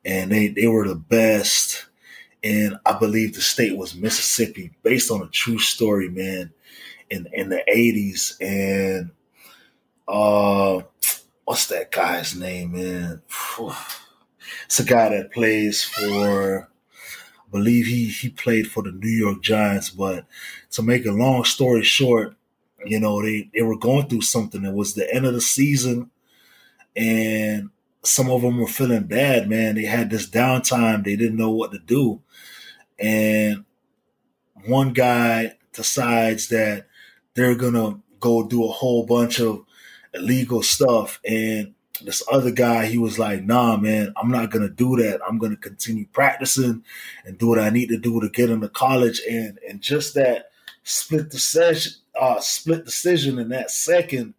And 0.05 0.33
they 0.33 0.49
they 0.49 0.69
were 0.69 0.89
the 0.89 0.95
best 0.97 1.87
and 2.45 2.79
I 2.87 2.99
believe 2.99 3.35
the 3.35 3.43
state 3.43 3.77
was 3.77 3.95
Mississippi, 3.97 4.73
based 4.83 5.11
on 5.11 5.23
a 5.23 5.29
true 5.29 5.59
story, 5.59 6.09
man, 6.11 6.53
in 7.11 7.29
in 7.33 7.51
the 7.51 7.63
eighties. 7.69 8.37
And 8.41 9.11
uh 10.07 10.83
what's 11.45 11.67
that 11.69 11.91
guy's 11.91 12.35
name, 12.37 12.73
man? 12.73 13.23
It's 14.67 14.81
a 14.81 14.85
guy 14.85 15.11
that 15.11 15.33
plays 15.33 15.83
for 15.83 16.69
believe 17.51 17.87
he 17.87 18.07
he 18.07 18.29
played 18.31 18.71
for 18.71 18.83
the 18.83 18.93
New 18.93 19.09
York 19.09 19.43
Giants, 19.43 19.91
but 19.91 20.27
to 20.73 20.83
make 20.83 21.07
a 21.07 21.13
long 21.13 21.45
story 21.45 21.83
short, 21.83 22.37
you 22.85 23.01
know, 23.01 23.23
they, 23.23 23.51
they 23.55 23.63
were 23.63 23.79
going 23.79 24.09
through 24.09 24.23
something. 24.23 24.65
It 24.65 24.75
was 24.75 24.95
the 24.95 25.13
end 25.13 25.27
of 25.27 25.35
the 25.35 25.41
season 25.41 26.11
and 26.99 27.71
some 28.03 28.31
of 28.31 28.43
them 28.43 28.59
were 28.59 28.67
feeling 28.67 29.05
bad, 29.05 29.49
man. 29.49 29.77
They 29.77 29.85
had 29.85 30.11
this 30.11 30.29
downtime. 30.29 31.05
They 31.05 31.17
didn't 31.17 31.37
know 31.37 31.51
what 31.51 31.73
to 31.73 31.79
do. 31.79 32.21
And 32.99 33.65
one 34.67 34.93
guy 34.93 35.57
decides 35.73 36.49
that 36.49 36.87
they're 37.35 37.55
to 37.75 38.01
go 38.19 38.47
do 38.47 38.65
a 38.65 38.73
whole 38.73 39.07
bunch 39.07 39.41
of 39.41 39.65
illegal 40.13 40.63
stuff. 40.63 41.21
And 41.25 41.75
this 42.05 42.23
other 42.31 42.51
guy, 42.51 42.87
he 42.87 42.99
was 42.99 43.19
like, 43.19 43.45
nah, 43.45 43.77
man, 43.77 44.13
I'm 44.17 44.31
not 44.31 44.51
going 44.51 44.63
to 44.67 44.75
do 44.75 44.97
that. 44.97 45.21
I'm 45.27 45.39
going 45.39 45.53
to 45.53 45.57
continue 45.57 46.07
practicing 46.07 46.85
and 47.25 47.39
do 47.39 47.49
what 47.49 47.59
I 47.59 47.71
need 47.71 47.89
to 47.89 47.99
do 47.99 48.21
to 48.21 48.29
get 48.29 48.51
into 48.51 48.69
college. 48.69 49.21
And, 49.29 49.59
and 49.69 49.81
just 49.81 50.15
that 50.15 50.51
split 50.83 51.31
decision, 51.31 51.93
uh, 52.21 52.41
split 52.41 52.85
decision 52.85 53.39
in 53.39 53.51
that 53.51 53.71
second, 53.71 54.35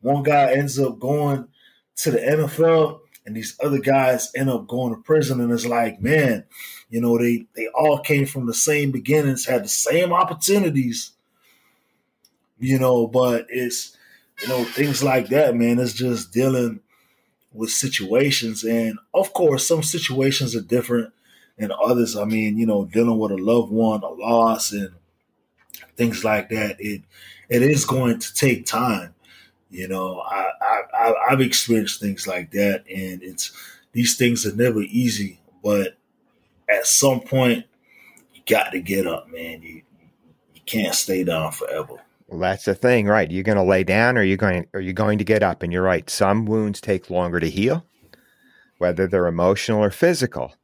one 0.00 0.22
guy 0.22 0.52
ends 0.52 0.78
up 0.78 0.98
going 0.98 1.48
to 1.96 2.10
the 2.10 2.18
NFL 2.18 3.00
and 3.26 3.36
these 3.36 3.56
other 3.62 3.78
guys 3.78 4.32
end 4.34 4.50
up 4.50 4.66
going 4.66 4.94
to 4.94 5.00
prison. 5.00 5.40
And 5.40 5.52
it's 5.52 5.66
like, 5.66 6.00
man, 6.00 6.44
you 6.88 7.00
know, 7.00 7.18
they, 7.18 7.46
they 7.54 7.68
all 7.68 7.98
came 8.00 8.26
from 8.26 8.46
the 8.46 8.54
same 8.54 8.90
beginnings, 8.90 9.46
had 9.46 9.64
the 9.64 9.68
same 9.68 10.12
opportunities, 10.12 11.12
you 12.58 12.78
know, 12.78 13.06
but 13.06 13.46
it's, 13.48 13.96
you 14.42 14.48
know, 14.48 14.64
things 14.64 15.02
like 15.02 15.28
that, 15.28 15.54
man. 15.54 15.78
It's 15.78 15.92
just 15.92 16.32
dealing 16.32 16.80
with 17.52 17.70
situations. 17.70 18.64
And 18.64 18.98
of 19.14 19.32
course, 19.32 19.66
some 19.66 19.82
situations 19.82 20.54
are 20.56 20.60
different 20.60 21.12
than 21.58 21.72
others. 21.84 22.16
I 22.16 22.24
mean, 22.24 22.58
you 22.58 22.66
know, 22.66 22.84
dealing 22.84 23.18
with 23.18 23.32
a 23.32 23.36
loved 23.36 23.72
one, 23.72 24.02
a 24.02 24.08
loss, 24.08 24.72
and 24.72 24.90
things 25.96 26.24
like 26.24 26.48
that. 26.50 26.76
It 26.78 27.02
it 27.48 27.62
is 27.62 27.84
going 27.84 28.18
to 28.18 28.34
take 28.34 28.66
time. 28.66 29.14
You 29.70 29.88
know, 29.88 30.20
I, 30.20 30.50
I 30.62 31.14
I've 31.30 31.40
experienced 31.40 32.00
things 32.00 32.26
like 32.26 32.50
that, 32.52 32.84
and 32.88 33.22
it's 33.22 33.52
these 33.92 34.16
things 34.16 34.46
are 34.46 34.54
never 34.56 34.80
easy. 34.82 35.40
But 35.62 35.96
at 36.68 36.86
some 36.86 37.20
point, 37.20 37.66
you 38.34 38.42
got 38.48 38.70
to 38.72 38.80
get 38.80 39.06
up, 39.06 39.28
man. 39.30 39.62
You 39.62 39.82
you 40.54 40.60
can't 40.66 40.94
stay 40.94 41.24
down 41.24 41.52
forever. 41.52 41.96
Well, 42.30 42.38
that's 42.38 42.64
the 42.64 42.76
thing, 42.76 43.06
right? 43.06 43.28
You're 43.28 43.42
going 43.42 43.58
to 43.58 43.64
lay 43.64 43.82
down, 43.82 44.16
or 44.16 44.22
you're 44.22 44.36
going, 44.36 44.68
are 44.72 44.80
you're 44.80 44.92
going 44.92 45.18
to 45.18 45.24
get 45.24 45.42
up. 45.42 45.64
And 45.64 45.72
you're 45.72 45.82
right. 45.82 46.08
Some 46.08 46.46
wounds 46.46 46.80
take 46.80 47.10
longer 47.10 47.40
to 47.40 47.50
heal, 47.50 47.84
whether 48.78 49.08
they're 49.08 49.26
emotional 49.26 49.82
or 49.82 49.90
physical. 49.90 50.54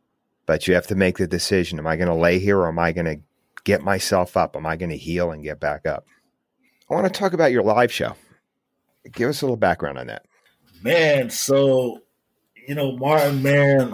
But 0.47 0.69
you 0.69 0.75
have 0.75 0.87
to 0.87 0.95
make 0.95 1.19
the 1.19 1.27
decision: 1.27 1.81
Am 1.81 1.87
I 1.87 1.97
going 1.97 2.09
to 2.09 2.15
lay 2.15 2.39
here, 2.39 2.59
or 2.59 2.69
am 2.69 2.79
I 2.79 2.93
going 2.93 3.07
to 3.07 3.21
get 3.65 3.83
myself 3.83 4.37
up? 4.37 4.55
Am 4.55 4.65
I 4.65 4.77
going 4.77 4.91
to 4.91 4.97
heal 4.97 5.33
and 5.33 5.43
get 5.43 5.59
back 5.59 5.87
up? 5.87 6.07
I 6.89 6.95
want 6.95 7.13
to 7.13 7.19
talk 7.19 7.33
about 7.33 7.51
your 7.51 7.65
live 7.65 7.93
show. 7.93 8.15
Give 9.11 9.29
us 9.29 9.43
a 9.43 9.45
little 9.45 9.57
background 9.57 9.99
on 9.99 10.07
that, 10.07 10.25
man. 10.83 11.31
So, 11.31 12.03
you 12.69 12.77
know, 12.77 12.97
Martin, 12.97 13.43
man. 13.43 13.93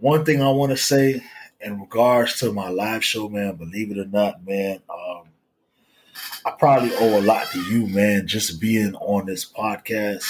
One 0.00 0.24
thing 0.24 0.42
I 0.42 0.50
want 0.50 0.72
to 0.72 0.76
say 0.76 1.22
in 1.60 1.80
regards 1.80 2.40
to 2.40 2.52
my 2.52 2.68
live 2.68 3.04
show, 3.04 3.28
man. 3.28 3.54
Believe 3.54 3.92
it 3.92 3.98
or 3.98 4.06
not, 4.06 4.44
man. 4.44 4.80
Um, 4.90 5.28
I 6.44 6.52
probably 6.52 6.94
owe 6.96 7.18
a 7.18 7.22
lot 7.22 7.50
to 7.52 7.60
you, 7.62 7.86
man, 7.86 8.26
just 8.26 8.60
being 8.60 8.94
on 8.96 9.26
this 9.26 9.50
podcast 9.50 10.24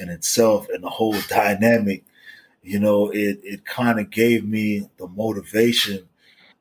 in 0.00 0.08
itself 0.08 0.68
and 0.68 0.82
the 0.82 0.88
whole 0.88 1.16
dynamic. 1.28 2.04
You 2.62 2.78
know, 2.78 3.10
it 3.10 3.40
it 3.42 3.64
kind 3.64 3.98
of 3.98 4.10
gave 4.10 4.44
me 4.46 4.88
the 4.98 5.08
motivation 5.08 6.08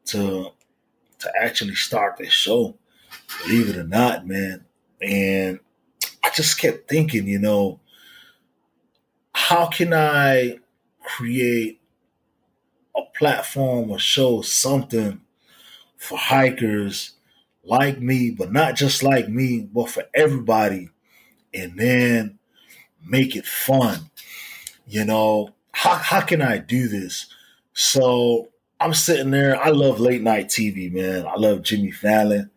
to 0.05 0.51
to 1.19 1.31
actually 1.39 1.75
start 1.75 2.17
this 2.17 2.31
show. 2.31 2.77
Believe 3.43 3.69
it 3.69 3.77
or 3.77 3.83
not, 3.83 4.25
man. 4.27 4.65
And 5.01 5.59
I 6.23 6.29
just 6.33 6.59
kept 6.59 6.89
thinking, 6.89 7.27
you 7.27 7.39
know, 7.39 7.79
how 9.33 9.67
can 9.67 9.93
I 9.93 10.59
create 11.03 11.81
a 12.95 13.01
platform 13.17 13.91
or 13.91 13.99
show 13.99 14.41
something 14.41 15.21
for 15.97 16.17
hikers 16.17 17.15
like 17.69 18.01
me, 18.01 18.31
but 18.31 18.51
not 18.51 18.75
just 18.75 19.03
like 19.03 19.29
me, 19.29 19.69
but 19.71 19.89
for 19.89 20.03
everybody, 20.13 20.89
and 21.53 21.79
then 21.79 22.39
make 23.05 23.35
it 23.35 23.45
fun. 23.45 24.09
You 24.87 25.05
know, 25.05 25.53
how, 25.71 25.95
how 25.95 26.21
can 26.21 26.41
I 26.41 26.57
do 26.57 26.87
this? 26.87 27.27
So 27.73 28.49
I'm 28.79 28.93
sitting 28.93 29.31
there. 29.31 29.61
I 29.61 29.69
love 29.69 29.99
late 29.99 30.23
night 30.23 30.47
TV, 30.47 30.91
man. 30.91 31.27
I 31.27 31.35
love 31.35 31.61
Jimmy 31.61 31.91
Fallon, 31.91 32.49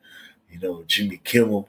you 0.51 0.59
know, 0.59 0.83
Jimmy 0.87 1.21
Kimmel, 1.23 1.69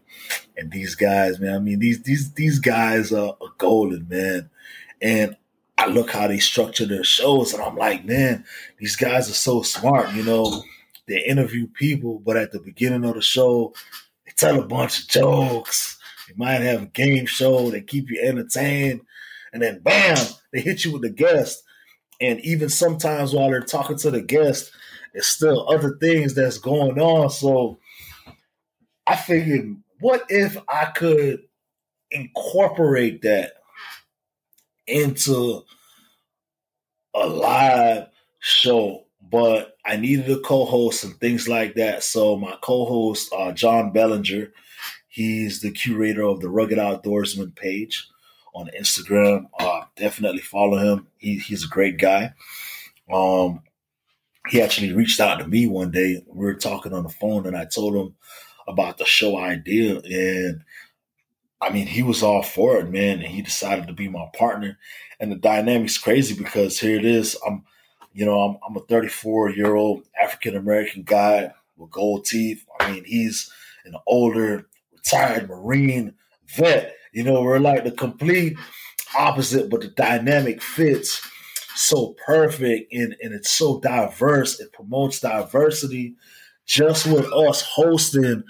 and 0.56 0.72
these 0.72 0.96
guys, 0.96 1.40
man. 1.40 1.56
I 1.56 1.60
mean, 1.60 1.80
these 1.80 2.02
these 2.02 2.32
these 2.34 2.60
guys 2.60 3.12
are, 3.12 3.36
are 3.42 3.54
golden, 3.58 4.08
man. 4.08 4.50
And 5.02 5.36
I 5.78 5.88
look 5.88 6.12
how 6.12 6.28
they 6.28 6.40
structure 6.40 6.86
their 6.86 7.04
shows, 7.04 7.54
and 7.54 7.62
I'm 7.62 7.76
like, 7.76 8.06
man, 8.06 8.46
these 8.78 8.96
guys 8.96 9.30
are 9.30 9.34
so 9.34 9.64
smart, 9.64 10.14
you 10.14 10.24
know 10.24 10.64
they 11.08 11.24
interview 11.26 11.68
people, 11.68 12.20
but 12.20 12.38
at 12.38 12.52
the 12.52 12.60
beginning 12.60 13.06
of 13.06 13.16
the 13.16 13.22
show, 13.22 13.74
they 14.26 14.32
tell 14.36 14.60
a 14.60 14.66
bunch 14.66 15.02
of 15.02 15.08
jokes. 15.08 15.98
They 16.28 16.34
might 16.36 16.62
have 16.62 16.84
a 16.84 16.88
game 16.88 17.26
show. 17.26 17.70
They 17.70 17.82
keep 17.82 18.10
you 18.10 18.22
entertained. 18.22 19.02
And 19.52 19.62
then 19.62 19.80
bam, 19.80 20.18
they 20.52 20.62
hit 20.62 20.86
you 20.86 20.94
with 20.94 21.02
the 21.02 21.10
guest. 21.10 21.64
And 22.22 22.40
even 22.42 22.70
sometimes 22.70 23.34
while 23.34 23.50
they're 23.50 23.62
talking 23.62 23.98
to 23.98 24.12
the 24.12 24.22
guest, 24.22 24.72
there's 25.14 25.28
still 25.28 25.70
other 25.70 25.98
things 26.00 26.34
that's 26.34 26.58
going 26.58 27.00
on. 27.00 27.30
So 27.30 27.80
I 29.06 29.16
figured, 29.16 29.76
what 30.00 30.24
if 30.30 30.58
I 30.70 30.86
could 30.86 31.42
incorporate 32.12 33.22
that 33.24 33.54
into 34.88 35.64
a 37.14 37.28
live 37.28 38.08
show 38.40 39.06
but 39.32 39.73
I 39.86 39.98
needed 39.98 40.30
a 40.30 40.40
co-host 40.40 41.04
and 41.04 41.16
things 41.20 41.48
like 41.48 41.76
that. 41.76 42.04
So 42.04 42.38
my 42.38 42.56
co-host, 42.62 43.34
uh, 43.38 43.52
John 43.52 43.92
Bellinger, 43.92 44.52
he's 45.08 45.62
the 45.62 45.72
curator 45.72 46.24
of 46.24 46.40
the 46.40 46.50
Rugged 46.50 46.78
Outdoorsman 46.78 47.56
page 47.56 48.08
on 48.54 48.70
Instagram. 48.80 49.50
Uh, 49.60 49.82
definitely 49.96 50.42
follow 50.42 50.78
him. 50.78 51.08
He, 51.18 51.38
he's 51.38 51.66
a 51.66 51.70
great 51.70 51.98
guy. 51.98 52.34
Um, 53.12 53.62
he 54.50 54.62
actually 54.62 54.94
reached 54.94 55.20
out 55.20 55.40
to 55.40 55.48
me 55.48 55.68
one 55.68 55.92
day. 55.92 56.24
We 56.28 56.46
were 56.46 56.54
talking 56.54 56.94
on 56.94 57.04
the 57.04 57.10
phone, 57.10 57.46
and 57.46 57.56
I 57.56 57.66
told 57.66 57.96
him 57.96 58.16
about 58.68 58.98
the 58.98 59.06
show 59.06 59.38
idea, 59.38 60.00
and 60.00 60.64
I 61.64 61.70
mean, 61.72 61.88
he 61.88 62.04
was 62.04 62.24
all 62.24 62.44
for 62.44 62.78
it, 62.78 62.90
man. 62.90 63.20
And 63.20 63.28
he 63.28 63.42
decided 63.42 63.88
to 63.88 63.94
be 63.94 64.10
my 64.10 64.28
partner. 64.36 64.78
And 65.20 65.32
the 65.32 65.38
dynamic's 65.38 65.98
crazy 65.98 66.36
because 66.36 66.78
here 66.78 66.98
it 66.98 67.06
is. 67.06 67.38
I'm 67.48 67.64
you 68.14 68.26
know, 68.26 68.40
I'm, 68.40 68.58
I'm 68.68 68.78
a 68.78 68.82
34 68.82 69.52
year 69.52 69.76
old 69.76 70.04
African 70.22 70.56
American 70.56 71.04
guy 71.04 71.52
with 71.78 71.92
gold 71.92 72.26
teeth. 72.26 72.66
I 72.80 72.92
mean, 72.92 73.04
he's 73.06 73.52
an 73.86 73.96
older 74.08 74.68
retired 74.92 75.50
Marine 75.50 76.14
vet. 76.56 76.96
You 77.12 77.24
know, 77.24 77.42
we're 77.42 77.60
like 77.60 77.84
the 77.84 77.92
complete 77.92 78.58
opposite, 79.18 79.70
but 79.70 79.82
the 79.82 79.88
dynamic 79.90 80.62
fits 80.62 81.22
so 81.76 82.16
perfect 82.26 82.94
and, 82.94 83.16
and 83.22 83.34
it's 83.34 83.50
so 83.50 83.80
diverse. 83.80 84.60
It 84.60 84.74
promotes 84.74 85.20
diversity. 85.20 86.16
Just 86.66 87.06
with 87.06 87.26
us 87.34 87.62
hosting 87.62 88.44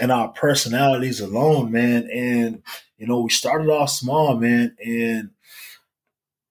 and 0.00 0.10
our 0.10 0.28
personalities 0.28 1.20
alone, 1.20 1.70
man. 1.70 2.08
And 2.12 2.62
you 2.98 3.06
know, 3.06 3.20
we 3.20 3.30
started 3.30 3.68
off 3.68 3.90
small, 3.90 4.36
man, 4.36 4.76
and 4.84 5.30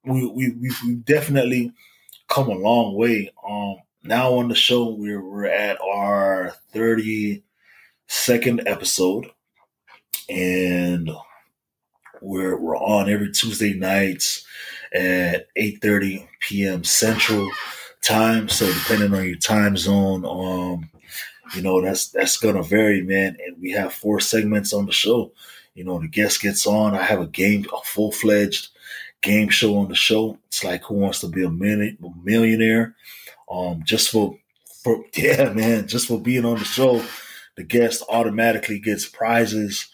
we 0.04 0.26
we 0.28 0.50
we 0.52 0.72
we 0.86 0.96
definitely 0.96 1.74
come 2.32 2.50
a 2.50 2.56
long 2.56 2.96
way. 2.96 3.32
Um, 3.48 3.76
now 4.04 4.36
on 4.36 4.48
the 4.48 4.56
show, 4.56 4.90
we're 4.90 5.22
we're 5.24 5.46
at 5.46 5.80
our 5.82 6.54
thirty 6.74 7.44
second 8.08 8.64
episode, 8.66 9.30
and 10.30 11.12
we're 12.22 12.58
we're 12.58 12.78
on 12.78 13.10
every 13.10 13.32
Tuesday 13.32 13.74
nights 13.74 14.46
at 14.94 15.48
eight 15.56 15.82
thirty 15.82 16.28
p.m. 16.40 16.84
Central 16.84 17.48
time. 18.02 18.50
So 18.50 18.66
depending 18.66 19.14
on 19.14 19.28
your 19.28 19.38
time 19.38 19.78
zone, 19.78 20.26
um, 20.26 20.90
you 21.56 21.62
know 21.62 21.82
that's 21.82 22.10
that's 22.10 22.38
gonna 22.38 22.64
vary, 22.64 23.02
man. 23.02 23.38
And 23.46 23.62
we 23.62 23.72
have 23.72 23.94
four 23.94 24.20
segments 24.20 24.74
on 24.74 24.86
the 24.86 24.92
show. 24.94 25.34
You 25.76 25.84
know, 25.84 26.00
the 26.00 26.08
guest 26.08 26.42
gets 26.42 26.66
on. 26.66 26.96
I 26.96 27.04
have 27.04 27.22
a 27.22 27.28
game, 27.28 27.66
a 27.74 27.82
full 27.86 28.12
fledged 28.12 28.70
game 29.22 29.50
show 29.50 29.78
on 29.78 29.88
the 29.88 29.96
show. 29.96 30.38
It's 30.48 30.64
like 30.64 30.84
Who 30.84 30.96
Wants 30.96 31.20
to 31.22 31.28
Be 31.28 31.44
a 31.44 31.50
Millionaire? 31.50 32.96
Um, 33.50 33.84
just 33.84 34.10
for 34.10 34.38
for 34.84 35.04
yeah, 35.16 35.52
man, 35.54 35.88
just 35.88 36.08
for 36.08 36.20
being 36.20 36.46
on 36.46 36.58
the 36.58 36.66
show, 36.66 37.04
the 37.56 37.64
guest 37.64 38.04
automatically 38.10 38.80
gets 38.80 39.06
prizes 39.06 39.88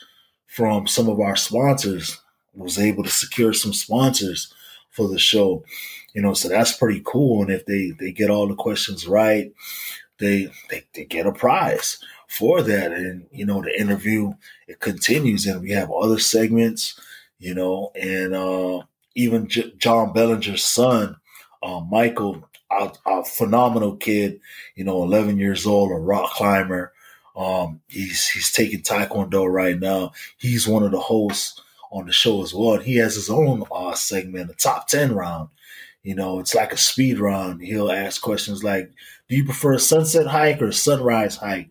from 0.48 0.88
some 0.88 1.10
of 1.10 1.20
our 1.20 1.36
sponsors. 1.36 2.20
Was 2.54 2.80
able 2.80 3.04
to 3.04 3.10
secure 3.10 3.54
some 3.54 3.74
sponsors 3.74 4.52
for 4.90 5.08
the 5.08 5.20
show, 5.20 5.64
you 6.16 6.24
know, 6.24 6.34
so 6.34 6.50
that's 6.50 6.76
pretty 6.76 7.04
cool. 7.06 7.44
And 7.44 7.52
if 7.52 7.68
they 7.68 7.92
they 7.92 8.12
get 8.12 8.32
all 8.32 8.48
the 8.48 8.56
questions 8.56 9.08
right, 9.08 9.54
they 10.18 10.50
they, 10.72 10.84
they 10.96 11.06
get 11.06 11.28
a 11.28 11.32
prize 11.32 12.00
for 12.28 12.64
that. 12.64 12.92
And 12.92 13.28
you 13.32 13.46
know, 13.46 13.62
the 13.62 13.80
interview 13.80 14.34
it 14.68 14.80
continues, 14.80 15.46
and 15.46 15.62
we 15.62 15.70
have 15.72 15.92
other 15.92 16.18
segments, 16.18 17.00
you 17.38 17.54
know, 17.54 17.92
and 17.94 18.34
uh, 18.34 18.82
even 19.18 19.48
J- 19.48 19.74
John 19.78 20.14
Bellinger's 20.14 20.64
son, 20.64 21.18
uh, 21.64 21.82
Michael, 21.82 22.48
a, 22.72 22.92
a, 23.06 23.26
phenomenal 23.26 23.96
kid, 23.96 24.40
you 24.76 24.84
know, 24.84 25.04
11 25.04 25.38
years 25.38 25.66
old, 25.66 25.92
a 25.92 25.96
rock 25.96 26.32
climber. 26.32 26.94
Um, 27.36 27.82
he's 27.88 28.28
he's 28.28 28.52
taking 28.52 28.82
taekwondo 28.82 29.52
right 29.52 29.80
now. 29.80 30.12
He's 30.38 30.68
one 30.68 30.84
of 30.84 30.92
the 30.92 31.00
hosts 31.00 31.62
on 31.92 32.06
the 32.06 32.12
show 32.12 32.44
as 32.44 32.54
well. 32.54 32.78
He 32.78 32.96
has 32.98 33.16
his 33.16 33.30
own 33.30 33.64
uh, 33.72 33.96
segment, 33.96 34.52
a 34.52 34.54
top 34.54 34.88
10 34.88 35.14
round. 35.14 35.50
You 36.04 36.16
know, 36.16 36.40
it's 36.40 36.56
like 36.56 36.72
a 36.72 36.78
speed 36.78 37.20
round. 37.20 37.62
He'll 37.62 37.92
ask 37.92 38.22
questions 38.22 38.64
like, 38.64 38.92
"Do 39.30 39.36
you 39.36 39.46
prefer 39.46 39.74
a 39.74 39.80
sunset 39.80 40.28
hike 40.28 40.62
or 40.62 40.68
a 40.68 40.74
sunrise 40.74 41.36
hike?" 41.36 41.70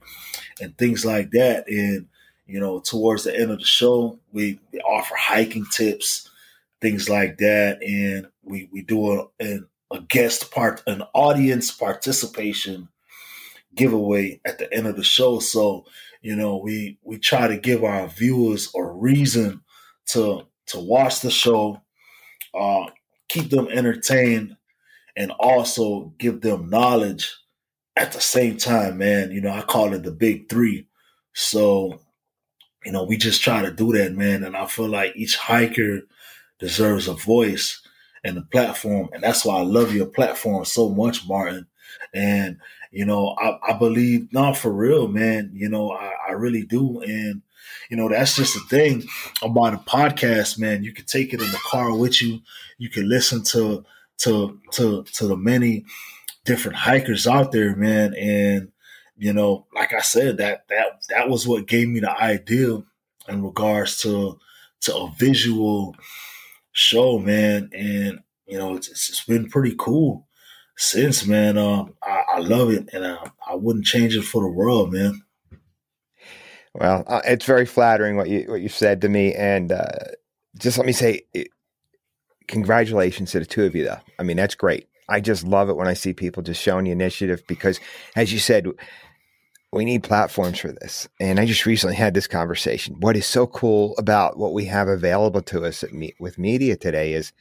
and 0.60 0.76
things 0.76 1.04
like 1.04 1.30
that. 1.30 1.68
And 1.68 2.06
you 2.46 2.60
know, 2.60 2.80
towards 2.80 3.24
the 3.24 3.36
end 3.36 3.50
of 3.50 3.58
the 3.58 3.64
show, 3.64 4.18
we 4.32 4.60
offer 4.84 5.14
hiking 5.16 5.66
tips 5.72 6.28
things 6.86 7.08
like 7.08 7.38
that. 7.38 7.82
And 7.82 8.28
we, 8.44 8.68
we 8.70 8.82
do 8.82 9.28
a, 9.40 9.58
a 9.90 10.00
guest 10.02 10.52
part, 10.52 10.84
an 10.86 11.02
audience 11.14 11.72
participation 11.72 12.88
giveaway 13.74 14.40
at 14.44 14.58
the 14.58 14.72
end 14.72 14.86
of 14.86 14.94
the 14.94 15.02
show. 15.02 15.40
So, 15.40 15.84
you 16.22 16.36
know, 16.36 16.58
we, 16.58 16.98
we 17.02 17.18
try 17.18 17.48
to 17.48 17.56
give 17.56 17.82
our 17.82 18.06
viewers 18.06 18.70
a 18.76 18.84
reason 18.84 19.62
to, 20.10 20.46
to 20.68 20.78
watch 20.78 21.22
the 21.22 21.30
show, 21.30 21.82
uh, 22.54 22.86
keep 23.28 23.50
them 23.50 23.66
entertained 23.66 24.56
and 25.16 25.32
also 25.32 26.12
give 26.18 26.40
them 26.40 26.70
knowledge 26.70 27.34
at 27.96 28.12
the 28.12 28.20
same 28.20 28.58
time, 28.58 28.98
man. 28.98 29.32
You 29.32 29.40
know, 29.40 29.50
I 29.50 29.62
call 29.62 29.92
it 29.92 30.04
the 30.04 30.12
big 30.12 30.48
three. 30.48 30.86
So, 31.34 31.98
you 32.84 32.92
know, 32.92 33.02
we 33.02 33.16
just 33.16 33.42
try 33.42 33.62
to 33.62 33.72
do 33.72 33.92
that, 33.94 34.12
man. 34.12 34.44
And 34.44 34.56
I 34.56 34.66
feel 34.66 34.88
like 34.88 35.14
each 35.16 35.36
hiker 35.36 36.02
deserves 36.58 37.08
a 37.08 37.14
voice 37.14 37.80
and 38.24 38.38
a 38.38 38.42
platform. 38.42 39.08
And 39.12 39.22
that's 39.22 39.44
why 39.44 39.58
I 39.58 39.62
love 39.62 39.94
your 39.94 40.06
platform 40.06 40.64
so 40.64 40.88
much, 40.88 41.26
Martin. 41.28 41.66
And, 42.12 42.58
you 42.90 43.04
know, 43.04 43.36
I, 43.38 43.58
I 43.72 43.72
believe, 43.74 44.32
not 44.32 44.56
for 44.56 44.72
real, 44.72 45.08
man, 45.08 45.50
you 45.54 45.68
know, 45.68 45.92
I, 45.92 46.12
I 46.28 46.32
really 46.32 46.64
do. 46.64 47.00
And, 47.00 47.42
you 47.90 47.96
know, 47.96 48.08
that's 48.08 48.36
just 48.36 48.54
the 48.54 48.60
thing 48.60 49.04
about 49.42 49.74
a 49.74 49.78
podcast, 49.78 50.58
man. 50.58 50.82
You 50.82 50.92
can 50.92 51.04
take 51.04 51.32
it 51.32 51.40
in 51.40 51.50
the 51.50 51.60
car 51.64 51.94
with 51.94 52.20
you. 52.22 52.40
You 52.78 52.88
can 52.88 53.08
listen 53.08 53.42
to, 53.44 53.84
to, 54.18 54.60
to, 54.72 55.04
to 55.04 55.26
the 55.26 55.36
many 55.36 55.84
different 56.44 56.78
hikers 56.78 57.26
out 57.26 57.52
there, 57.52 57.76
man. 57.76 58.14
And, 58.14 58.72
you 59.16 59.32
know, 59.32 59.66
like 59.74 59.92
I 59.92 60.00
said, 60.00 60.38
that, 60.38 60.66
that, 60.68 61.02
that 61.10 61.28
was 61.28 61.46
what 61.46 61.66
gave 61.66 61.88
me 61.88 62.00
the 62.00 62.10
idea 62.10 62.82
in 63.28 63.42
regards 63.42 63.98
to, 63.98 64.38
to 64.82 64.96
a 64.96 65.12
visual, 65.18 65.96
show, 66.76 67.18
man. 67.18 67.70
And, 67.72 68.20
you 68.46 68.58
know, 68.58 68.76
it's, 68.76 68.88
it's 68.88 69.24
been 69.24 69.48
pretty 69.48 69.74
cool 69.78 70.28
since, 70.76 71.26
man. 71.26 71.56
Um, 71.56 71.94
I, 72.02 72.22
I 72.34 72.38
love 72.40 72.70
it 72.70 72.90
and 72.92 73.04
I, 73.04 73.30
I 73.48 73.54
wouldn't 73.54 73.86
change 73.86 74.14
it 74.14 74.22
for 74.22 74.42
the 74.42 74.48
world, 74.48 74.92
man. 74.92 75.22
Well, 76.74 77.04
uh, 77.06 77.22
it's 77.24 77.46
very 77.46 77.64
flattering 77.64 78.16
what 78.16 78.28
you 78.28 78.44
what 78.48 78.60
you 78.60 78.68
said 78.68 79.00
to 79.00 79.08
me, 79.08 79.32
and 79.32 79.72
uh, 79.72 79.86
just 80.58 80.76
let 80.76 80.86
me 80.86 80.92
say, 80.92 81.22
it, 81.32 81.48
congratulations 82.48 83.30
to 83.30 83.38
the 83.38 83.46
two 83.46 83.64
of 83.64 83.74
you. 83.74 83.84
Though, 83.84 84.00
I 84.18 84.22
mean, 84.22 84.36
that's 84.36 84.54
great. 84.54 84.86
I 85.08 85.20
just 85.20 85.44
love 85.44 85.70
it 85.70 85.76
when 85.76 85.88
I 85.88 85.94
see 85.94 86.12
people 86.12 86.42
just 86.42 86.60
showing 86.60 86.84
the 86.84 86.90
initiative 86.90 87.42
because, 87.46 87.80
as 88.14 88.30
you 88.30 88.38
said, 88.38 88.66
we 89.76 89.84
need 89.84 90.02
platforms 90.02 90.58
for 90.58 90.72
this. 90.72 91.08
And 91.20 91.38
I 91.38 91.46
just 91.46 91.66
recently 91.66 91.96
had 91.96 92.14
this 92.14 92.26
conversation. 92.26 92.96
What 93.00 93.16
is 93.16 93.26
so 93.26 93.46
cool 93.46 93.94
about 93.98 94.38
what 94.38 94.52
we 94.52 94.64
have 94.66 94.88
available 94.88 95.42
to 95.42 95.64
us 95.64 95.84
me- 95.92 96.14
with 96.18 96.38
media 96.38 96.76
today 96.76 97.12
is 97.12 97.32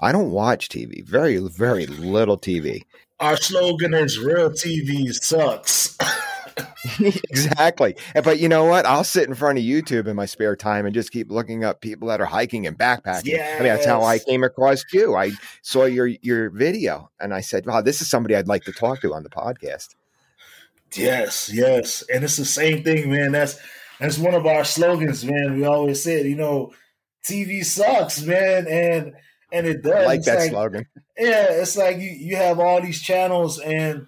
I 0.00 0.12
don't 0.12 0.30
watch 0.30 0.68
TV, 0.68 1.04
very, 1.06 1.36
very 1.38 1.86
little 1.86 2.38
TV. 2.38 2.82
Our 3.20 3.36
slogan 3.36 3.94
is 3.94 4.18
real 4.18 4.50
TV 4.50 5.12
sucks. 5.12 5.96
exactly. 7.00 7.96
But 8.24 8.40
you 8.40 8.48
know 8.48 8.64
what? 8.64 8.86
I'll 8.86 9.04
sit 9.04 9.28
in 9.28 9.34
front 9.34 9.58
of 9.58 9.64
YouTube 9.64 10.06
in 10.06 10.16
my 10.16 10.26
spare 10.26 10.56
time 10.56 10.86
and 10.86 10.94
just 10.94 11.12
keep 11.12 11.30
looking 11.30 11.64
up 11.64 11.80
people 11.80 12.08
that 12.08 12.20
are 12.20 12.26
hiking 12.26 12.66
and 12.66 12.76
backpacking. 12.76 13.26
Yes. 13.26 13.60
I 13.60 13.62
mean, 13.62 13.72
that's 13.72 13.86
how 13.86 14.02
I 14.02 14.18
came 14.18 14.42
across 14.42 14.82
you. 14.92 15.14
I 15.14 15.32
saw 15.62 15.84
your 15.84 16.06
your 16.06 16.50
video 16.50 17.10
and 17.20 17.32
I 17.32 17.40
said, 17.40 17.66
"Wow, 17.66 17.80
this 17.80 18.02
is 18.02 18.10
somebody 18.10 18.34
I'd 18.34 18.48
like 18.48 18.64
to 18.64 18.72
talk 18.72 19.00
to 19.02 19.14
on 19.14 19.22
the 19.22 19.30
podcast." 19.30 19.94
Yes, 20.94 21.50
yes, 21.52 22.02
and 22.12 22.24
it's 22.24 22.36
the 22.36 22.44
same 22.44 22.84
thing, 22.84 23.10
man. 23.10 23.32
That's 23.32 23.58
that's 23.98 24.18
one 24.18 24.34
of 24.34 24.46
our 24.46 24.64
slogans, 24.64 25.24
man. 25.24 25.56
We 25.56 25.64
always 25.64 26.02
said, 26.02 26.26
you 26.26 26.36
know, 26.36 26.72
TV 27.24 27.64
sucks, 27.64 28.22
man, 28.22 28.66
and 28.66 29.14
and 29.52 29.66
it 29.66 29.82
does. 29.82 29.92
I 29.92 30.04
like 30.04 30.18
it's 30.18 30.26
that 30.26 30.38
like, 30.38 30.50
slogan. 30.50 30.86
Yeah, 31.16 31.46
it's 31.50 31.76
like 31.76 31.98
you 31.98 32.10
you 32.10 32.36
have 32.36 32.58
all 32.58 32.80
these 32.80 33.00
channels, 33.00 33.58
and 33.58 34.06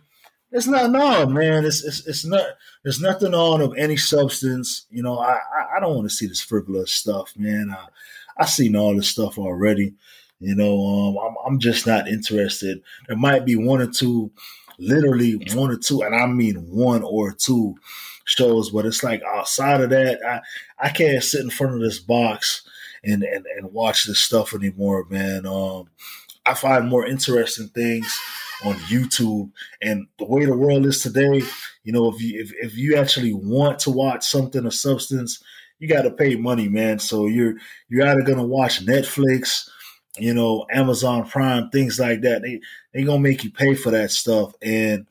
it's 0.51 0.67
not 0.67 0.91
no, 0.91 1.27
man. 1.27 1.65
It's 1.65 1.85
it's 1.85 2.07
it's 2.07 2.25
not. 2.25 2.47
There's 2.83 3.01
nothing 3.01 3.35
on 3.35 3.61
of 3.61 3.75
any 3.77 3.97
substance. 3.97 4.87
You 4.91 5.03
know, 5.03 5.19
I 5.19 5.35
I, 5.35 5.77
I 5.77 5.81
don't 5.81 5.95
want 5.95 6.09
to 6.09 6.15
see 6.15 6.27
this 6.27 6.41
frivolous 6.41 6.93
stuff, 6.93 7.33
man. 7.37 7.75
I 7.77 7.87
I 8.39 8.47
seen 8.47 8.77
all 8.77 8.97
this 8.97 9.09
stuff 9.09 9.39
already. 9.39 9.95
You 10.41 10.55
know, 10.55 10.85
um, 10.85 11.17
I'm 11.19 11.37
I'm 11.47 11.59
just 11.61 11.87
not 11.87 12.09
interested. 12.09 12.83
There 13.07 13.17
might 13.17 13.45
be 13.45 13.57
one 13.57 13.81
or 13.81 13.87
two 13.87 14.31
literally 14.79 15.35
one 15.55 15.71
or 15.71 15.77
two, 15.77 16.03
and 16.03 16.15
I 16.15 16.27
mean 16.27 16.57
one 16.71 17.03
or 17.03 17.33
two 17.33 17.77
shows. 18.25 18.71
But 18.71 18.87
it's 18.87 19.03
like 19.03 19.23
outside 19.23 19.81
of 19.81 19.91
that, 19.91 20.21
I 20.25 20.41
I 20.79 20.89
can't 20.91 21.23
sit 21.23 21.43
in 21.43 21.51
front 21.51 21.75
of 21.75 21.81
this 21.81 21.99
box 21.99 22.63
and 23.03 23.23
and, 23.23 23.47
and 23.57 23.73
watch 23.73 24.05
this 24.05 24.21
stuff 24.21 24.55
anymore, 24.55 25.07
man. 25.09 25.47
Um, 25.47 25.89
I 26.47 26.55
find 26.55 26.89
more 26.89 27.07
interesting 27.07 27.69
things 27.69 28.07
on 28.65 28.75
YouTube 28.75 29.51
and 29.83 30.07
the 30.19 30.25
way 30.25 30.45
the 30.45 30.57
world 30.57 30.87
is 30.87 31.03
today. 31.03 31.43
You 31.85 31.93
know, 31.93 32.13
if 32.13 32.21
you 32.21 32.41
if, 32.41 32.53
if 32.61 32.77
you 32.77 32.97
actually 32.97 33.33
want 33.33 33.79
to 33.81 33.91
watch 33.91 34.25
something 34.25 34.65
of 34.65 34.75
substance, 34.75 35.43
you 35.79 35.89
got 35.89 36.03
to 36.03 36.11
pay 36.11 36.37
money, 36.37 36.69
man. 36.69 36.99
So 36.99 37.27
you're 37.27 37.55
you're 37.89 38.07
either 38.07 38.23
gonna 38.23 38.47
watch 38.47 38.85
Netflix 38.85 39.69
you 40.19 40.35
know, 40.35 40.67
Amazon 40.71 41.29
Prime, 41.29 41.71
things 41.71 41.99
like 41.99 42.23
that. 42.23 42.43
They 42.43 42.61
they 42.93 43.05
gonna 43.05 43.21
make 43.21 43.45
you 43.45 43.51
pay 43.51 43.75
for 43.75 43.91
that 43.91 44.11
stuff. 44.11 44.55
And, 44.63 45.07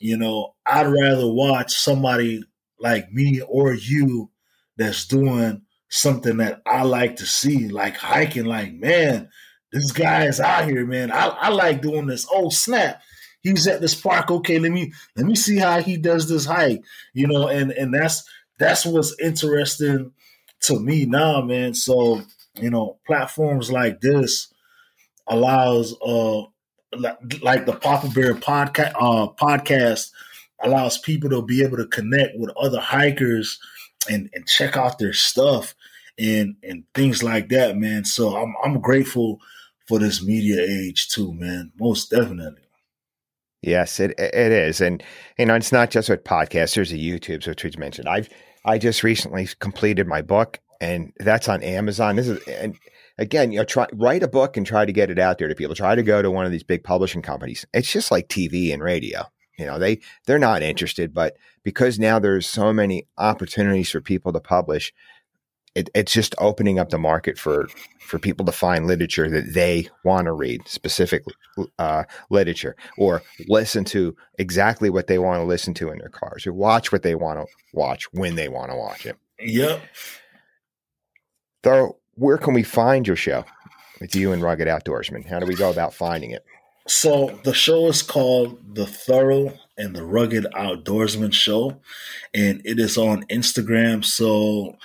you 0.00 0.16
know, 0.16 0.54
I'd 0.66 0.86
rather 0.86 1.30
watch 1.30 1.74
somebody 1.74 2.44
like 2.78 3.12
me 3.12 3.40
or 3.40 3.74
you 3.74 4.30
that's 4.76 5.06
doing 5.06 5.62
something 5.88 6.38
that 6.38 6.62
I 6.66 6.82
like 6.82 7.16
to 7.16 7.26
see, 7.26 7.68
like 7.68 7.96
hiking, 7.96 8.44
like, 8.44 8.74
man, 8.74 9.28
this 9.72 9.92
guy 9.92 10.26
is 10.26 10.40
out 10.40 10.68
here, 10.68 10.86
man. 10.86 11.10
I, 11.10 11.26
I 11.26 11.48
like 11.48 11.82
doing 11.82 12.06
this. 12.06 12.26
Oh, 12.32 12.48
snap. 12.48 13.00
He's 13.42 13.66
at 13.66 13.80
this 13.80 13.94
park. 13.94 14.30
Okay, 14.30 14.58
let 14.58 14.72
me 14.72 14.92
let 15.16 15.26
me 15.26 15.34
see 15.34 15.58
how 15.58 15.80
he 15.80 15.96
does 15.96 16.28
this 16.28 16.46
hike. 16.46 16.82
You 17.12 17.26
know, 17.26 17.48
and 17.48 17.72
and 17.72 17.92
that's 17.92 18.24
that's 18.58 18.86
what's 18.86 19.14
interesting 19.20 20.12
to 20.62 20.80
me 20.80 21.04
now, 21.04 21.42
man. 21.42 21.74
So 21.74 22.22
you 22.54 22.70
know, 22.70 22.98
platforms 23.06 23.70
like 23.70 24.00
this 24.00 24.52
allows 25.26 25.94
uh 26.04 26.42
like 27.42 27.66
the 27.66 27.76
Papa 27.80 28.08
Bear 28.08 28.34
podcast 28.34 28.92
uh, 28.94 29.28
podcast 29.32 30.10
allows 30.62 30.98
people 30.98 31.30
to 31.30 31.42
be 31.42 31.62
able 31.62 31.76
to 31.76 31.86
connect 31.86 32.38
with 32.38 32.50
other 32.56 32.80
hikers 32.80 33.58
and 34.08 34.30
and 34.32 34.46
check 34.46 34.76
out 34.76 34.98
their 34.98 35.12
stuff 35.12 35.74
and 36.18 36.56
and 36.62 36.84
things 36.94 37.22
like 37.22 37.48
that, 37.48 37.76
man. 37.76 38.04
So 38.04 38.36
I'm 38.36 38.54
I'm 38.64 38.80
grateful 38.80 39.40
for 39.86 39.98
this 39.98 40.22
media 40.22 40.62
age 40.62 41.08
too, 41.08 41.32
man. 41.34 41.72
Most 41.78 42.10
definitely. 42.10 42.62
Yes, 43.62 43.98
it 43.98 44.14
it 44.18 44.52
is, 44.52 44.80
and 44.80 45.02
you 45.38 45.46
know 45.46 45.54
it's 45.54 45.72
not 45.72 45.90
just 45.90 46.08
with 46.08 46.24
podcasts. 46.24 46.74
There's 46.74 46.92
a 46.92 46.96
YouTube, 46.96 47.46
which 47.46 47.64
we 47.64 47.70
mentioned. 47.78 48.08
I've 48.08 48.28
I 48.64 48.78
just 48.78 49.02
recently 49.02 49.48
completed 49.58 50.06
my 50.06 50.22
book, 50.22 50.60
and 50.80 51.12
that's 51.18 51.48
on 51.48 51.62
Amazon. 51.62 52.16
This 52.16 52.28
is 52.28 52.42
and 52.48 52.76
again, 53.18 53.52
you 53.52 53.58
know, 53.58 53.64
try 53.64 53.86
write 53.92 54.22
a 54.22 54.28
book 54.28 54.56
and 54.56 54.66
try 54.66 54.84
to 54.84 54.92
get 54.92 55.10
it 55.10 55.18
out 55.18 55.38
there 55.38 55.48
to 55.48 55.54
people. 55.54 55.74
Try 55.74 55.94
to 55.94 56.02
go 56.02 56.22
to 56.22 56.30
one 56.30 56.46
of 56.46 56.52
these 56.52 56.62
big 56.62 56.84
publishing 56.84 57.22
companies. 57.22 57.66
It's 57.72 57.90
just 57.90 58.10
like 58.10 58.28
TV 58.28 58.72
and 58.72 58.82
radio. 58.82 59.24
You 59.58 59.66
know, 59.66 59.78
they 59.78 60.00
they're 60.26 60.38
not 60.38 60.62
interested, 60.62 61.14
but 61.14 61.36
because 61.62 61.98
now 61.98 62.18
there's 62.18 62.46
so 62.46 62.72
many 62.72 63.06
opportunities 63.16 63.90
for 63.90 64.00
people 64.00 64.32
to 64.32 64.40
publish, 64.40 64.92
it, 65.74 65.90
it's 65.94 66.12
just 66.12 66.34
opening 66.38 66.78
up 66.78 66.90
the 66.90 66.98
market 66.98 67.38
for 67.38 67.68
for 68.00 68.18
people 68.18 68.44
to 68.46 68.52
find 68.52 68.86
literature 68.86 69.30
that 69.30 69.54
they 69.54 69.88
want 70.04 70.26
to 70.26 70.32
read, 70.32 70.66
specific 70.68 71.24
uh, 71.78 72.04
literature, 72.30 72.76
or 72.98 73.22
listen 73.48 73.84
to 73.84 74.16
exactly 74.38 74.90
what 74.90 75.06
they 75.06 75.18
want 75.18 75.40
to 75.40 75.44
listen 75.44 75.72
to 75.74 75.90
in 75.90 75.98
their 75.98 76.08
cars, 76.08 76.46
or 76.46 76.52
watch 76.52 76.92
what 76.92 77.02
they 77.02 77.14
want 77.14 77.38
to 77.38 77.46
watch 77.72 78.06
when 78.12 78.34
they 78.34 78.48
want 78.48 78.70
to 78.70 78.76
watch 78.76 79.06
it. 79.06 79.16
Yep. 79.40 79.82
Where 81.64 82.38
can 82.38 82.54
we 82.54 82.62
find 82.62 83.06
your 83.06 83.16
show 83.16 83.44
with 84.00 84.14
you 84.14 84.32
and 84.32 84.42
Rugged 84.42 84.68
Outdoorsman? 84.68 85.26
How 85.26 85.40
do 85.40 85.46
we 85.46 85.54
go 85.54 85.70
about 85.70 85.94
finding 85.94 86.30
it? 86.30 86.44
So 86.86 87.38
the 87.44 87.54
show 87.54 87.86
is 87.86 88.02
called 88.02 88.74
The 88.74 88.84
Thurro 88.84 89.58
and 89.78 89.96
the 89.96 90.04
Rugged 90.04 90.46
Outdoorsman 90.54 91.32
Show, 91.32 91.80
and 92.34 92.60
it 92.64 92.78
is 92.78 92.98
on 92.98 93.24
Instagram. 93.24 94.04
So 94.04 94.76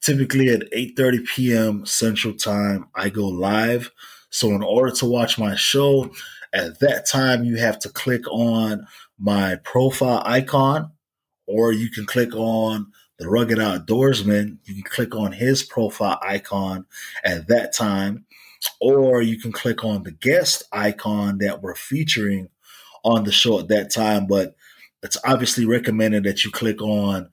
typically 0.00 0.48
at 0.50 0.70
8:30 0.72 1.26
p.m. 1.26 1.84
Central 1.84 2.34
Time, 2.34 2.88
I 2.94 3.08
go 3.08 3.26
live. 3.26 3.90
So 4.30 4.50
in 4.50 4.62
order 4.62 4.94
to 4.96 5.06
watch 5.06 5.38
my 5.38 5.56
show, 5.56 6.10
at 6.52 6.78
that 6.78 7.06
time 7.06 7.42
you 7.44 7.56
have 7.56 7.80
to 7.80 7.88
click 7.88 8.22
on 8.30 8.86
my 9.18 9.56
profile 9.64 10.22
icon, 10.24 10.92
or 11.46 11.72
you 11.72 11.90
can 11.90 12.06
click 12.06 12.34
on 12.34 12.92
the 13.18 13.28
Rugged 13.28 13.58
Outdoorsman. 13.58 14.58
You 14.64 14.74
can 14.74 14.82
click 14.82 15.14
on 15.14 15.32
his 15.32 15.62
profile 15.62 16.18
icon 16.22 16.86
at 17.24 17.48
that 17.48 17.74
time, 17.74 18.26
or 18.80 19.22
you 19.22 19.38
can 19.38 19.52
click 19.52 19.84
on 19.84 20.02
the 20.02 20.12
guest 20.12 20.64
icon 20.72 21.38
that 21.38 21.62
we're 21.62 21.74
featuring 21.74 22.48
on 23.04 23.24
the 23.24 23.32
show 23.32 23.58
at 23.60 23.68
that 23.68 23.92
time. 23.92 24.26
But 24.26 24.54
it's 25.02 25.18
obviously 25.24 25.64
recommended 25.64 26.24
that 26.24 26.44
you 26.44 26.50
click 26.50 26.80
on 26.82 27.30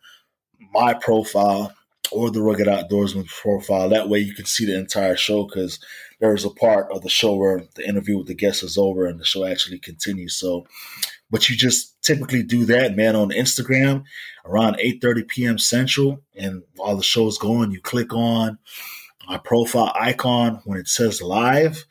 my 0.73 0.93
profile 0.93 1.73
or 2.11 2.29
the 2.29 2.41
Rugged 2.41 2.67
Outdoorsman 2.67 3.27
profile. 3.27 3.89
That 3.89 4.09
way 4.09 4.19
you 4.19 4.33
can 4.33 4.45
see 4.45 4.65
the 4.65 4.77
entire 4.77 5.15
show 5.15 5.43
because 5.43 5.79
there's 6.19 6.45
a 6.45 6.49
part 6.49 6.91
of 6.91 7.01
the 7.01 7.09
show 7.09 7.35
where 7.35 7.63
the 7.75 7.87
interview 7.87 8.17
with 8.17 8.27
the 8.27 8.35
guest 8.35 8.63
is 8.63 8.77
over 8.77 9.05
and 9.05 9.19
the 9.19 9.25
show 9.25 9.45
actually 9.45 9.79
continues. 9.79 10.35
So, 10.35 10.65
but 11.35 11.49
you 11.49 11.57
just 11.57 12.01
typically 12.01 12.43
do 12.43 12.63
that, 12.63 12.95
man, 12.95 13.13
on 13.13 13.29
Instagram 13.29 14.05
around 14.45 14.77
8.30 14.77 15.27
p.m. 15.27 15.57
Central. 15.57 16.21
And 16.33 16.63
while 16.77 16.95
the 16.95 17.03
show's 17.03 17.37
going, 17.37 17.71
you 17.71 17.81
click 17.81 18.13
on 18.13 18.57
my 19.27 19.37
profile 19.37 19.91
icon 19.99 20.61
when 20.63 20.77
it 20.77 20.87
says 20.87 21.21
live 21.21 21.83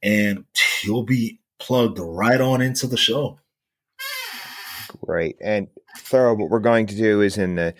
and 0.00 0.44
you'll 0.84 1.02
be 1.02 1.40
plugged 1.58 1.98
right 1.98 2.40
on 2.40 2.62
into 2.62 2.86
the 2.86 2.96
show. 2.96 3.40
Great. 5.04 5.38
And 5.40 5.66
Thurro, 5.98 6.38
what 6.38 6.50
we're 6.50 6.60
going 6.60 6.86
to 6.86 6.94
do 6.94 7.20
is 7.20 7.36
in 7.36 7.56
the 7.56 7.74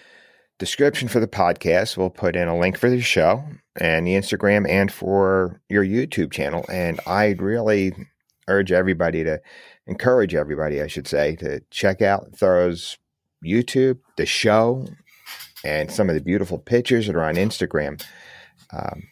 description 0.59 1.07
for 1.07 1.21
the 1.21 1.29
podcast, 1.29 1.97
we'll 1.97 2.11
put 2.11 2.35
in 2.35 2.49
a 2.49 2.59
link 2.59 2.77
for 2.77 2.91
the 2.91 3.01
show 3.01 3.45
and 3.77 4.05
the 4.05 4.15
Instagram 4.15 4.69
and 4.69 4.91
for 4.91 5.61
your 5.69 5.85
YouTube 5.85 6.33
channel. 6.33 6.65
And 6.69 6.99
I'd 7.07 7.41
really 7.41 7.93
urge 8.49 8.73
everybody 8.73 9.23
to 9.23 9.41
encourage 9.87 10.35
everybody, 10.35 10.81
I 10.81 10.87
should 10.87 11.07
say, 11.07 11.37
to 11.37 11.61
check 11.71 12.03
out 12.03 12.37
Thurro's 12.37 12.99
YouTube, 13.45 13.99
the 14.17 14.27
show, 14.27 14.87
and 15.65 15.91
some 15.91 16.09
of 16.09 16.15
the 16.15 16.21
beautiful 16.21 16.59
pictures 16.59 17.07
that 17.07 17.17
are 17.17 17.25
on 17.25 17.37
Instagram. 17.37 18.05
Um, 18.73 19.03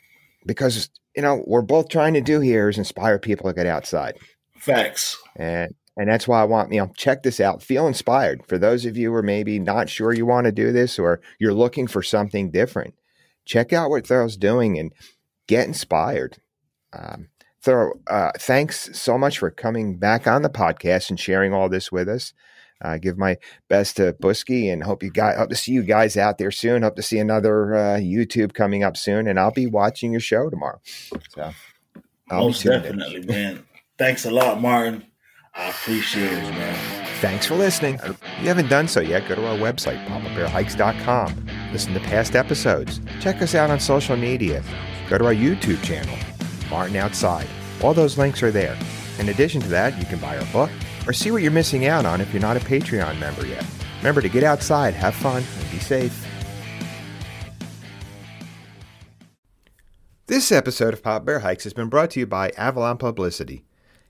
because, 0.46 0.90
you 1.14 1.22
know, 1.22 1.44
we're 1.46 1.62
both 1.62 1.88
trying 1.88 2.14
to 2.14 2.20
do 2.20 2.40
here 2.40 2.68
is 2.68 2.78
inspire 2.78 3.18
people 3.18 3.48
to 3.48 3.54
get 3.54 3.66
outside. 3.66 4.16
Facts. 4.56 5.18
And 5.36 5.74
and 5.96 6.08
that's 6.08 6.26
why 6.26 6.40
I 6.40 6.44
want, 6.44 6.72
you 6.72 6.80
know, 6.80 6.90
check 6.96 7.22
this 7.22 7.38
out. 7.38 7.62
Feel 7.62 7.86
inspired. 7.86 8.46
For 8.46 8.56
those 8.56 8.86
of 8.86 8.96
you 8.96 9.10
who 9.10 9.16
are 9.16 9.22
maybe 9.22 9.58
not 9.58 9.90
sure 9.90 10.12
you 10.12 10.24
want 10.24 10.46
to 10.46 10.52
do 10.52 10.72
this 10.72 10.98
or 10.98 11.20
you're 11.38 11.52
looking 11.52 11.86
for 11.86 12.02
something 12.02 12.50
different, 12.50 12.94
check 13.44 13.74
out 13.74 13.90
what 13.90 14.06
Thurro's 14.06 14.38
doing 14.38 14.78
and 14.78 14.94
get 15.46 15.66
inspired. 15.66 16.38
Um, 16.94 17.28
Thurro, 17.64 17.92
uh, 18.08 18.32
thanks 18.38 18.98
so 18.98 19.16
much 19.16 19.38
for 19.38 19.50
coming 19.50 19.96
back 19.96 20.26
on 20.26 20.42
the 20.42 20.50
podcast 20.50 21.10
and 21.10 21.18
sharing 21.18 21.52
all 21.52 21.68
this 21.68 21.92
with 21.92 22.08
us. 22.08 22.32
Uh, 22.80 22.98
give 22.98 23.16
my 23.16 23.36
best 23.68 23.96
to 23.96 24.12
Busky 24.14 24.72
and 24.72 24.82
hope 24.82 25.04
you 25.04 25.10
guys 25.10 25.38
hope 25.38 25.50
to 25.50 25.56
see 25.56 25.70
you 25.70 25.84
guys 25.84 26.16
out 26.16 26.38
there 26.38 26.50
soon. 26.50 26.82
Hope 26.82 26.96
to 26.96 27.02
see 27.02 27.18
another 27.18 27.74
uh, 27.74 27.96
YouTube 27.98 28.54
coming 28.54 28.82
up 28.82 28.96
soon, 28.96 29.28
and 29.28 29.38
I'll 29.38 29.52
be 29.52 29.68
watching 29.68 30.10
your 30.10 30.20
show 30.20 30.50
tomorrow. 30.50 30.80
So, 31.30 31.52
I'll 32.28 32.46
most 32.46 32.64
definitely, 32.64 33.22
man. 33.22 33.64
Thanks 33.98 34.24
a 34.24 34.30
lot, 34.32 34.60
Martin. 34.60 35.04
I 35.54 35.68
appreciate 35.68 36.32
it, 36.32 36.42
man. 36.42 37.06
Thanks 37.20 37.46
for 37.46 37.54
listening. 37.54 38.00
If 38.02 38.20
you 38.40 38.48
haven't 38.48 38.68
done 38.68 38.88
so 38.88 39.00
yet, 39.00 39.28
go 39.28 39.36
to 39.36 39.46
our 39.46 39.56
website, 39.56 40.04
papabearhikes.com. 40.06 41.46
Listen 41.70 41.94
to 41.94 42.00
past 42.00 42.34
episodes. 42.34 43.00
Check 43.20 43.40
us 43.42 43.54
out 43.54 43.70
on 43.70 43.78
social 43.78 44.16
media. 44.16 44.64
Go 45.08 45.18
to 45.18 45.26
our 45.26 45.34
YouTube 45.34 45.80
channel, 45.84 46.16
Martin 46.72 46.96
Outside. 46.96 47.46
All 47.82 47.94
those 47.94 48.18
links 48.18 48.42
are 48.42 48.50
there. 48.50 48.76
In 49.20 49.28
addition 49.28 49.60
to 49.60 49.68
that, 49.68 49.96
you 49.98 50.06
can 50.06 50.18
buy 50.18 50.36
our 50.38 50.52
book 50.52 50.70
or 51.06 51.12
see 51.12 51.30
what 51.30 51.42
you're 51.42 51.52
missing 51.52 51.86
out 51.86 52.04
on 52.06 52.20
if 52.20 52.32
you're 52.32 52.42
not 52.42 52.56
a 52.56 52.60
Patreon 52.60 53.20
member 53.20 53.46
yet. 53.46 53.64
Remember 53.98 54.20
to 54.20 54.28
get 54.28 54.42
outside, 54.42 54.94
have 54.94 55.14
fun, 55.14 55.44
and 55.60 55.70
be 55.70 55.78
safe. 55.78 56.26
This 60.26 60.50
episode 60.50 60.94
of 60.94 61.02
Papa 61.02 61.24
Bear 61.24 61.40
Hikes 61.40 61.64
has 61.64 61.74
been 61.74 61.88
brought 61.88 62.10
to 62.12 62.20
you 62.20 62.26
by 62.26 62.50
Avalon 62.56 62.96
Publicity. 62.96 63.64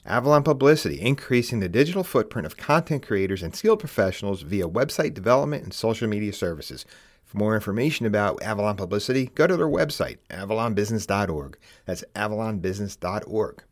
Avalon 0.07 0.43
Publicity, 0.43 1.01
increasing 1.01 1.61
the 1.61 1.69
digital 1.69 2.05
footprint 2.05 2.47
of 2.47 2.57
content 2.57 3.05
creators 3.05 3.43
and 3.43 3.55
skilled 3.55 3.81
professionals 3.81 4.43
via 4.43 4.69
website 4.69 5.15
development 5.15 5.65
and 5.65 5.75
social 5.75 6.09
media 6.09 6.33
services. 6.33 6.87
For 7.33 7.39
more 7.39 7.55
information 7.55 8.05
about 8.05 8.43
Avalon 8.43 8.77
Publicity, 8.77 9.31
go 9.35 9.47
to 9.47 9.57
their 9.57 9.67
website, 9.67 10.19
avalonbusiness.org. 10.29 11.57
That's 11.87 12.05
avalonbusiness.org. 12.15 13.65